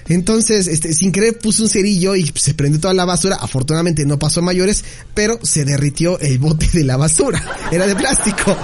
Entonces, 0.10 0.68
este, 0.68 0.94
sin 0.94 1.12
querer 1.14 1.38
puse 1.38 1.62
un 1.64 1.70
cerillo 1.70 2.16
y 2.16 2.30
se 2.36 2.54
prendió 2.54 2.82
toda 2.82 2.94
la 2.94 3.06
basura. 3.06 3.38
Afortunadamente 3.40 4.06
no 4.06 4.20
pasó 4.20 4.42
a 4.42 4.44
mayores, 4.44 4.84
pero 5.14 5.40
se 5.44 5.64
derritió 5.64 6.20
el 6.20 6.40
bote 6.40 6.68
de 6.74 6.84
la 6.84 6.98
basura. 6.98 7.42
Era 7.72 7.88
de 7.88 7.96
plástico. 7.96 8.58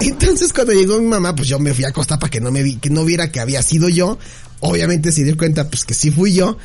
Entonces 0.00 0.52
cuando 0.52 0.72
llegó 0.74 0.98
mi 0.98 1.06
mamá, 1.08 1.34
pues 1.34 1.48
yo 1.48 1.58
me 1.58 1.72
fui 1.74 1.84
a 1.84 1.88
acostar 1.88 2.18
para 2.18 2.30
que 2.30 2.40
no 2.40 2.50
me 2.52 2.62
vi, 2.62 2.76
que 2.76 2.90
no 2.90 3.04
viera 3.04 3.30
que 3.32 3.40
había 3.40 3.62
sido 3.62 3.88
yo. 3.88 4.18
Obviamente 4.60 5.12
se 5.12 5.24
dio 5.24 5.36
cuenta 5.36 5.68
pues 5.70 5.84
que 5.84 5.94
sí 5.94 6.10
fui 6.10 6.34
yo. 6.34 6.58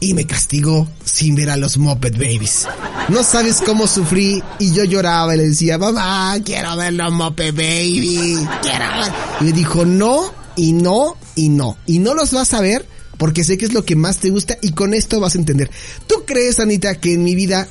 Y 0.00 0.14
me 0.14 0.26
castigó 0.26 0.88
sin 1.04 1.34
ver 1.34 1.50
a 1.50 1.56
los 1.56 1.76
Muppet 1.76 2.14
Babies. 2.14 2.66
No 3.08 3.22
sabes 3.22 3.60
cómo 3.64 3.86
sufrí 3.86 4.42
y 4.58 4.72
yo 4.72 4.84
lloraba 4.84 5.34
y 5.34 5.38
le 5.38 5.48
decía, 5.48 5.76
mamá, 5.76 6.36
quiero 6.44 6.74
ver 6.76 6.94
los 6.94 7.12
Muppet 7.12 7.54
Babies. 7.54 8.40
Quiero 8.62 8.84
ver. 8.98 9.12
Y 9.40 9.44
me 9.44 9.52
dijo, 9.52 9.84
no, 9.84 10.32
y 10.56 10.72
no, 10.72 11.16
y 11.34 11.50
no. 11.50 11.76
Y 11.86 11.98
no 11.98 12.14
los 12.14 12.32
vas 12.32 12.54
a 12.54 12.60
ver 12.60 12.86
porque 13.18 13.44
sé 13.44 13.58
que 13.58 13.66
es 13.66 13.74
lo 13.74 13.84
que 13.84 13.96
más 13.96 14.16
te 14.16 14.30
gusta 14.30 14.56
y 14.62 14.72
con 14.72 14.94
esto 14.94 15.20
vas 15.20 15.34
a 15.34 15.38
entender. 15.38 15.70
¿Tú 16.06 16.24
crees, 16.26 16.58
Anita, 16.58 16.94
que 16.94 17.12
en 17.12 17.22
mi 17.22 17.34
vida 17.34 17.68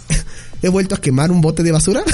he 0.62 0.70
vuelto 0.70 0.96
a 0.96 1.02
quemar 1.02 1.32
un 1.32 1.42
bote 1.42 1.64
de 1.64 1.72
basura? 1.72 2.02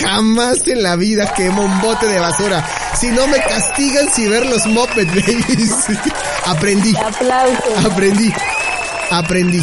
Jamás 0.00 0.66
en 0.66 0.82
la 0.82 0.96
vida 0.96 1.32
quemo 1.34 1.62
un 1.62 1.80
bote 1.80 2.06
de 2.06 2.18
basura. 2.18 2.64
Si 2.98 3.08
no 3.08 3.26
me 3.26 3.38
castigan 3.42 4.08
si 4.14 4.26
ver 4.28 4.46
los 4.46 4.66
Muppet 4.66 5.08
Babies. 5.08 5.72
Aprendí, 6.46 6.94
Aplausos. 6.96 7.84
aprendí, 7.84 8.32
aprendí. 9.10 9.62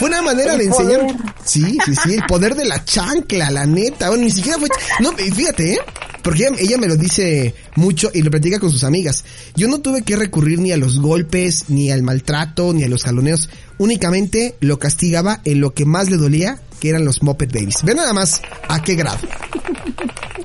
Fue 0.00 0.08
una 0.08 0.22
manera 0.22 0.54
El 0.54 0.58
de 0.60 0.64
enseñar. 0.64 1.00
poder. 1.00 1.16
Sí, 1.44 1.78
sí, 1.84 1.94
sí, 1.94 2.14
el 2.14 2.22
poder 2.24 2.54
de 2.54 2.64
la 2.64 2.82
chancla, 2.82 3.50
la 3.50 3.66
neta. 3.66 4.08
Bueno, 4.08 4.24
ni 4.24 4.30
siquiera 4.30 4.58
fue. 4.58 4.68
No, 4.98 5.12
fíjate, 5.12 5.74
¿eh? 5.74 5.78
Porque 6.22 6.46
ella, 6.46 6.56
ella 6.58 6.78
me 6.78 6.86
lo 6.86 6.96
dice 6.96 7.54
mucho 7.76 8.10
y 8.14 8.22
lo 8.22 8.30
platica 8.30 8.58
con 8.58 8.70
sus 8.70 8.82
amigas. 8.82 9.26
Yo 9.56 9.68
no 9.68 9.80
tuve 9.80 10.00
que 10.02 10.16
recurrir 10.16 10.58
ni 10.58 10.72
a 10.72 10.78
los 10.78 11.00
golpes, 11.00 11.66
ni 11.68 11.90
al 11.90 12.02
maltrato, 12.02 12.72
ni 12.72 12.82
a 12.82 12.88
los 12.88 13.04
jaloneos. 13.04 13.50
Únicamente 13.76 14.56
lo 14.60 14.78
castigaba 14.78 15.42
en 15.44 15.60
lo 15.60 15.74
que 15.74 15.84
más 15.84 16.08
le 16.08 16.16
dolía, 16.16 16.60
que 16.80 16.88
eran 16.88 17.04
los 17.04 17.22
Muppet 17.22 17.52
Babies. 17.52 17.82
Ve 17.84 17.94
nada 17.94 18.14
más 18.14 18.40
a 18.68 18.82
qué 18.82 18.94
grado. 18.94 19.18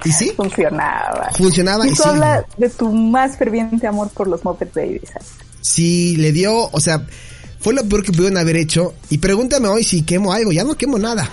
¿Y 0.03 0.12
sí? 0.12 0.34
Funcionaba. 0.36 1.30
Funcionaba 1.38 1.88
y 1.88 1.95
sí. 1.95 2.03
habla 2.06 2.45
de 2.58 2.70
tu 2.70 2.91
más 2.91 3.38
ferviente 3.38 3.88
amor 3.88 4.10
por 4.10 4.28
los 4.28 4.43
Muppet 4.43 4.74
Babies. 4.74 5.10
Sí, 5.62 6.16
le 6.18 6.32
dio, 6.32 6.70
o 6.72 6.80
sea, 6.80 7.08
fue 7.66 7.74
lo 7.74 7.84
peor 7.84 8.03
que 8.03 8.11
pudieron 8.11 8.38
haber 8.38 8.57
hecho. 8.57 8.93
Y 9.09 9.18
pregúntame 9.18 9.68
hoy 9.68 9.84
si 9.84 10.03
quemo 10.03 10.32
algo, 10.32 10.51
ya 10.51 10.63
no 10.63 10.78
quemo 10.78 10.99
nada. 10.99 11.28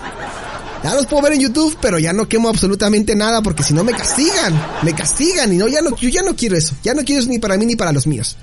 Ya 0.83 0.95
los 0.95 1.05
puedo 1.05 1.21
ver 1.21 1.33
en 1.33 1.41
YouTube, 1.41 1.77
pero 1.79 1.99
ya 1.99 2.11
no 2.11 2.27
quemo 2.27 2.49
absolutamente 2.49 3.15
nada 3.15 3.43
porque 3.43 3.61
si 3.61 3.75
no 3.75 3.83
me 3.83 3.91
castigan, 3.91 4.59
me 4.81 4.95
castigan 4.95 5.53
y 5.53 5.57
no, 5.57 5.67
ya 5.67 5.83
no, 5.83 5.95
yo 5.95 6.09
ya 6.09 6.23
no 6.23 6.35
quiero 6.35 6.57
eso, 6.57 6.73
ya 6.81 6.95
no 6.95 7.03
quiero 7.03 7.21
eso 7.21 7.29
ni 7.29 7.37
para 7.37 7.55
mí 7.55 7.67
ni 7.67 7.75
para 7.75 7.91
los 7.91 8.07
míos. 8.07 8.35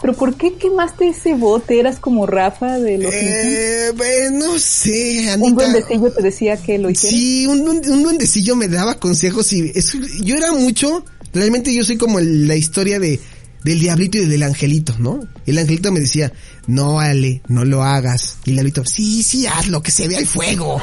¿Pero 0.00 0.12
por 0.14 0.36
qué 0.36 0.54
quemaste 0.54 1.08
ese 1.08 1.34
bote? 1.34 1.80
¿Eras 1.80 1.98
como 1.98 2.26
Rafa 2.26 2.78
de 2.78 2.98
los? 2.98 3.12
Eh, 3.12 3.88
eh, 3.88 4.30
no 4.30 4.56
sé, 4.60 5.28
Anita. 5.28 5.48
Un 5.48 5.54
duendecillo 5.56 6.12
te 6.12 6.22
decía 6.22 6.56
que 6.56 6.78
lo 6.78 6.90
hiciera. 6.90 7.16
Sí, 7.16 7.46
un, 7.48 7.68
un, 7.68 7.90
un 7.90 8.02
duendecillo 8.04 8.54
me 8.54 8.68
daba 8.68 9.00
consejos 9.00 9.52
y 9.52 9.72
eso, 9.74 9.98
yo 10.22 10.36
era 10.36 10.52
mucho, 10.52 11.04
realmente 11.34 11.74
yo 11.74 11.82
soy 11.82 11.96
como 11.96 12.20
la 12.20 12.54
historia 12.54 13.00
de 13.00 13.18
del 13.66 13.80
diablito 13.80 14.16
y 14.16 14.26
del 14.26 14.44
angelito, 14.44 14.94
¿no? 15.00 15.26
El 15.44 15.58
angelito 15.58 15.90
me 15.90 15.98
decía, 15.98 16.32
no, 16.68 17.00
Ale, 17.00 17.42
no 17.48 17.64
lo 17.64 17.82
hagas. 17.82 18.38
Y 18.44 18.50
el 18.50 18.56
diablito, 18.56 18.84
sí, 18.84 19.24
sí, 19.24 19.44
hazlo, 19.44 19.82
que 19.82 19.90
se 19.90 20.06
vea 20.06 20.20
el 20.20 20.26
fuego. 20.26 20.80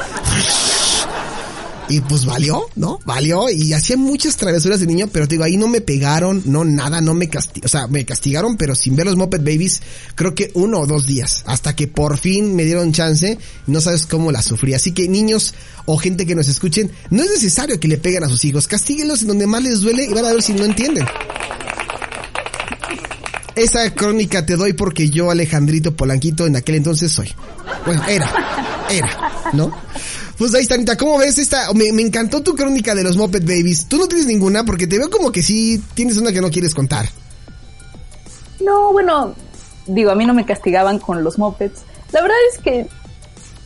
Y 1.88 2.00
pues 2.02 2.26
valió, 2.26 2.66
¿no? 2.76 2.98
Valió 3.06 3.48
y 3.48 3.72
hacía 3.72 3.96
muchas 3.96 4.36
travesuras 4.36 4.80
de 4.80 4.86
niño, 4.86 5.08
pero 5.10 5.26
te 5.26 5.34
digo, 5.34 5.44
ahí 5.44 5.56
no 5.56 5.66
me 5.66 5.80
pegaron, 5.80 6.42
no 6.44 6.64
nada, 6.64 7.00
no 7.00 7.14
me 7.14 7.30
castigaron, 7.30 7.64
o 7.64 7.68
sea, 7.68 7.86
me 7.88 8.04
castigaron, 8.04 8.58
pero 8.58 8.74
sin 8.74 8.96
ver 8.96 9.06
los 9.06 9.16
Moped 9.16 9.40
Babies, 9.40 9.80
creo 10.14 10.34
que 10.34 10.50
uno 10.52 10.80
o 10.80 10.86
dos 10.86 11.06
días, 11.06 11.42
hasta 11.46 11.74
que 11.74 11.88
por 11.88 12.18
fin 12.18 12.54
me 12.54 12.64
dieron 12.64 12.92
chance, 12.92 13.38
no 13.66 13.80
sabes 13.80 14.06
cómo 14.06 14.30
la 14.30 14.42
sufrí. 14.42 14.74
Así 14.74 14.92
que 14.92 15.08
niños 15.08 15.54
o 15.86 15.96
gente 15.96 16.26
que 16.26 16.34
nos 16.34 16.48
escuchen, 16.48 16.90
no 17.08 17.22
es 17.22 17.30
necesario 17.30 17.80
que 17.80 17.88
le 17.88 17.96
peguen 17.96 18.24
a 18.24 18.28
sus 18.28 18.44
hijos, 18.44 18.66
castíguenlos 18.66 19.22
en 19.22 19.28
donde 19.28 19.46
más 19.46 19.62
les 19.62 19.80
duele 19.80 20.04
y 20.04 20.12
van 20.12 20.26
a 20.26 20.32
ver 20.32 20.42
si 20.42 20.52
no 20.52 20.64
entienden. 20.64 21.06
Esa 23.56 23.94
crónica 23.94 24.44
te 24.44 24.56
doy 24.56 24.72
porque 24.72 25.10
yo, 25.10 25.30
Alejandrito 25.30 25.94
Polanquito, 25.94 26.46
en 26.46 26.56
aquel 26.56 26.76
entonces 26.76 27.12
soy. 27.12 27.32
Bueno, 27.86 28.02
era, 28.08 28.30
era, 28.90 29.32
¿no? 29.52 29.72
Pues 30.36 30.52
ahí 30.54 30.62
está, 30.62 30.74
Anita, 30.74 30.96
¿cómo 30.96 31.18
ves 31.18 31.38
esta? 31.38 31.72
Me, 31.74 31.92
me, 31.92 32.02
encantó 32.02 32.42
tu 32.42 32.56
crónica 32.56 32.94
de 32.94 33.04
los 33.04 33.16
Muppet 33.16 33.44
Babies. 33.44 33.86
Tú 33.88 33.98
no 33.98 34.08
tienes 34.08 34.26
ninguna 34.26 34.64
porque 34.64 34.88
te 34.88 34.98
veo 34.98 35.08
como 35.08 35.30
que 35.30 35.42
sí 35.42 35.80
tienes 35.94 36.16
una 36.16 36.32
que 36.32 36.40
no 36.40 36.50
quieres 36.50 36.74
contar. 36.74 37.08
No, 38.60 38.92
bueno, 38.92 39.34
digo, 39.86 40.10
a 40.10 40.14
mí 40.16 40.26
no 40.26 40.34
me 40.34 40.44
castigaban 40.44 40.98
con 40.98 41.22
los 41.22 41.38
Muppets. 41.38 41.82
La 42.10 42.22
verdad 42.22 42.36
es 42.52 42.58
que 42.60 42.86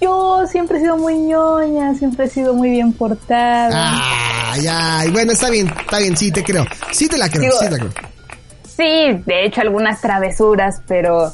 yo 0.01 0.45
siempre 0.51 0.79
he 0.79 0.81
sido 0.81 0.97
muy 0.97 1.17
ñoña, 1.19 1.95
siempre 1.95 2.27
he 2.27 2.31
sido 2.31 2.55
muy 2.55 2.71
bien 2.71 2.93
portada. 2.93 4.53
Ay, 4.53 4.67
ay, 4.71 5.11
bueno, 5.11 5.33
está 5.33 5.51
bien, 5.51 5.69
está 5.69 5.99
bien, 5.99 6.17
sí, 6.17 6.31
te 6.31 6.45
creo. 6.45 6.67
Sí 6.93 7.09
te 7.09 7.17
la 7.17 7.29
creo, 7.29 7.43
Digo, 7.43 7.57
sí 7.59 7.65
te 7.65 7.71
la 7.71 7.79
creo. 7.79 8.18
Sí, 8.79 9.23
de 9.27 9.45
hecho 9.45 9.61
algunas 9.61 10.01
travesuras, 10.01 10.81
pero 10.87 11.33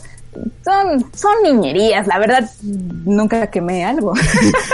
son, 0.64 1.04
son 1.14 1.32
niñerías, 1.42 2.06
la 2.06 2.18
verdad 2.18 2.50
nunca 2.62 3.48
quemé 3.48 3.84
algo. 3.84 4.14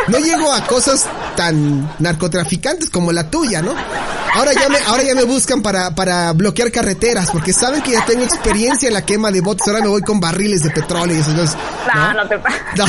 No 0.08 0.18
llego 0.18 0.52
a 0.52 0.64
cosas 0.68 1.06
tan 1.36 1.88
narcotraficantes 1.98 2.90
como 2.90 3.10
la 3.10 3.28
tuya, 3.28 3.60
¿no? 3.60 3.74
Ahora 4.34 4.52
ya 4.52 4.68
me, 4.68 4.78
ahora 4.86 5.02
ya 5.02 5.16
me 5.16 5.24
buscan 5.24 5.62
para, 5.62 5.94
para 5.96 6.32
bloquear 6.32 6.70
carreteras, 6.70 7.30
porque 7.30 7.52
saben 7.52 7.82
que 7.82 7.90
ya 7.90 8.04
tengo 8.04 8.22
experiencia 8.22 8.86
en 8.86 8.94
la 8.94 9.04
quema 9.04 9.32
de 9.32 9.40
botes, 9.40 9.66
ahora 9.66 9.80
me 9.80 9.88
voy 9.88 10.02
con 10.02 10.20
barriles 10.20 10.62
de 10.62 10.70
petróleo 10.70 11.16
y 11.16 11.20
eso, 11.20 11.30
entonces, 11.30 11.56
no, 11.92 12.14
no, 12.14 12.28
te 12.28 12.36
no, 12.76 12.86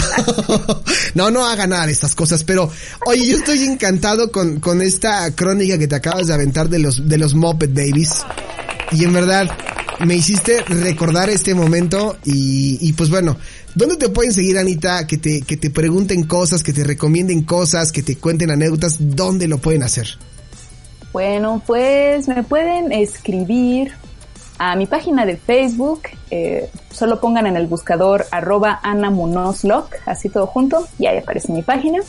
no, 1.16 1.32
no 1.32 1.46
haga 1.48 1.66
nada 1.66 1.88
de 1.88 1.92
estas 1.92 2.14
cosas, 2.14 2.44
pero 2.44 2.70
oye, 3.08 3.26
yo 3.26 3.38
estoy 3.38 3.64
encantado 3.64 4.32
con, 4.32 4.60
con 4.60 4.84
esta 4.84 5.34
crónica 5.34 5.80
que 5.80 5.88
te 5.88 5.96
acabas 5.96 6.28
de 6.28 6.36
aventar 6.36 6.70
de 6.70 6.78
los, 6.78 7.10
de 7.10 7.18
los 7.18 7.34
Muppet 7.34 7.74
Babies. 7.74 8.24
Y 8.92 9.06
en 9.06 9.14
verdad, 9.14 9.50
me 10.06 10.16
hiciste 10.16 10.62
recordar 10.64 11.30
este 11.30 11.54
momento 11.54 12.18
y, 12.26 12.78
y 12.82 12.93
pues 12.93 13.10
bueno, 13.10 13.38
¿dónde 13.76 13.97
te 13.97 14.10
pueden 14.10 14.34
seguir, 14.34 14.58
Anita? 14.58 15.06
Que 15.06 15.18
te, 15.18 15.41
que 15.41 15.58
te 15.58 15.70
pregunten 15.70 16.24
cosas, 16.24 16.64
que 16.64 16.74
te 16.74 16.84
recomienden 16.84 17.43
cosas, 17.43 17.91
que 17.91 18.04
te 18.04 18.18
cuenten 18.18 18.52
anécdotas, 18.52 18.97
¿dónde 18.99 19.47
lo 19.47 19.60
pueden 19.60 19.84
hacer? 19.84 20.08
Bueno, 21.14 21.62
pues 21.66 22.28
me 22.28 22.43
pueden 22.43 22.91
escribir 22.91 23.91
a 24.58 24.76
mi 24.76 24.86
página 24.86 25.26
de 25.26 25.38
Facebook, 25.38 26.04
eh, 26.30 26.70
solo 26.91 27.20
pongan 27.20 27.47
en 27.47 27.58
el 27.58 27.68
buscador 27.68 28.26
arroba 28.32 28.80
anamunoslock, 28.84 29.95
así 30.06 30.30
todo 30.30 30.47
junto, 30.47 30.88
y 30.99 31.08
ahí 31.08 31.18
aparece 31.18 31.52
mi 31.52 31.64
página. 31.64 31.99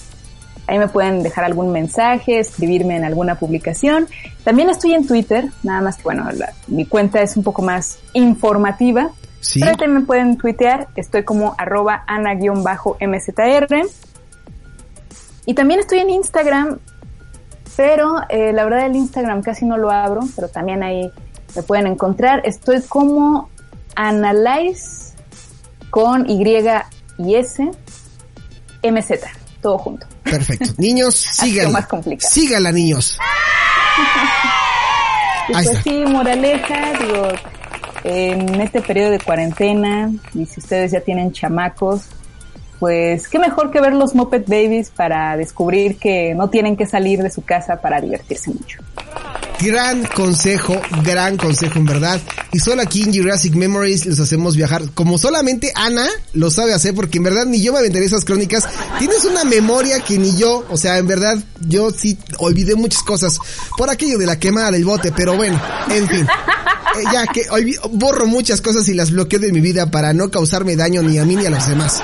Ahí 0.66 0.78
me 0.78 0.88
pueden 0.88 1.22
dejar 1.22 1.44
algún 1.44 1.72
mensaje, 1.72 2.38
escribirme 2.38 2.96
en 2.96 3.04
alguna 3.04 3.34
publicación. 3.34 4.06
También 4.44 4.70
estoy 4.70 4.94
en 4.94 5.06
Twitter, 5.06 5.50
nada 5.62 5.80
más 5.80 5.96
que 5.96 6.04
bueno, 6.04 6.30
la, 6.32 6.52
mi 6.68 6.86
cuenta 6.86 7.20
es 7.20 7.36
un 7.36 7.42
poco 7.42 7.62
más 7.62 7.98
informativa. 8.12 9.10
Sí. 9.40 9.60
Pero 9.60 9.72
también 9.72 9.94
me 9.94 10.06
pueden 10.06 10.38
tuitear, 10.38 10.88
estoy 10.94 11.24
como 11.24 11.54
arroba 11.58 12.04
ana-mzr. 12.06 13.66
Y 15.44 15.54
también 15.54 15.80
estoy 15.80 15.98
en 15.98 16.10
Instagram, 16.10 16.78
pero 17.76 18.22
eh, 18.28 18.52
la 18.52 18.64
verdad 18.64 18.86
el 18.86 18.94
Instagram 18.94 19.42
casi 19.42 19.64
no 19.64 19.76
lo 19.76 19.90
abro, 19.90 20.20
pero 20.36 20.48
también 20.48 20.84
ahí 20.84 21.10
me 21.56 21.62
pueden 21.62 21.88
encontrar. 21.88 22.42
Estoy 22.44 22.82
como 22.82 23.50
Analyze 23.96 25.14
con 25.90 26.28
Y 26.30 26.42
y 27.18 27.34
S 27.34 27.70
MZ, 28.82 29.10
todo 29.62 29.78
junto. 29.78 30.06
Perfecto. 30.24 30.70
Niños, 30.78 31.14
síganla. 31.14 31.70
más 31.70 31.86
complicado. 31.86 32.30
Síganla, 32.30 32.72
niños. 32.72 33.16
Y 35.48 35.52
pues 35.54 35.78
sí, 35.82 36.04
moraleja, 36.06 36.92
digo, 37.00 37.28
en 38.04 38.60
este 38.60 38.80
periodo 38.80 39.10
de 39.10 39.18
cuarentena, 39.18 40.10
y 40.34 40.46
si 40.46 40.60
ustedes 40.60 40.92
ya 40.92 41.00
tienen 41.00 41.32
chamacos, 41.32 42.02
pues 42.78 43.28
qué 43.28 43.38
mejor 43.38 43.70
que 43.70 43.80
ver 43.80 43.92
los 43.92 44.14
Muppet 44.14 44.48
Babies 44.48 44.90
para 44.90 45.36
descubrir 45.36 45.98
que 45.98 46.34
no 46.34 46.48
tienen 46.48 46.76
que 46.76 46.86
salir 46.86 47.22
de 47.22 47.30
su 47.30 47.42
casa 47.42 47.80
para 47.80 48.00
divertirse 48.00 48.50
mucho. 48.50 48.78
Gran 49.62 50.04
consejo, 50.06 50.80
gran 51.04 51.36
consejo 51.36 51.78
en 51.78 51.84
verdad. 51.84 52.20
Y 52.52 52.58
solo 52.58 52.82
aquí 52.82 53.02
en 53.02 53.14
Jurassic 53.14 53.54
Memories 53.54 54.06
los 54.06 54.18
hacemos 54.18 54.56
viajar. 54.56 54.82
Como 54.94 55.18
solamente 55.18 55.72
Ana 55.74 56.06
lo 56.32 56.50
sabe 56.50 56.74
hacer, 56.74 56.94
porque 56.94 57.18
en 57.18 57.24
verdad 57.24 57.46
ni 57.46 57.60
yo 57.62 57.72
me 57.72 57.78
aventaré 57.78 58.04
esas 58.06 58.24
crónicas. 58.24 58.64
Tienes 58.98 59.24
una 59.24 59.44
memoria 59.44 60.00
que 60.00 60.18
ni 60.18 60.36
yo, 60.36 60.64
o 60.68 60.76
sea, 60.76 60.98
en 60.98 61.06
verdad 61.06 61.38
yo 61.60 61.90
sí 61.90 62.18
olvidé 62.38 62.74
muchas 62.74 63.02
cosas 63.02 63.38
por 63.76 63.88
aquello 63.90 64.18
de 64.18 64.26
la 64.26 64.38
quemada 64.38 64.70
del 64.70 64.84
bote, 64.84 65.12
pero 65.12 65.36
bueno, 65.36 65.60
en 65.90 66.08
fin. 66.08 66.26
Eh, 66.26 67.04
ya 67.12 67.26
que 67.26 67.48
olvi- 67.48 67.78
borro 67.92 68.26
muchas 68.26 68.60
cosas 68.60 68.86
y 68.88 68.94
las 68.94 69.10
bloqueo 69.12 69.38
de 69.38 69.52
mi 69.52 69.60
vida 69.60 69.90
para 69.90 70.12
no 70.12 70.30
causarme 70.30 70.76
daño 70.76 71.02
ni 71.02 71.18
a 71.18 71.24
mí 71.24 71.36
ni 71.36 71.46
a 71.46 71.50
los 71.50 71.66
demás. 71.66 72.02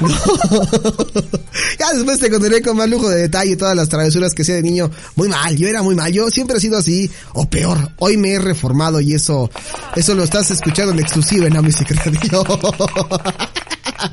Ya 1.78 1.92
después 1.92 2.18
te 2.18 2.30
contaré 2.30 2.62
con 2.62 2.76
más 2.76 2.88
lujo 2.88 3.08
de 3.08 3.22
detalle 3.22 3.56
todas 3.56 3.76
las 3.76 3.88
travesuras 3.88 4.32
que 4.34 4.42
hacía 4.42 4.56
de 4.56 4.62
niño. 4.62 4.90
Muy 5.16 5.28
mal, 5.28 5.56
yo 5.56 5.68
era 5.68 5.82
muy 5.82 5.94
mal, 5.94 6.12
yo 6.12 6.28
siempre 6.30 6.56
he 6.56 6.60
sido 6.60 6.78
así, 6.78 7.10
o 7.32 7.48
peor, 7.48 7.90
hoy 7.98 8.16
me 8.16 8.32
he 8.32 8.38
reformado 8.38 9.00
y 9.00 9.14
eso, 9.14 9.50
eso 9.96 10.14
lo 10.14 10.24
estás 10.24 10.50
escuchando 10.50 10.92
en 10.92 11.00
exclusiva 11.00 11.46
en 11.46 11.56
Amnesty 11.56 11.84
Radio. 11.94 12.44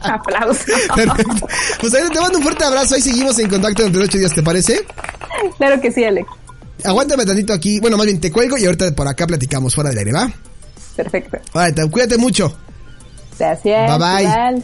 Aplausos. 0.04 0.66
Perfecto. 0.96 1.48
Pues 1.80 1.94
ahí 1.94 2.04
te 2.12 2.20
mando 2.20 2.38
un 2.38 2.44
fuerte 2.44 2.64
abrazo, 2.64 2.96
ahí 2.96 3.02
seguimos 3.02 3.38
en 3.40 3.50
contacto 3.50 3.90
de 3.90 4.00
ocho 4.00 4.18
días, 4.18 4.34
¿te 4.34 4.44
parece? 4.44 4.86
claro 5.58 5.82
que 5.82 5.92
sí, 5.92 6.04
Alex. 6.04 6.28
Aguántame 6.84 7.26
tantito 7.26 7.54
aquí, 7.54 7.80
bueno, 7.80 7.98
más 7.98 8.06
bien 8.06 8.20
te 8.20 8.32
cuelgo 8.32 8.58
y 8.58 8.66
ahorita 8.66 8.94
por 8.96 9.08
acá 9.08 9.28
platicamos 9.28 9.74
fuera 9.76 9.90
del 9.90 10.00
aire, 10.00 10.14
¿va? 10.14 10.32
Perfecto. 10.96 11.38
Vale, 11.54 11.74
te- 11.74 11.90
cuídate 11.90 12.18
mucho. 12.18 12.56
Gracias. 13.38 13.98
Bye, 13.98 14.08
bye. 14.08 14.24
igual. 14.24 14.64